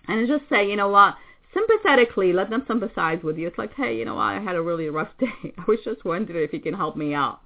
And 0.09 0.29
just 0.29 0.49
say, 0.49 0.69
you 0.69 0.77
know 0.77 0.89
what, 0.89 1.15
sympathetically, 1.53 2.33
let 2.33 2.51
them 2.51 2.65
sympathize 2.67 3.23
with 3.23 3.39
you. 3.39 3.47
It's 3.47 3.59
like, 3.59 3.75
hey, 3.75 3.97
you 3.97 4.05
know 4.05 4.17
what, 4.17 4.23
I 4.23 4.41
had 4.41 4.57
a 4.57 4.63
really 4.63 4.89
rough 4.89 5.09
day. 5.19 5.53
I 5.59 5.65
was 5.67 5.79
just 5.85 6.05
wondering 6.05 6.45
if 6.45 6.53
you 6.53 6.61
can 6.61 6.75
help 6.75 6.97
me 6.97 7.15
out. 7.15 7.41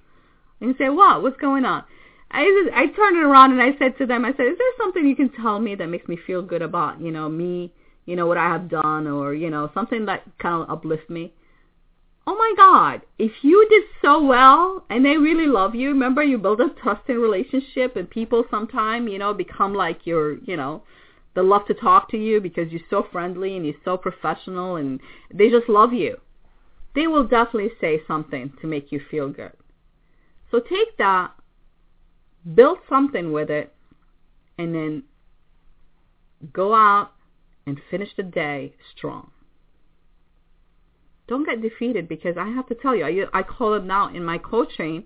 And 0.59 0.69
you 0.69 0.75
say, 0.77 0.89
what? 0.89 1.23
What's 1.23 1.37
going 1.37 1.65
on? 1.65 1.83
I 2.31 2.43
just, 2.43 2.75
I 2.75 2.87
turned 2.87 3.17
it 3.17 3.23
around 3.23 3.53
and 3.53 3.61
I 3.61 3.77
said 3.79 3.97
to 3.97 4.05
them, 4.05 4.23
I 4.23 4.31
said, 4.31 4.47
is 4.47 4.57
there 4.57 4.73
something 4.77 5.07
you 5.07 5.15
can 5.15 5.29
tell 5.29 5.59
me 5.59 5.75
that 5.75 5.87
makes 5.87 6.07
me 6.07 6.17
feel 6.27 6.43
good 6.43 6.61
about, 6.61 7.01
you 7.01 7.11
know, 7.11 7.27
me, 7.27 7.73
you 8.05 8.15
know, 8.15 8.27
what 8.27 8.37
I 8.37 8.49
have 8.49 8.69
done 8.69 9.07
or, 9.07 9.33
you 9.33 9.49
know, 9.49 9.71
something 9.73 10.05
that 10.05 10.23
kind 10.37 10.61
of 10.61 10.69
uplifts 10.69 11.09
me? 11.09 11.33
oh 12.29 12.35
my 12.35 12.53
God, 12.55 13.01
if 13.17 13.31
you 13.41 13.67
did 13.71 13.83
so 14.03 14.23
well 14.23 14.85
and 14.91 15.03
they 15.03 15.17
really 15.17 15.47
love 15.47 15.73
you, 15.73 15.89
remember 15.89 16.21
you 16.21 16.37
build 16.37 16.61
a 16.61 16.69
trusting 16.83 17.17
relationship 17.17 17.95
and 17.95 18.07
people 18.07 18.45
sometimes, 18.51 19.09
you 19.11 19.17
know, 19.17 19.33
become 19.33 19.73
like 19.73 20.05
your, 20.05 20.37
you 20.43 20.55
know, 20.55 20.83
they 21.39 21.47
love 21.47 21.65
to 21.67 21.73
talk 21.73 22.09
to 22.11 22.17
you 22.17 22.41
because 22.41 22.71
you're 22.71 22.81
so 22.89 23.05
friendly 23.11 23.55
and 23.55 23.65
you're 23.65 23.75
so 23.85 23.97
professional 23.97 24.75
and 24.75 24.99
they 25.33 25.49
just 25.49 25.69
love 25.69 25.93
you. 25.93 26.17
They 26.95 27.07
will 27.07 27.23
definitely 27.23 27.71
say 27.79 28.01
something 28.07 28.53
to 28.61 28.67
make 28.67 28.91
you 28.91 28.99
feel 29.09 29.29
good. 29.29 29.53
So 30.51 30.59
take 30.59 30.97
that, 30.97 31.31
build 32.55 32.79
something 32.89 33.31
with 33.31 33.49
it, 33.49 33.73
and 34.57 34.73
then 34.73 35.03
go 36.51 36.73
out 36.73 37.11
and 37.65 37.79
finish 37.89 38.09
the 38.17 38.23
day 38.23 38.73
strong 38.95 39.31
don't 41.29 41.45
get 41.45 41.61
defeated 41.61 42.09
because 42.09 42.35
I 42.37 42.47
have 42.49 42.67
to 42.67 42.75
tell 42.75 42.95
you, 42.95 43.05
I, 43.33 43.39
I 43.39 43.43
call 43.43 43.73
them 43.73 43.87
now 43.87 44.13
in 44.13 44.25
my 44.25 44.39
coaching 44.39 45.05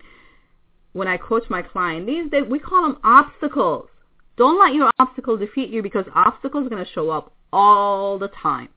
when 0.93 1.07
I 1.07 1.17
coach 1.17 1.43
my 1.49 1.61
client. 1.61 2.07
These 2.07 2.31
days 2.31 2.43
we 2.49 2.59
call 2.59 2.83
them 2.83 2.97
obstacles. 3.03 3.89
Don't 4.35 4.59
let 4.59 4.73
your 4.73 4.89
obstacle 4.99 5.37
defeat 5.37 5.69
you 5.69 5.81
because 5.83 6.05
obstacles 6.15 6.65
are 6.65 6.69
going 6.69 6.83
to 6.83 6.91
show 6.91 7.09
up 7.09 7.33
all 7.51 8.17
the 8.17 8.29
time. 8.29 8.69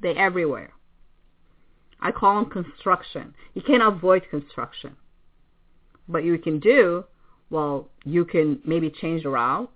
They're 0.00 0.18
everywhere. 0.18 0.70
I 2.00 2.12
call 2.12 2.36
them 2.36 2.50
construction. 2.50 3.34
You 3.54 3.62
can't 3.62 3.82
avoid 3.82 4.28
construction. 4.30 4.96
But 6.08 6.24
you 6.24 6.38
can 6.38 6.60
do, 6.60 7.04
well, 7.50 7.88
you 8.04 8.24
can 8.24 8.60
maybe 8.64 8.90
change 8.90 9.24
the 9.24 9.30
route 9.30 9.70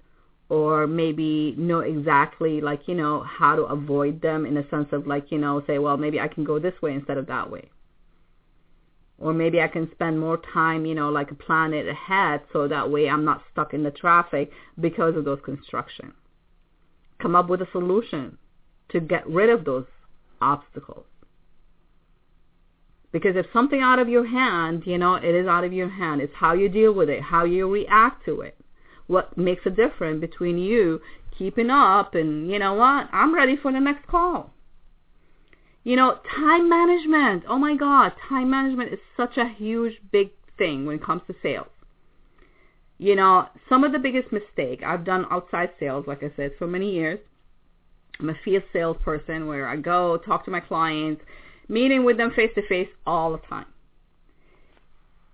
or 0.50 0.86
maybe 0.86 1.54
know 1.56 1.80
exactly 1.80 2.60
like 2.60 2.82
you 2.86 2.94
know 2.94 3.22
how 3.22 3.56
to 3.56 3.62
avoid 3.62 4.20
them 4.20 4.44
in 4.44 4.56
a 4.56 4.68
sense 4.68 4.88
of 4.92 5.06
like 5.06 5.30
you 5.30 5.38
know 5.38 5.62
say 5.66 5.78
well 5.78 5.96
maybe 5.96 6.20
I 6.20 6.28
can 6.28 6.44
go 6.44 6.58
this 6.58 6.74
way 6.82 6.92
instead 6.92 7.16
of 7.16 7.26
that 7.28 7.48
way 7.50 7.70
or 9.20 9.32
maybe 9.32 9.60
I 9.60 9.68
can 9.68 9.90
spend 9.92 10.18
more 10.18 10.40
time 10.52 10.84
you 10.86 10.94
know 10.94 11.10
like 11.10 11.38
plan 11.38 11.72
it 11.72 11.86
ahead 11.86 12.40
so 12.52 12.66
that 12.66 12.90
way 12.90 13.08
I'm 13.08 13.24
not 13.24 13.42
stuck 13.52 13.72
in 13.72 13.84
the 13.84 13.90
traffic 13.90 14.50
because 14.80 15.16
of 15.16 15.24
those 15.24 15.40
construction. 15.44 16.12
Come 17.20 17.36
up 17.36 17.48
with 17.48 17.60
a 17.60 17.68
solution 17.70 18.38
to 18.90 18.98
get 19.00 19.26
rid 19.28 19.50
of 19.50 19.64
those 19.64 19.86
obstacles. 20.40 21.04
Because 23.12 23.36
if 23.36 23.46
something 23.52 23.80
out 23.80 23.98
of 23.98 24.08
your 24.08 24.26
hand 24.26 24.84
you 24.86 24.98
know 24.98 25.14
it 25.14 25.34
is 25.34 25.46
out 25.46 25.64
of 25.64 25.72
your 25.72 25.90
hand. 25.90 26.20
It's 26.20 26.34
how 26.34 26.54
you 26.54 26.68
deal 26.68 26.92
with 26.92 27.08
it 27.08 27.22
how 27.22 27.44
you 27.44 27.70
react 27.70 28.24
to 28.24 28.40
it. 28.40 28.56
What 29.06 29.36
makes 29.36 29.66
a 29.66 29.70
difference 29.70 30.20
between 30.20 30.58
you 30.58 31.00
keeping 31.40 31.70
up 31.70 32.14
and 32.14 32.50
you 32.50 32.58
know 32.58 32.74
what 32.74 33.08
i'm 33.12 33.34
ready 33.34 33.56
for 33.56 33.72
the 33.72 33.80
next 33.80 34.06
call 34.06 34.52
you 35.84 35.96
know 35.96 36.18
time 36.36 36.68
management 36.68 37.44
oh 37.48 37.58
my 37.58 37.76
god 37.76 38.12
time 38.28 38.50
management 38.50 38.92
is 38.92 38.98
such 39.16 39.36
a 39.36 39.48
huge 39.48 39.94
big 40.12 40.30
thing 40.58 40.86
when 40.86 40.96
it 40.96 41.04
comes 41.04 41.22
to 41.26 41.34
sales 41.42 41.68
you 42.98 43.16
know 43.16 43.48
some 43.68 43.84
of 43.84 43.92
the 43.92 43.98
biggest 43.98 44.30
mistake 44.32 44.82
i've 44.84 45.04
done 45.04 45.26
outside 45.30 45.70
sales 45.78 46.06
like 46.06 46.22
i 46.22 46.30
said 46.36 46.52
for 46.58 46.66
many 46.66 46.92
years 46.92 47.18
i'm 48.18 48.28
a 48.28 48.34
field 48.44 48.62
salesperson 48.72 49.46
where 49.46 49.66
i 49.66 49.76
go 49.76 50.18
talk 50.18 50.44
to 50.44 50.50
my 50.50 50.60
clients 50.60 51.22
meeting 51.68 52.04
with 52.04 52.16
them 52.16 52.30
face 52.34 52.50
to 52.54 52.66
face 52.68 52.88
all 53.06 53.32
the 53.32 53.38
time 53.38 53.66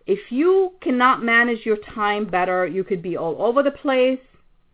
if 0.06 0.30
you 0.30 0.72
cannot 0.80 1.22
manage 1.24 1.66
your 1.66 1.78
time 1.78 2.26
better, 2.26 2.66
you 2.66 2.84
could 2.84 3.02
be 3.02 3.16
all 3.16 3.36
over 3.42 3.62
the 3.62 3.72
place 3.72 4.20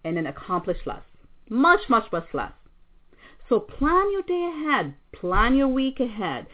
and 0.05 0.17
then 0.17 0.27
accomplish 0.27 0.79
less. 0.85 1.03
Much, 1.49 1.81
much, 1.89 2.11
much 2.13 2.27
less. 2.35 2.53
So 3.53 3.61
plan 3.61 4.11
your 4.11 4.23
day 4.23 4.51
ahead. 4.51 4.95
Plan 5.13 5.55
your 5.55 5.69
week 5.69 6.01
ahead. 6.01 6.47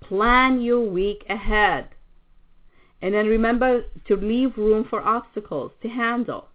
Plan 0.00 0.62
your 0.62 0.80
week 0.80 1.22
ahead. 1.28 1.90
And 3.02 3.12
then 3.12 3.26
remember 3.26 3.84
to 4.08 4.16
leave 4.16 4.56
room 4.56 4.86
for 4.88 5.02
obstacles 5.02 5.72
to 5.82 5.88
handle. 5.90 6.48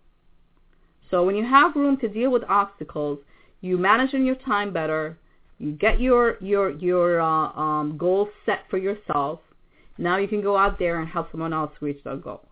So 1.12 1.24
when 1.24 1.36
you 1.36 1.46
have 1.46 1.76
room 1.76 1.98
to 1.98 2.08
deal 2.08 2.32
with 2.32 2.42
obstacles, 2.50 3.20
you 3.62 3.78
manage 3.78 4.12
your 4.14 4.34
time 4.38 4.74
better, 4.74 5.20
You 5.60 5.74
get 5.74 6.02
your 6.02 6.38
your 6.42 6.72
your 6.72 7.22
uh, 7.22 7.52
um, 7.54 7.96
goals 7.96 8.30
set 8.44 8.62
for 8.72 8.80
yourself. 8.80 9.40
Now 10.00 10.18
you 10.18 10.28
can 10.28 10.42
go 10.42 10.58
out 10.58 10.80
there 10.80 11.00
and 11.00 11.08
help 11.08 11.30
someone 11.30 11.54
else 11.54 11.74
reach 11.80 12.04
their 12.04 12.18
goals 12.18 12.48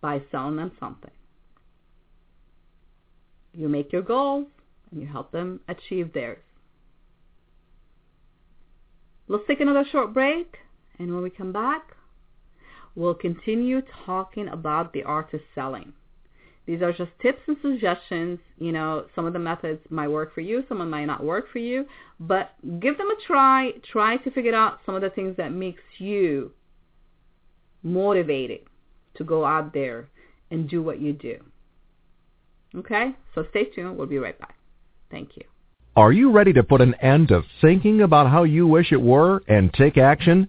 by 0.00 0.22
selling 0.30 0.56
them 0.56 0.72
something. 0.80 1.10
You 3.52 3.68
make 3.68 3.92
your 3.92 4.00
goals 4.00 4.46
and 4.90 5.00
you 5.00 5.06
help 5.06 5.32
them 5.32 5.60
achieve 5.68 6.12
theirs. 6.12 6.42
Let's 9.28 9.44
take 9.48 9.60
another 9.60 9.84
short 9.90 10.14
break, 10.14 10.58
and 10.98 11.12
when 11.12 11.22
we 11.22 11.30
come 11.30 11.52
back, 11.52 11.96
we'll 12.94 13.14
continue 13.14 13.82
talking 14.04 14.48
about 14.48 14.92
the 14.92 15.02
art 15.02 15.34
of 15.34 15.40
selling. 15.54 15.92
These 16.66 16.82
are 16.82 16.92
just 16.92 17.10
tips 17.22 17.40
and 17.46 17.56
suggestions. 17.62 18.40
You 18.58 18.72
know, 18.72 19.06
some 19.14 19.24
of 19.24 19.32
the 19.32 19.38
methods 19.38 19.80
might 19.88 20.08
work 20.08 20.34
for 20.34 20.40
you, 20.40 20.64
some 20.68 20.80
of 20.80 20.84
them 20.84 20.90
might 20.90 21.04
not 21.04 21.24
work 21.24 21.50
for 21.52 21.58
you, 21.58 21.86
but 22.18 22.54
give 22.80 22.98
them 22.98 23.08
a 23.08 23.16
try. 23.26 23.72
Try 23.90 24.16
to 24.18 24.30
figure 24.30 24.54
out 24.54 24.80
some 24.84 24.94
of 24.94 25.02
the 25.02 25.10
things 25.10 25.36
that 25.36 25.52
makes 25.52 25.82
you 25.98 26.52
motivated 27.82 28.60
to 29.14 29.24
go 29.24 29.44
out 29.44 29.72
there 29.72 30.08
and 30.50 30.68
do 30.68 30.82
what 30.82 31.00
you 31.00 31.12
do. 31.12 31.38
Okay? 32.76 33.14
So 33.34 33.46
stay 33.50 33.64
tuned. 33.64 33.96
We'll 33.96 34.06
be 34.06 34.18
right 34.18 34.38
back. 34.38 34.56
Thank 35.10 35.36
you. 35.36 35.44
Are 35.96 36.12
you 36.12 36.30
ready 36.30 36.52
to 36.52 36.62
put 36.62 36.82
an 36.82 36.94
end 36.96 37.28
to 37.28 37.42
thinking 37.60 38.02
about 38.02 38.30
how 38.30 38.42
you 38.44 38.66
wish 38.66 38.92
it 38.92 39.00
were 39.00 39.42
and 39.48 39.72
take 39.72 39.96
action? 39.96 40.48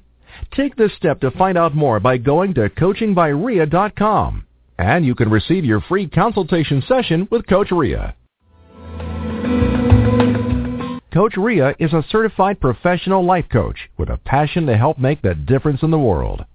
Take 0.55 0.76
this 0.76 0.91
step 0.97 1.22
to 1.22 1.32
find 1.32 1.58
out 1.58 1.74
more 1.74 1.99
by 1.99 2.18
going 2.18 2.53
to 2.55 2.70
coachingbyria.com. 2.70 4.45
And 4.78 5.05
you 5.05 5.16
can 5.16 5.30
receive 5.30 5.66
your 5.66 5.82
free 5.82 6.08
consultation 6.08 6.84
session 6.88 7.28
with 7.32 7.47
Coach 7.47 7.72
Ria. 7.72 8.16
Coach 11.14 11.36
Ria 11.38 11.74
is 11.80 11.93
a 11.93 12.05
certified 12.12 12.60
professional 12.60 13.26
life 13.26 13.45
coach 13.51 13.89
with 13.97 14.10
a 14.10 14.18
passion 14.18 14.66
to 14.68 14.78
help 14.78 14.99
make 14.99 15.22
the 15.22 15.34
difference 15.34 15.82
in 15.82 15.89
the 15.89 15.97
world. 15.97 16.45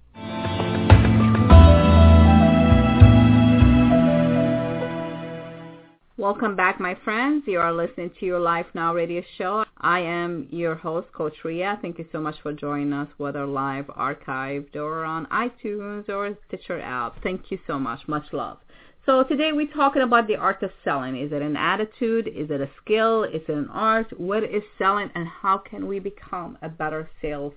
Welcome 6.23 6.55
back, 6.55 6.79
my 6.79 6.95
friends. 7.03 7.43
You 7.47 7.59
are 7.59 7.73
listening 7.73 8.09
to 8.17 8.25
your 8.25 8.39
Life 8.39 8.67
Now 8.73 8.95
radio 8.95 9.21
show. 9.37 9.65
I 9.75 9.99
am 9.99 10.47
your 10.51 10.73
host, 10.73 11.11
Coach 11.11 11.33
Ria. 11.43 11.77
Thank 11.81 11.99
you 11.99 12.05
so 12.13 12.21
much 12.21 12.35
for 12.41 12.53
joining 12.53 12.93
us, 12.93 13.09
whether 13.17 13.45
live, 13.45 13.87
archived, 13.87 14.77
or 14.77 15.03
on 15.03 15.25
iTunes 15.25 16.07
or 16.07 16.33
Stitcher 16.47 16.79
app. 16.79 17.21
Thank 17.23 17.51
you 17.51 17.59
so 17.67 17.77
much. 17.77 18.07
Much 18.07 18.23
love. 18.31 18.59
So 19.05 19.23
today 19.23 19.51
we're 19.51 19.67
talking 19.67 20.01
about 20.01 20.27
the 20.27 20.37
art 20.37 20.63
of 20.63 20.71
selling. 20.85 21.17
Is 21.17 21.33
it 21.33 21.41
an 21.41 21.57
attitude? 21.57 22.29
Is 22.29 22.49
it 22.49 22.61
a 22.61 22.69
skill? 22.81 23.25
Is 23.25 23.41
it 23.49 23.57
an 23.57 23.67
art? 23.69 24.17
What 24.17 24.45
is 24.45 24.63
selling 24.77 25.11
and 25.15 25.27
how 25.27 25.57
can 25.57 25.87
we 25.87 25.99
become 25.99 26.57
a 26.61 26.69
better 26.69 27.09
sales 27.21 27.51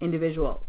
individual? 0.00 0.60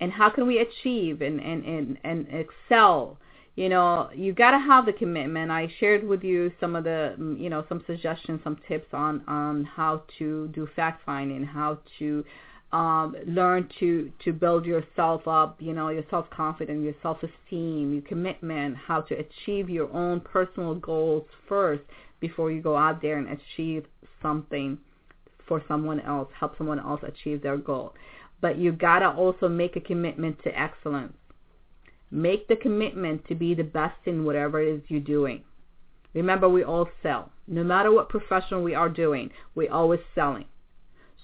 And 0.00 0.12
how 0.12 0.28
can 0.28 0.46
we 0.46 0.58
achieve 0.58 1.22
and, 1.22 1.40
and, 1.40 1.64
and, 1.64 1.98
and 2.04 2.26
excel 2.28 3.16
you 3.56 3.68
know, 3.68 4.08
you 4.14 4.32
got 4.32 4.52
to 4.52 4.58
have 4.58 4.86
the 4.86 4.92
commitment. 4.92 5.50
I 5.50 5.68
shared 5.80 6.06
with 6.06 6.22
you 6.22 6.52
some 6.60 6.76
of 6.76 6.84
the, 6.84 7.14
mm, 7.18 7.40
you 7.40 7.50
know, 7.50 7.64
some 7.68 7.82
suggestions, 7.86 8.40
some 8.44 8.58
tips 8.68 8.88
on 8.92 9.22
on 9.26 9.64
how 9.64 10.02
to 10.18 10.48
do 10.48 10.68
fact 10.76 11.02
finding, 11.04 11.44
how 11.44 11.78
to 11.98 12.24
um, 12.72 13.16
learn 13.26 13.68
to 13.80 14.12
to 14.24 14.32
build 14.32 14.64
yourself 14.64 15.26
up, 15.26 15.56
you 15.60 15.72
know, 15.72 15.88
your 15.88 16.04
self 16.10 16.30
confidence, 16.30 16.82
your 16.84 16.94
self 17.02 17.18
esteem, 17.22 17.92
your 17.92 18.02
commitment, 18.02 18.76
how 18.76 19.00
to 19.02 19.14
achieve 19.14 19.68
your 19.68 19.92
own 19.92 20.20
personal 20.20 20.76
goals 20.76 21.26
first 21.48 21.82
before 22.20 22.52
you 22.52 22.62
go 22.62 22.76
out 22.76 23.02
there 23.02 23.18
and 23.18 23.28
achieve 23.28 23.84
something 24.22 24.78
for 25.48 25.62
someone 25.66 25.98
else, 26.00 26.28
help 26.38 26.56
someone 26.56 26.78
else 26.78 27.00
achieve 27.02 27.42
their 27.42 27.56
goal. 27.56 27.92
But 28.40 28.56
you 28.56 28.70
gotta 28.72 29.10
also 29.10 29.48
make 29.48 29.74
a 29.74 29.80
commitment 29.80 30.40
to 30.44 30.58
excellence 30.58 31.12
Make 32.10 32.48
the 32.48 32.56
commitment 32.56 33.26
to 33.28 33.36
be 33.36 33.54
the 33.54 33.62
best 33.62 33.98
in 34.04 34.24
whatever 34.24 34.60
it 34.60 34.68
is 34.68 34.82
you're 34.88 35.00
doing. 35.00 35.44
Remember, 36.12 36.48
we 36.48 36.64
all 36.64 36.88
sell. 37.02 37.30
No 37.46 37.62
matter 37.62 37.92
what 37.92 38.08
profession 38.08 38.64
we 38.64 38.74
are 38.74 38.88
doing, 38.88 39.30
we're 39.54 39.72
always 39.72 40.00
selling. 40.14 40.46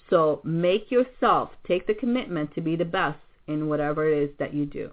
So 0.08 0.40
make 0.44 0.92
yourself 0.92 1.50
take 1.66 1.88
the 1.88 1.94
commitment 1.94 2.54
to 2.54 2.60
be 2.60 2.76
the 2.76 2.84
best 2.84 3.18
in 3.48 3.68
whatever 3.68 4.08
it 4.08 4.16
is 4.16 4.30
that 4.38 4.54
you 4.54 4.64
do. 4.64 4.92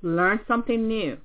Learn 0.00 0.40
something 0.48 0.88
new. 0.88 1.18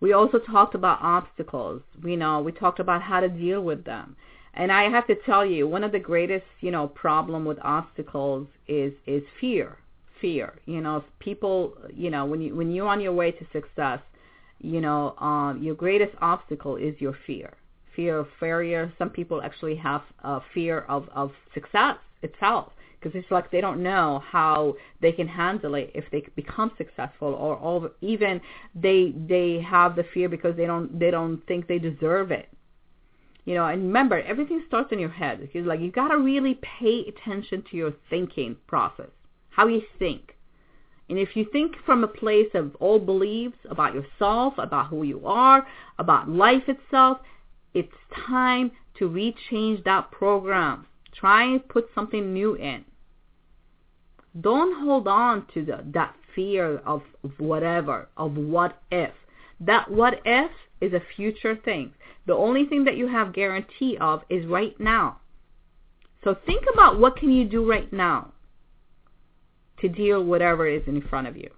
We 0.00 0.12
also 0.12 0.38
talked 0.38 0.76
about 0.76 1.02
obstacles. 1.02 1.82
We 2.00 2.14
know 2.14 2.40
we 2.40 2.52
talked 2.52 2.78
about 2.78 3.02
how 3.02 3.18
to 3.18 3.28
deal 3.28 3.60
with 3.60 3.84
them. 3.84 4.14
And 4.54 4.70
I 4.70 4.84
have 4.84 5.08
to 5.08 5.16
tell 5.26 5.44
you, 5.44 5.66
one 5.66 5.82
of 5.82 5.90
the 5.90 5.98
greatest, 5.98 6.46
you 6.60 6.70
know, 6.70 6.86
problem 6.86 7.44
with 7.44 7.58
obstacles 7.62 8.46
is 8.68 8.92
is 9.06 9.24
fear 9.40 9.78
fear. 10.20 10.54
You 10.66 10.80
know, 10.80 11.04
people, 11.18 11.74
you 11.94 12.10
know, 12.10 12.24
when 12.24 12.40
you 12.40 12.54
when 12.54 12.70
you're 12.70 12.88
on 12.88 13.00
your 13.00 13.12
way 13.12 13.32
to 13.32 13.46
success, 13.52 14.00
you 14.60 14.80
know, 14.80 15.14
um, 15.18 15.60
your 15.62 15.74
greatest 15.74 16.14
obstacle 16.20 16.76
is 16.76 16.94
your 17.00 17.16
fear. 17.26 17.54
Fear 17.94 18.18
of 18.18 18.28
failure. 18.38 18.92
Some 18.98 19.10
people 19.10 19.42
actually 19.42 19.76
have 19.76 20.02
a 20.22 20.40
fear 20.54 20.80
of 20.88 21.08
of 21.14 21.32
success 21.54 21.96
itself 22.22 22.72
because 22.98 23.16
it's 23.18 23.30
like 23.30 23.50
they 23.50 23.60
don't 23.60 23.82
know 23.82 24.22
how 24.28 24.74
they 25.00 25.12
can 25.12 25.28
handle 25.28 25.74
it 25.74 25.90
if 25.94 26.04
they 26.10 26.24
become 26.34 26.72
successful 26.76 27.28
or, 27.28 27.56
or 27.56 27.90
even 28.00 28.40
they 28.74 29.14
they 29.28 29.60
have 29.60 29.96
the 29.96 30.04
fear 30.14 30.28
because 30.28 30.56
they 30.56 30.66
don't 30.66 30.98
they 30.98 31.10
don't 31.10 31.44
think 31.46 31.68
they 31.68 31.78
deserve 31.78 32.30
it 32.30 32.48
you 33.44 33.54
know 33.54 33.66
and 33.66 33.82
remember 33.82 34.20
everything 34.22 34.62
starts 34.66 34.90
in 34.92 34.98
your 34.98 35.10
head 35.10 35.40
because 35.40 35.66
like 35.66 35.80
you 35.80 35.90
got 35.90 36.08
to 36.08 36.18
really 36.18 36.58
pay 36.80 37.04
attention 37.06 37.62
to 37.70 37.76
your 37.76 37.92
thinking 38.10 38.56
process 38.66 39.10
how 39.58 39.66
you 39.66 39.82
think. 39.98 40.36
And 41.08 41.18
if 41.18 41.34
you 41.34 41.44
think 41.44 41.74
from 41.84 42.04
a 42.04 42.08
place 42.08 42.50
of 42.54 42.76
old 42.78 43.04
beliefs 43.06 43.56
about 43.68 43.92
yourself, 43.92 44.54
about 44.56 44.86
who 44.86 45.02
you 45.02 45.26
are, 45.26 45.66
about 45.98 46.28
life 46.28 46.62
itself, 46.68 47.18
it's 47.74 47.92
time 48.28 48.70
to 48.98 49.08
rechange 49.08 49.82
that 49.82 50.12
program. 50.12 50.86
Try 51.12 51.42
and 51.42 51.68
put 51.68 51.88
something 51.92 52.32
new 52.32 52.54
in. 52.54 52.84
Don't 54.40 54.84
hold 54.84 55.08
on 55.08 55.44
to 55.54 55.64
the, 55.64 55.82
that 55.86 56.14
fear 56.36 56.78
of, 56.78 57.02
of 57.24 57.32
whatever, 57.38 58.08
of 58.16 58.36
what 58.36 58.80
if. 58.92 59.10
That 59.58 59.90
what 59.90 60.20
if 60.24 60.52
is 60.80 60.92
a 60.92 61.02
future 61.16 61.56
thing. 61.56 61.94
The 62.26 62.34
only 62.34 62.64
thing 62.64 62.84
that 62.84 62.96
you 62.96 63.08
have 63.08 63.32
guarantee 63.32 63.98
of 64.00 64.22
is 64.30 64.46
right 64.46 64.78
now. 64.78 65.18
So 66.22 66.36
think 66.46 66.62
about 66.72 67.00
what 67.00 67.16
can 67.16 67.32
you 67.32 67.44
do 67.44 67.68
right 67.68 67.92
now 67.92 68.34
to 69.80 69.88
deal 69.88 70.22
whatever 70.22 70.66
is 70.66 70.82
in 70.86 71.00
front 71.02 71.26
of 71.26 71.36
you. 71.36 71.50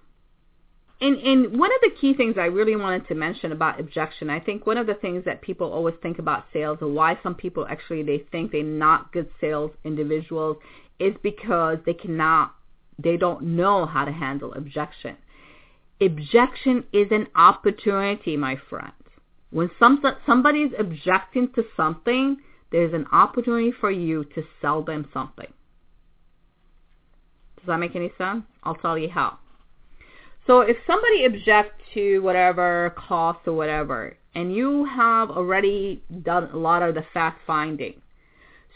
And, 1.01 1.17
and 1.17 1.59
one 1.59 1.71
of 1.71 1.81
the 1.81 1.89
key 1.99 2.13
things 2.13 2.35
I 2.37 2.45
really 2.45 2.75
wanted 2.75 3.07
to 3.07 3.15
mention 3.15 3.51
about 3.51 3.79
objection, 3.79 4.29
I 4.29 4.39
think 4.39 4.67
one 4.67 4.77
of 4.77 4.85
the 4.85 4.93
things 4.93 5.25
that 5.25 5.41
people 5.41 5.71
always 5.73 5.95
think 6.03 6.19
about 6.19 6.45
sales 6.53 6.77
and 6.81 6.93
why 6.93 7.17
some 7.23 7.33
people 7.33 7.65
actually 7.67 8.03
they 8.03 8.19
think 8.31 8.51
they're 8.51 8.61
not 8.61 9.11
good 9.11 9.27
sales 9.41 9.71
individuals 9.83 10.57
is 10.99 11.15
because 11.23 11.79
they 11.87 11.95
cannot, 11.95 12.53
they 12.99 13.17
don't 13.17 13.41
know 13.41 13.87
how 13.87 14.05
to 14.05 14.11
handle 14.11 14.53
objection. 14.53 15.17
Objection 15.99 16.83
is 16.93 17.07
an 17.09 17.27
opportunity, 17.35 18.37
my 18.37 18.57
friend. 18.69 18.91
When 19.49 19.71
some, 19.79 20.03
somebody 20.27 20.59
is 20.59 20.71
objecting 20.77 21.51
to 21.53 21.63
something, 21.75 22.37
there's 22.71 22.93
an 22.93 23.07
opportunity 23.11 23.71
for 23.71 23.89
you 23.89 24.23
to 24.35 24.43
sell 24.61 24.83
them 24.83 25.09
something. 25.11 25.51
Does 27.61 27.67
that 27.67 27.77
make 27.77 27.95
any 27.95 28.11
sense? 28.17 28.43
I'll 28.63 28.75
tell 28.75 28.97
you 28.97 29.09
how. 29.09 29.37
So 30.47 30.61
if 30.61 30.77
somebody 30.87 31.25
objects 31.25 31.83
to 31.93 32.19
whatever 32.19 32.93
cost 32.97 33.47
or 33.47 33.53
whatever, 33.53 34.17
and 34.33 34.53
you 34.53 34.85
have 34.85 35.29
already 35.29 36.01
done 36.23 36.49
a 36.51 36.57
lot 36.57 36.81
of 36.81 36.95
the 36.95 37.05
fact 37.13 37.41
finding, 37.45 38.01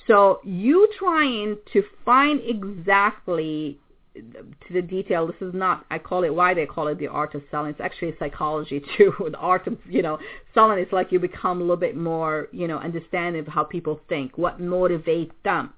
so 0.08 0.40
you 0.44 0.88
trying 1.00 1.58
to 1.74 1.84
find 2.04 2.40
exactly 2.46 3.80
to 4.16 4.74
the 4.74 4.82
detail. 4.82 5.28
This 5.28 5.36
is 5.42 5.54
not. 5.54 5.86
I 5.92 6.00
call 6.00 6.24
it 6.24 6.34
why 6.34 6.54
they 6.54 6.66
call 6.66 6.88
it 6.88 6.98
the 7.00 7.08
art 7.08 7.36
of 7.36 7.44
selling. 7.52 7.72
It's 7.72 7.82
actually 7.82 8.16
psychology 8.18 8.82
too. 8.98 9.14
the 9.32 9.38
art 9.38 9.68
of 9.68 9.78
you 9.90 10.02
know 10.02 10.20
selling. 10.54 10.80
It's 10.80 10.94
like 10.94 11.12
you 11.12 11.20
become 11.20 11.58
a 11.58 11.62
little 11.62 11.76
bit 11.76 11.96
more 11.98 12.48
you 12.52 12.68
know 12.68 12.78
understanding 12.78 13.42
of 13.42 13.48
how 13.48 13.64
people 13.64 14.00
think. 14.08 14.38
What 14.38 14.62
motivates 14.62 15.34
them? 15.44 15.74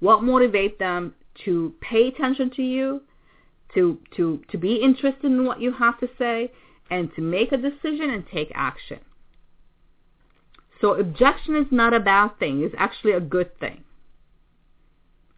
What 0.00 0.20
motivates 0.20 0.78
them 0.78 1.14
to 1.44 1.74
pay 1.80 2.08
attention 2.08 2.50
to 2.50 2.62
you, 2.62 3.02
to 3.74 3.98
to 4.16 4.42
to 4.50 4.58
be 4.58 4.76
interested 4.76 5.24
in 5.24 5.44
what 5.44 5.60
you 5.60 5.72
have 5.72 5.98
to 6.00 6.08
say, 6.18 6.52
and 6.90 7.14
to 7.14 7.20
make 7.20 7.52
a 7.52 7.56
decision 7.56 8.10
and 8.10 8.24
take 8.26 8.52
action. 8.54 9.00
So 10.80 10.94
objection 10.94 11.56
is 11.56 11.66
not 11.70 11.94
a 11.94 12.00
bad 12.00 12.38
thing. 12.38 12.62
It's 12.62 12.74
actually 12.76 13.12
a 13.12 13.20
good 13.20 13.58
thing. 13.58 13.84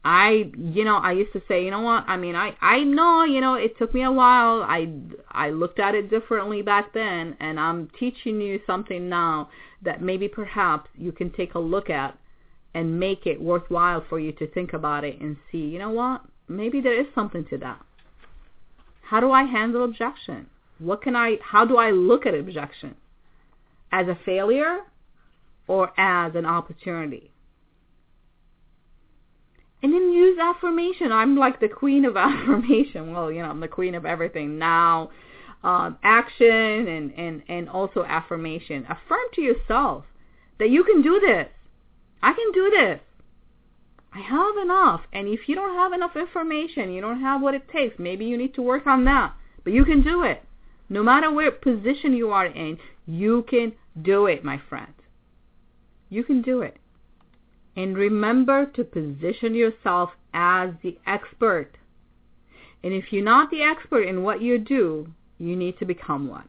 I, 0.08 0.52
you 0.56 0.84
know, 0.84 0.98
I 0.98 1.12
used 1.12 1.32
to 1.32 1.42
say, 1.48 1.64
you 1.64 1.72
know 1.72 1.80
what? 1.80 2.04
I 2.06 2.16
mean, 2.16 2.36
I, 2.36 2.56
I 2.60 2.84
know, 2.84 3.24
you 3.24 3.40
know, 3.40 3.54
it 3.54 3.76
took 3.76 3.92
me 3.92 4.04
a 4.04 4.12
while. 4.12 4.62
I, 4.62 4.88
I 5.32 5.50
looked 5.50 5.80
at 5.80 5.96
it 5.96 6.10
differently 6.10 6.62
back 6.62 6.94
then, 6.94 7.36
and 7.40 7.58
I'm 7.58 7.90
teaching 7.98 8.40
you 8.40 8.60
something 8.68 9.08
now 9.08 9.50
that 9.82 10.02
maybe 10.02 10.28
perhaps 10.28 10.88
you 10.96 11.10
can 11.10 11.30
take 11.30 11.54
a 11.54 11.58
look 11.58 11.90
at 11.90 12.16
and 12.74 13.00
make 13.00 13.26
it 13.26 13.40
worthwhile 13.40 14.04
for 14.08 14.20
you 14.20 14.32
to 14.32 14.46
think 14.46 14.72
about 14.72 15.04
it 15.04 15.20
and 15.20 15.36
see, 15.50 15.58
you 15.58 15.78
know 15.78 15.90
what? 15.90 16.22
Maybe 16.48 16.80
there 16.80 16.98
is 16.98 17.06
something 17.14 17.44
to 17.46 17.58
that. 17.58 17.80
How 19.02 19.20
do 19.20 19.30
I 19.32 19.44
handle 19.44 19.84
objection? 19.84 20.46
What 20.78 21.02
can 21.02 21.16
I, 21.16 21.38
how 21.42 21.64
do 21.64 21.76
I 21.76 21.90
look 21.90 22.26
at 22.26 22.34
objection? 22.34 22.96
As 23.92 24.08
a 24.08 24.18
failure 24.24 24.80
or 25.66 25.92
as 25.98 26.34
an 26.34 26.44
opportunity? 26.44 27.30
And 29.82 29.92
then 29.92 30.12
use 30.12 30.38
affirmation. 30.38 31.12
I'm 31.12 31.36
like 31.36 31.60
the 31.60 31.68
queen 31.68 32.04
of 32.04 32.16
affirmation. 32.16 33.12
Well, 33.12 33.30
you 33.30 33.42
know, 33.42 33.48
I'm 33.48 33.60
the 33.60 33.68
queen 33.68 33.94
of 33.94 34.04
everything 34.04 34.58
now. 34.58 35.10
Um, 35.62 35.98
action 36.02 36.46
and, 36.88 37.12
and, 37.16 37.42
and 37.48 37.68
also 37.68 38.04
affirmation. 38.04 38.84
Affirm 38.84 39.26
to 39.34 39.40
yourself 39.40 40.04
that 40.58 40.70
you 40.70 40.84
can 40.84 41.02
do 41.02 41.20
this. 41.20 41.48
I 42.26 42.32
can 42.32 42.50
do 42.50 42.70
this. 42.70 43.00
I 44.12 44.18
have 44.18 44.56
enough. 44.60 45.02
And 45.12 45.28
if 45.28 45.48
you 45.48 45.54
don't 45.54 45.76
have 45.76 45.92
enough 45.92 46.16
information, 46.16 46.90
you 46.90 47.00
don't 47.00 47.20
have 47.20 47.40
what 47.40 47.54
it 47.54 47.68
takes, 47.68 48.00
maybe 48.00 48.24
you 48.24 48.36
need 48.36 48.52
to 48.54 48.62
work 48.62 48.84
on 48.84 49.04
that. 49.04 49.32
But 49.62 49.74
you 49.74 49.84
can 49.84 50.02
do 50.02 50.24
it. 50.24 50.42
No 50.88 51.04
matter 51.04 51.30
what 51.30 51.62
position 51.62 52.14
you 52.14 52.32
are 52.32 52.46
in, 52.46 52.78
you 53.06 53.44
can 53.48 53.74
do 54.02 54.26
it, 54.26 54.42
my 54.42 54.60
friend. 54.68 54.92
You 56.08 56.24
can 56.24 56.42
do 56.42 56.62
it. 56.62 56.78
And 57.76 57.96
remember 57.96 58.66
to 58.74 58.82
position 58.82 59.54
yourself 59.54 60.10
as 60.34 60.70
the 60.82 60.98
expert. 61.06 61.76
And 62.82 62.92
if 62.92 63.12
you're 63.12 63.22
not 63.22 63.52
the 63.52 63.62
expert 63.62 64.02
in 64.02 64.24
what 64.24 64.42
you 64.42 64.58
do, 64.58 65.12
you 65.38 65.54
need 65.54 65.78
to 65.78 65.84
become 65.84 66.26
one 66.26 66.48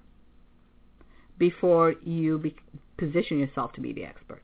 before 1.38 1.94
you 2.04 2.40
be- 2.40 2.56
position 2.98 3.38
yourself 3.38 3.74
to 3.74 3.82
be 3.82 3.94
the 3.94 4.06
expert. 4.06 4.42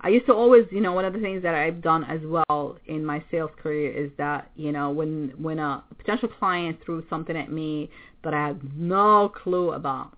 I 0.00 0.10
used 0.10 0.26
to 0.26 0.32
always, 0.32 0.64
you 0.70 0.80
know, 0.80 0.92
one 0.92 1.04
of 1.04 1.12
the 1.12 1.18
things 1.18 1.42
that 1.42 1.54
I've 1.54 1.82
done 1.82 2.04
as 2.04 2.20
well 2.24 2.78
in 2.86 3.04
my 3.04 3.22
sales 3.30 3.50
career 3.60 3.90
is 3.90 4.10
that, 4.16 4.50
you 4.54 4.70
know, 4.70 4.90
when 4.90 5.32
when 5.38 5.58
a 5.58 5.82
potential 5.96 6.28
client 6.28 6.78
threw 6.84 7.04
something 7.10 7.36
at 7.36 7.50
me 7.50 7.90
that 8.22 8.32
I 8.32 8.48
had 8.48 8.78
no 8.78 9.28
clue 9.28 9.72
about, 9.72 10.16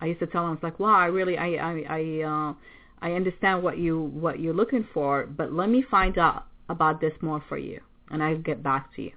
I 0.00 0.06
used 0.06 0.20
to 0.20 0.26
tell 0.26 0.44
them, 0.44 0.54
it's 0.54 0.62
like, 0.62 0.80
wow, 0.80 0.96
I 0.96 1.06
really, 1.06 1.38
I, 1.38 1.50
I, 1.54 1.84
I, 1.88 2.22
uh, 2.26 2.54
I 3.00 3.12
understand 3.12 3.62
what 3.62 3.78
you 3.78 4.00
what 4.00 4.40
you're 4.40 4.54
looking 4.54 4.86
for, 4.92 5.26
but 5.26 5.52
let 5.52 5.68
me 5.68 5.84
find 5.88 6.18
out 6.18 6.46
about 6.68 7.00
this 7.00 7.12
more 7.20 7.42
for 7.48 7.58
you, 7.58 7.80
and 8.10 8.22
I'll 8.22 8.38
get 8.38 8.62
back 8.62 8.94
to 8.96 9.02
you. 9.02 9.12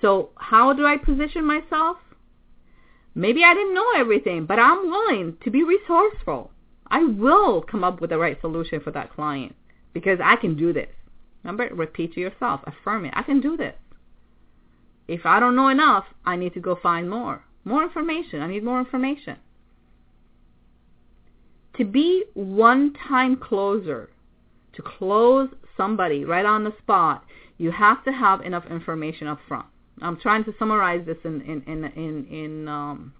So 0.00 0.30
how 0.36 0.72
do 0.72 0.86
I 0.86 0.96
position 0.96 1.44
myself? 1.44 1.96
Maybe 3.16 3.42
I 3.42 3.54
didn't 3.54 3.74
know 3.74 3.92
everything, 3.96 4.46
but 4.46 4.58
I'm 4.58 4.90
willing 4.90 5.38
to 5.42 5.50
be 5.50 5.62
resourceful. 5.62 6.50
I 6.94 7.02
will 7.02 7.60
come 7.60 7.82
up 7.82 8.00
with 8.00 8.10
the 8.10 8.18
right 8.18 8.40
solution 8.40 8.78
for 8.78 8.92
that 8.92 9.12
client 9.12 9.56
because 9.92 10.20
I 10.22 10.36
can 10.36 10.56
do 10.56 10.72
this. 10.72 10.90
Remember, 11.42 11.68
repeat 11.74 12.14
to 12.14 12.20
yourself, 12.20 12.60
affirm 12.68 13.04
it. 13.04 13.14
I 13.16 13.24
can 13.24 13.40
do 13.40 13.56
this. 13.56 13.74
If 15.08 15.26
I 15.26 15.40
don't 15.40 15.56
know 15.56 15.66
enough, 15.66 16.04
I 16.24 16.36
need 16.36 16.54
to 16.54 16.60
go 16.60 16.78
find 16.80 17.10
more. 17.10 17.42
More 17.64 17.82
information. 17.82 18.42
I 18.42 18.46
need 18.46 18.62
more 18.62 18.78
information. 18.78 19.38
To 21.78 21.84
be 21.84 22.26
one-time 22.34 23.38
closer, 23.38 24.10
to 24.74 24.82
close 24.82 25.48
somebody 25.76 26.24
right 26.24 26.46
on 26.46 26.62
the 26.62 26.74
spot, 26.78 27.24
you 27.58 27.72
have 27.72 28.04
to 28.04 28.12
have 28.12 28.40
enough 28.42 28.66
information 28.70 29.26
up 29.26 29.40
front. 29.48 29.66
I'm 30.00 30.20
trying 30.20 30.44
to 30.44 30.54
summarize 30.60 31.04
this 31.04 31.18
in 31.24 31.40
in 31.40 31.62
in 31.62 31.84
in, 31.84 32.26
in 32.26 32.68
um, 32.68 33.14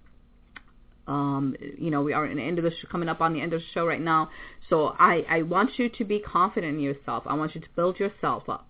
um, 1.07 1.55
you 1.79 1.91
know, 1.91 2.03
we 2.03 2.13
are 2.13 2.27
in 2.27 2.39
the 2.39 2.43
end 2.43 2.59
of 2.59 2.65
the 2.65 2.71
show, 2.71 2.89
coming 2.91 3.09
up 3.09 3.21
on 3.21 3.33
the 3.33 3.41
end 3.41 3.53
of 3.53 3.61
the 3.61 3.67
show 3.75 3.87
right 3.87 4.01
now. 4.01 4.31
So 4.71 4.95
I, 4.99 5.25
I 5.29 5.43
want 5.43 5.79
you 5.79 5.89
to 5.89 6.05
be 6.05 6.19
confident 6.19 6.77
in 6.77 6.81
yourself. 6.81 7.25
I 7.27 7.35
want 7.35 7.55
you 7.55 7.61
to 7.61 7.69
build 7.77 7.99
yourself 7.99 8.49
up. 8.49 8.69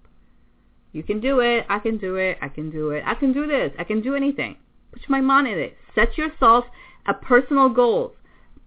You 0.93 1.03
can 1.03 1.21
do 1.21 1.41
it. 1.41 1.67
I 1.69 1.79
can 1.79 1.99
do 1.99 2.17
it. 2.17 2.39
I 2.41 2.49
can 2.49 2.71
do 2.71 2.91
it. 2.91 3.03
I 3.07 3.15
can 3.15 3.33
do 3.33 3.47
this. 3.47 3.73
I 3.79 3.85
can 3.85 4.01
do 4.01 4.15
anything. 4.15 4.57
Put 4.93 5.09
my 5.09 5.21
mind 5.21 5.49
in 5.49 5.59
it. 5.59 5.77
Set 5.95 6.17
yourself 6.17 6.65
a 7.07 7.15
personal 7.15 7.69
goals, 7.69 8.13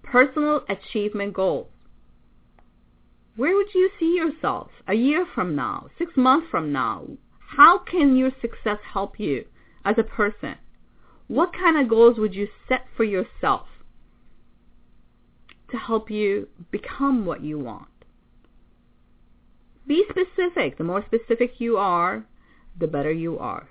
personal 0.04 0.62
achievement 0.70 1.34
goals. 1.34 1.68
Where 3.36 3.56
would 3.56 3.74
you 3.74 3.90
see 4.00 4.16
yourself 4.16 4.72
a 4.88 4.94
year 4.94 5.26
from 5.34 5.56
now, 5.56 5.88
six 5.98 6.14
months 6.18 6.48
from 6.50 6.72
now? 6.72 7.06
How 7.56 7.78
can 7.78 8.18
your 8.18 8.32
success 8.42 8.80
help 8.92 9.20
you 9.20 9.46
as 9.86 9.96
a 9.98 10.04
person? 10.04 10.56
What 11.28 11.52
kind 11.54 11.78
of 11.78 11.90
goals 11.90 12.18
would 12.18 12.34
you 12.34 12.48
set 12.68 12.86
for 12.96 13.04
yourself 13.04 13.68
to 15.72 15.78
help 15.78 16.10
you 16.10 16.48
become 16.72 17.26
what 17.26 17.44
you 17.44 17.60
want? 17.60 17.88
Be 19.86 20.04
specific. 20.10 20.78
The 20.78 20.84
more 20.84 21.04
specific 21.06 21.60
you 21.60 21.78
are, 21.78 22.26
the 22.80 22.88
better 22.88 23.12
you 23.12 23.40
are. 23.40 23.68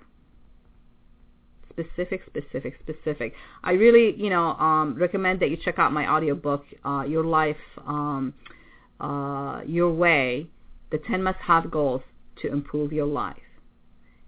Specific, 1.71 2.23
specific, 2.27 2.79
specific. 2.83 3.35
I 3.63 3.73
really, 3.73 4.15
you 4.17 4.31
know, 4.31 4.53
um, 4.55 4.95
recommend 4.97 5.41
that 5.41 5.51
you 5.51 5.59
check 5.63 5.79
out 5.79 5.93
my 5.93 6.09
audiobook, 6.09 6.65
uh, 6.85 7.05
Your 7.07 7.25
Life, 7.25 7.57
um, 7.87 8.33
uh, 8.99 9.61
Your 9.67 9.93
Way, 9.93 10.47
the 10.91 10.99
10 10.99 11.23
must-have 11.23 11.71
goals 11.71 12.03
to 12.41 12.51
improve 12.51 12.93
your 12.93 13.07
life. 13.07 13.37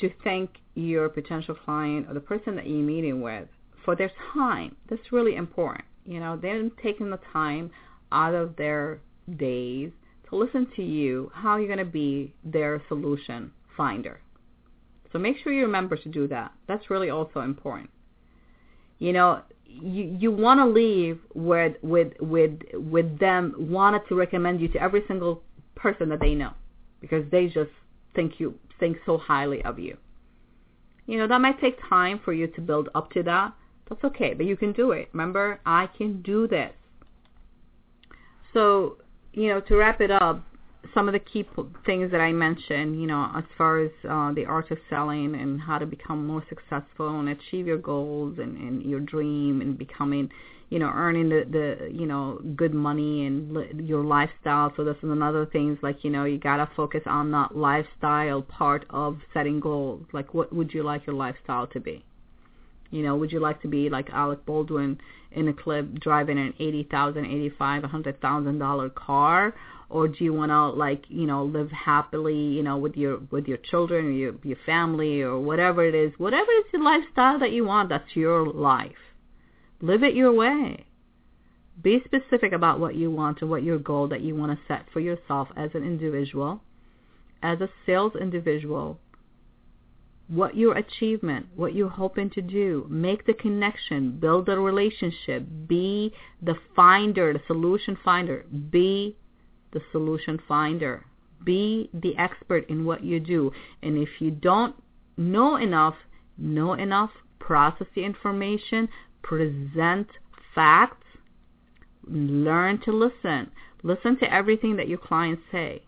to 0.00 0.10
thank 0.24 0.58
your 0.74 1.08
potential 1.08 1.54
client 1.54 2.06
or 2.08 2.14
the 2.14 2.20
person 2.20 2.56
that 2.56 2.66
you're 2.66 2.78
meeting 2.78 3.20
with 3.20 3.48
for 3.84 3.94
their 3.94 4.10
time. 4.32 4.76
That's 4.88 5.12
really 5.12 5.36
important. 5.36 5.84
You 6.04 6.20
know, 6.20 6.36
they're 6.36 6.68
taking 6.82 7.10
the 7.10 7.20
time 7.32 7.70
out 8.10 8.34
of 8.34 8.56
their 8.56 9.00
days 9.36 9.92
listen 10.32 10.66
to 10.76 10.82
you 10.82 11.30
how 11.34 11.56
you're 11.56 11.66
going 11.66 11.78
to 11.78 11.84
be 11.84 12.34
their 12.44 12.82
solution 12.88 13.52
finder. 13.76 14.20
So 15.12 15.18
make 15.18 15.36
sure 15.42 15.52
you 15.52 15.62
remember 15.62 15.96
to 15.96 16.08
do 16.08 16.26
that. 16.28 16.52
That's 16.66 16.90
really 16.90 17.10
also 17.10 17.40
important. 17.40 17.90
You 18.98 19.12
know, 19.12 19.42
you 19.66 20.16
you 20.18 20.30
want 20.30 20.60
to 20.60 20.66
leave 20.66 21.18
with 21.34 21.76
with 21.82 22.12
with 22.20 22.60
with 22.74 23.18
them 23.18 23.54
wanted 23.58 24.02
to 24.08 24.14
recommend 24.14 24.60
you 24.60 24.68
to 24.68 24.80
every 24.80 25.02
single 25.06 25.42
person 25.74 26.08
that 26.10 26.20
they 26.20 26.34
know 26.34 26.52
because 27.00 27.24
they 27.30 27.46
just 27.46 27.70
think 28.14 28.38
you 28.38 28.54
think 28.78 28.98
so 29.04 29.18
highly 29.18 29.62
of 29.64 29.78
you. 29.78 29.96
You 31.06 31.18
know, 31.18 31.26
that 31.26 31.40
might 31.40 31.60
take 31.60 31.78
time 31.88 32.20
for 32.24 32.32
you 32.32 32.46
to 32.46 32.60
build 32.60 32.88
up 32.94 33.10
to 33.12 33.22
that. 33.24 33.52
That's 33.88 34.04
okay, 34.04 34.34
but 34.34 34.46
you 34.46 34.56
can 34.56 34.72
do 34.72 34.92
it. 34.92 35.08
Remember, 35.12 35.60
I 35.66 35.88
can 35.98 36.22
do 36.22 36.46
this. 36.46 36.72
So 38.54 38.98
you 39.32 39.48
know, 39.48 39.60
to 39.60 39.76
wrap 39.76 40.00
it 40.00 40.10
up, 40.10 40.44
some 40.94 41.08
of 41.08 41.12
the 41.12 41.20
key 41.20 41.46
things 41.86 42.10
that 42.10 42.20
I 42.20 42.32
mentioned, 42.32 43.00
you 43.00 43.06
know, 43.06 43.30
as 43.36 43.44
far 43.56 43.78
as 43.78 43.90
uh, 44.08 44.32
the 44.32 44.44
art 44.46 44.70
of 44.70 44.78
selling 44.90 45.34
and 45.34 45.60
how 45.60 45.78
to 45.78 45.86
become 45.86 46.26
more 46.26 46.44
successful 46.48 47.20
and 47.20 47.28
achieve 47.28 47.66
your 47.66 47.78
goals 47.78 48.38
and, 48.38 48.56
and 48.56 48.82
your 48.82 49.00
dream 49.00 49.60
and 49.60 49.78
becoming, 49.78 50.28
you 50.70 50.78
know, 50.78 50.90
earning 50.92 51.28
the, 51.28 51.44
the 51.50 51.90
you 51.92 52.06
know, 52.06 52.40
good 52.56 52.74
money 52.74 53.26
and 53.26 53.54
li- 53.54 53.70
your 53.76 54.04
lifestyle. 54.04 54.72
So 54.76 54.84
this 54.84 54.96
is 55.02 55.10
another 55.10 55.46
things 55.46 55.78
like, 55.82 56.02
you 56.02 56.10
know, 56.10 56.24
you 56.24 56.38
got 56.38 56.56
to 56.56 56.68
focus 56.76 57.02
on 57.06 57.30
that 57.30 57.56
lifestyle 57.56 58.42
part 58.42 58.84
of 58.90 59.18
setting 59.32 59.60
goals. 59.60 60.04
Like 60.12 60.34
what 60.34 60.52
would 60.52 60.74
you 60.74 60.82
like 60.82 61.06
your 61.06 61.16
lifestyle 61.16 61.68
to 61.68 61.80
be? 61.80 62.04
You 62.92 63.02
know, 63.02 63.16
would 63.16 63.32
you 63.32 63.40
like 63.40 63.62
to 63.62 63.68
be 63.68 63.88
like 63.88 64.10
Alec 64.10 64.44
Baldwin 64.44 65.00
in 65.32 65.48
a 65.48 65.52
clip 65.52 65.98
driving 65.98 66.38
an 66.38 66.52
eighty 66.60 66.86
thousand, 66.90 67.24
eighty 67.24 67.48
five, 67.48 67.84
a 67.84 67.88
hundred 67.88 68.20
thousand 68.20 68.58
dollar 68.58 68.90
car, 68.90 69.54
or 69.88 70.08
do 70.08 70.22
you 70.22 70.34
want 70.34 70.50
to 70.50 70.68
like 70.68 71.04
you 71.08 71.26
know 71.26 71.42
live 71.44 71.70
happily, 71.70 72.36
you 72.36 72.62
know, 72.62 72.76
with 72.76 72.94
your 72.96 73.20
with 73.30 73.48
your 73.48 73.56
children 73.56 74.06
or 74.06 74.10
your 74.10 74.34
your 74.42 74.58
family 74.66 75.22
or 75.22 75.40
whatever 75.40 75.84
it 75.84 75.94
is, 75.94 76.12
whatever 76.18 76.52
is 76.52 76.64
the 76.70 76.78
lifestyle 76.78 77.38
that 77.38 77.52
you 77.52 77.64
want, 77.64 77.88
that's 77.88 78.14
your 78.14 78.46
life. 78.46 78.92
Live 79.80 80.02
it 80.02 80.14
your 80.14 80.32
way. 80.32 80.84
Be 81.82 82.02
specific 82.04 82.52
about 82.52 82.78
what 82.78 82.94
you 82.94 83.10
want 83.10 83.40
and 83.40 83.50
what 83.50 83.62
your 83.62 83.78
goal 83.78 84.06
that 84.08 84.20
you 84.20 84.36
want 84.36 84.52
to 84.52 84.66
set 84.68 84.84
for 84.92 85.00
yourself 85.00 85.48
as 85.56 85.70
an 85.74 85.82
individual, 85.82 86.60
as 87.42 87.62
a 87.62 87.70
sales 87.86 88.12
individual, 88.20 88.98
what 90.28 90.56
your 90.56 90.76
achievement, 90.76 91.46
what 91.54 91.74
you're 91.74 91.88
hoping 91.88 92.30
to 92.30 92.42
do. 92.42 92.86
Make 92.88 93.26
the 93.26 93.34
connection, 93.34 94.18
build 94.18 94.48
a 94.48 94.58
relationship, 94.58 95.46
be 95.66 96.12
the 96.40 96.54
finder, 96.74 97.32
the 97.32 97.42
solution 97.46 97.98
finder. 98.04 98.44
Be 98.70 99.16
the 99.72 99.80
solution 99.90 100.40
finder. 100.46 101.04
Be 101.44 101.90
the 101.92 102.16
expert 102.16 102.68
in 102.68 102.84
what 102.84 103.02
you 103.04 103.20
do. 103.20 103.52
And 103.82 103.98
if 103.98 104.20
you 104.20 104.30
don't 104.30 104.76
know 105.16 105.56
enough, 105.56 105.96
know 106.38 106.74
enough, 106.74 107.10
process 107.38 107.88
the 107.94 108.04
information, 108.04 108.88
present 109.22 110.08
facts, 110.54 111.06
learn 112.06 112.80
to 112.82 112.92
listen. 112.92 113.50
Listen 113.82 114.16
to 114.18 114.32
everything 114.32 114.76
that 114.76 114.88
your 114.88 114.98
clients 114.98 115.42
say. 115.50 115.82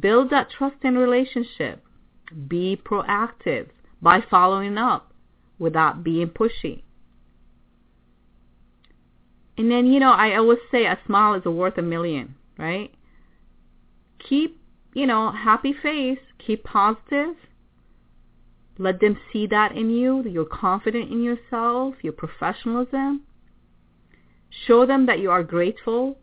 Build 0.00 0.30
that 0.30 0.50
trust 0.50 0.76
and 0.82 0.96
relationship. 0.96 1.84
Be 2.48 2.76
proactive 2.76 3.68
by 4.02 4.20
following 4.28 4.76
up 4.76 5.12
without 5.58 6.02
being 6.02 6.28
pushy. 6.28 6.82
And 9.56 9.70
then, 9.70 9.86
you 9.86 10.00
know, 10.00 10.12
I 10.12 10.36
always 10.36 10.58
say 10.70 10.84
a 10.86 10.98
smile 11.06 11.34
is 11.34 11.44
worth 11.44 11.78
a 11.78 11.82
million, 11.82 12.34
right? 12.58 12.92
Keep, 14.18 14.60
you 14.94 15.06
know, 15.06 15.30
happy 15.30 15.72
face. 15.72 16.18
Keep 16.44 16.64
positive. 16.64 17.36
Let 18.78 19.00
them 19.00 19.16
see 19.32 19.46
that 19.46 19.72
in 19.76 19.90
you, 19.90 20.22
that 20.24 20.32
you're 20.32 20.44
confident 20.44 21.12
in 21.12 21.22
yourself, 21.22 21.94
your 22.02 22.12
professionalism. 22.12 23.22
Show 24.66 24.86
them 24.86 25.06
that 25.06 25.20
you 25.20 25.30
are 25.30 25.44
grateful 25.44 26.18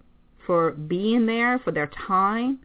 for 0.45 0.71
being 0.71 1.25
there, 1.25 1.59
for 1.59 1.71
their 1.71 1.87
time, 1.87 2.59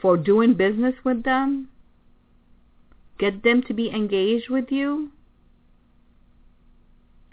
for 0.00 0.16
doing 0.16 0.54
business 0.54 0.94
with 1.04 1.22
them. 1.22 1.68
Get 3.18 3.42
them 3.42 3.62
to 3.62 3.74
be 3.74 3.90
engaged 3.90 4.50
with 4.50 4.70
you 4.70 5.10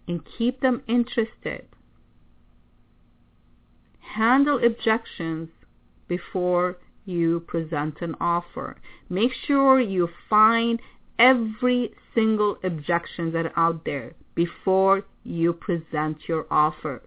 and 0.08 0.22
keep 0.38 0.62
them 0.62 0.84
interested. 0.88 1.68
Handle 4.00 4.64
objections 4.64 5.50
before 6.08 6.78
you 7.06 7.42
present 7.42 8.02
an 8.02 8.16
offer. 8.22 8.78
Make 9.10 9.32
sure 9.46 9.80
you 9.80 10.10
find 10.30 10.80
every 11.20 11.94
single 12.14 12.58
objection 12.64 13.32
that 13.34 13.48
are 13.48 13.54
out 13.58 13.86
there 13.86 14.14
before 14.36 15.04
you 15.24 15.54
present 15.54 16.18
your 16.28 16.46
offer. 16.50 17.02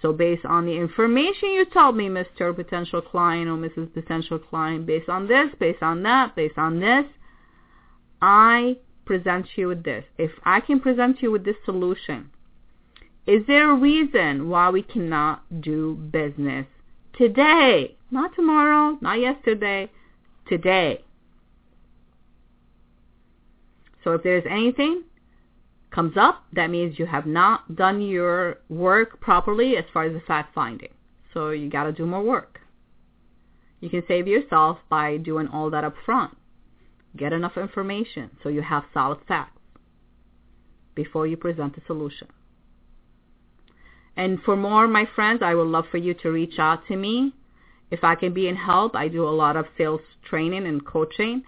So 0.00 0.12
based 0.12 0.44
on 0.44 0.66
the 0.66 0.76
information 0.76 1.50
you 1.50 1.64
told 1.64 1.96
me, 1.96 2.08
Mr. 2.08 2.54
Potential 2.54 3.00
Client 3.00 3.48
or 3.48 3.56
Mrs. 3.56 3.92
Potential 3.94 4.38
Client, 4.38 4.84
based 4.84 5.08
on 5.08 5.28
this, 5.28 5.48
based 5.58 5.82
on 5.82 6.02
that, 6.02 6.34
based 6.34 6.58
on 6.58 6.80
this, 6.80 7.06
I 8.22 8.76
present 9.04 9.46
you 9.56 9.68
with 9.68 9.82
this. 9.82 10.04
If 10.16 10.30
I 10.44 10.60
can 10.60 10.80
present 10.80 11.20
you 11.20 11.32
with 11.32 11.44
this 11.44 11.56
solution, 11.64 12.30
is 13.26 13.46
there 13.46 13.70
a 13.70 13.74
reason 13.74 14.48
why 14.48 14.70
we 14.70 14.82
cannot 14.82 15.60
do 15.60 15.96
business 15.96 16.66
today? 17.18 17.96
Not 18.10 18.34
tomorrow, 18.34 18.96
not 19.00 19.20
yesterday, 19.20 19.90
today. 20.48 21.04
So 24.04 24.12
if 24.12 24.22
there's 24.22 24.44
anything 24.48 25.02
comes 25.90 26.16
up, 26.16 26.44
that 26.52 26.70
means 26.70 26.98
you 26.98 27.06
have 27.06 27.26
not 27.26 27.76
done 27.76 28.00
your 28.00 28.58
work 28.68 29.20
properly 29.20 29.76
as 29.76 29.84
far 29.92 30.04
as 30.04 30.12
the 30.12 30.20
fact 30.20 30.54
finding. 30.54 30.92
So 31.34 31.50
you 31.50 31.68
got 31.68 31.84
to 31.84 31.92
do 31.92 32.06
more 32.06 32.22
work. 32.22 32.60
You 33.80 33.90
can 33.90 34.02
save 34.06 34.28
yourself 34.28 34.78
by 34.88 35.16
doing 35.16 35.48
all 35.48 35.70
that 35.70 35.84
up 35.84 35.94
front. 36.04 36.36
Get 37.16 37.32
enough 37.32 37.56
information 37.56 38.30
so 38.42 38.48
you 38.48 38.62
have 38.62 38.84
solid 38.94 39.18
facts 39.28 39.60
before 40.94 41.26
you 41.26 41.36
present 41.36 41.76
a 41.76 41.80
solution. 41.86 42.28
And 44.16 44.40
for 44.42 44.56
more, 44.56 44.88
my 44.88 45.06
friends, 45.14 45.42
I 45.42 45.54
would 45.54 45.68
love 45.68 45.84
for 45.90 45.98
you 45.98 46.14
to 46.14 46.30
reach 46.30 46.58
out 46.58 46.86
to 46.88 46.96
me. 46.96 47.34
If 47.90 48.04
I 48.04 48.14
can 48.14 48.32
be 48.32 48.48
in 48.48 48.56
help, 48.56 48.94
I 48.94 49.08
do 49.08 49.26
a 49.26 49.30
lot 49.30 49.56
of 49.56 49.66
sales 49.76 50.00
training 50.28 50.66
and 50.66 50.84
coaching. 50.84 51.42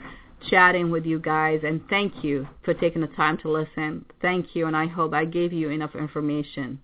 chatting 0.49 0.91
with 0.91 1.05
you 1.05 1.19
guys 1.19 1.61
and 1.63 1.81
thank 1.89 2.21
you 2.21 2.49
for 2.65 2.73
taking 2.73 2.99
the 2.99 3.07
time 3.07 3.37
to 3.43 3.49
listen. 3.49 4.03
Thank 4.21 4.57
you 4.57 4.67
and 4.67 4.75
I 4.75 4.87
hope 4.87 5.13
I 5.13 5.23
gave 5.23 5.53
you 5.53 5.69
enough 5.69 5.95
information 5.95 6.81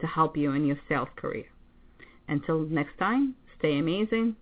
to 0.00 0.06
help 0.06 0.36
you 0.36 0.52
in 0.52 0.66
your 0.66 0.78
sales 0.90 1.08
career. 1.16 1.46
Until 2.28 2.58
next 2.58 2.98
time, 2.98 3.36
stay 3.58 3.78
amazing. 3.78 4.36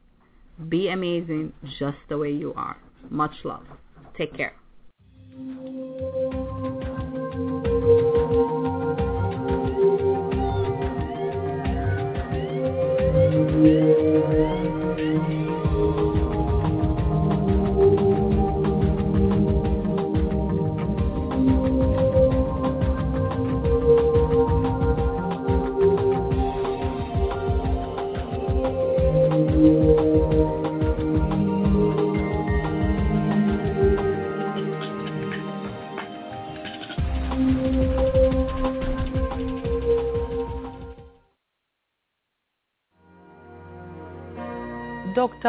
Be 0.68 0.89
amazing 0.89 1.53
just 1.79 1.99
the 2.09 2.18
way 2.18 2.33
you 2.33 2.53
are. 2.57 2.79
Much 3.11 3.35
love. 3.45 3.64
Take 4.16 4.35
care. 4.35 4.55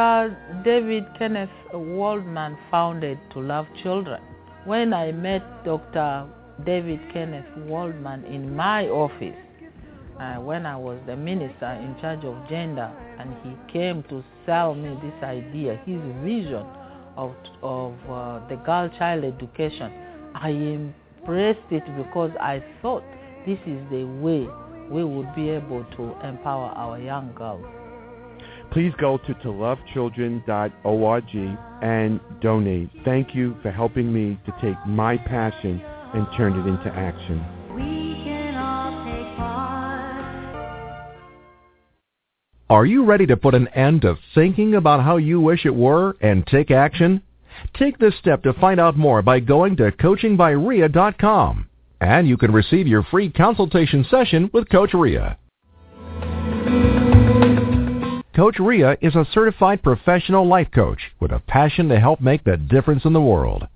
Dr. 0.02 0.36
David 0.66 1.06
Kenneth 1.20 1.52
Waldman 1.72 2.58
founded 2.72 3.20
To 3.34 3.40
Love 3.40 3.68
Children. 3.84 4.20
When 4.66 4.96
I 4.96 5.12
met 5.12 5.44
Dr. 5.64 6.26
David 6.66 7.00
Kenneth 7.14 7.46
Waldman 7.68 8.26
in 8.26 8.56
my 8.56 8.88
office, 8.88 9.36
uh, 10.20 10.38
when 10.38 10.66
I 10.66 10.76
was 10.76 10.98
the 11.06 11.16
minister 11.16 11.74
in 11.74 11.96
charge 12.02 12.26
of 12.26 12.36
gender, 12.50 12.92
and 13.20 13.36
he 13.44 13.72
came 13.72 14.02
to 14.10 14.24
sell 14.44 14.74
me 14.74 14.98
this 15.04 15.24
idea, 15.24 15.80
his 15.86 16.02
vision 16.24 16.66
of, 17.16 17.36
of 17.62 17.94
uh, 18.10 18.40
the 18.50 18.56
girl 18.66 18.90
child 18.98 19.24
education, 19.24 19.94
I 20.34 20.50
embraced 20.50 21.70
it 21.70 21.84
because 21.96 22.32
I 22.42 22.64
thought 22.82 23.04
this 23.46 23.60
is 23.68 23.80
the 23.92 24.06
way 24.06 24.48
we 24.90 25.04
would 25.04 25.36
be 25.36 25.52
able 25.52 25.86
to 25.96 26.28
empower 26.28 26.72
our 26.76 26.98
young 26.98 27.34
girls 27.36 27.81
please 28.72 28.94
go 29.00 29.18
to 29.18 29.34
tolovechildren.org 29.36 31.58
and 31.82 32.20
donate. 32.42 32.90
Thank 33.04 33.36
you 33.36 33.58
for 33.62 33.72
helping 33.72 34.14
me 34.14 34.40
to 34.46 34.56
take 34.62 34.78
my 34.88 35.18
passion 35.18 35.82
and 36.14 36.28
turn 36.36 36.54
it 36.54 36.66
into 36.68 36.90
action. 36.90 37.44
Are 42.70 42.86
you 42.86 43.04
ready 43.04 43.26
to 43.26 43.36
put 43.36 43.54
an 43.54 43.68
end 43.70 44.04
to 44.04 44.16
thinking 44.34 44.76
about 44.76 45.04
how 45.04 45.18
you 45.18 45.42
wish 45.42 45.66
it 45.66 45.76
were 45.76 46.16
and 46.22 46.48
take 46.48 46.72
action? 46.72 47.22
Take 47.78 47.98
this 47.98 48.18
step 48.18 48.44
to 48.44 48.54
find 48.54 48.80
out 48.80 48.98
more 48.98 49.22
by 49.22 49.42
going 49.42 49.76
to 49.78 49.92
coachingbyria.com. 49.92 51.68
And 52.00 52.28
you 52.28 52.38
can 52.38 52.54
receive 52.54 52.88
your 52.88 53.04
free 53.04 53.30
consultation 53.30 54.06
session 54.10 54.50
with 54.54 54.70
Coach 54.70 54.94
Ria. 54.94 55.38
Coach 58.34 58.60
Ria 58.60 58.98
is 59.02 59.14
a 59.14 59.28
certified 59.34 59.84
professional 59.84 60.48
life 60.48 60.70
coach 60.74 61.12
with 61.20 61.32
a 61.32 61.42
passion 61.42 61.90
to 61.90 62.00
help 62.00 62.22
make 62.22 62.46
the 62.46 62.56
difference 62.56 63.04
in 63.04 63.12
the 63.12 63.20
world. 63.20 63.68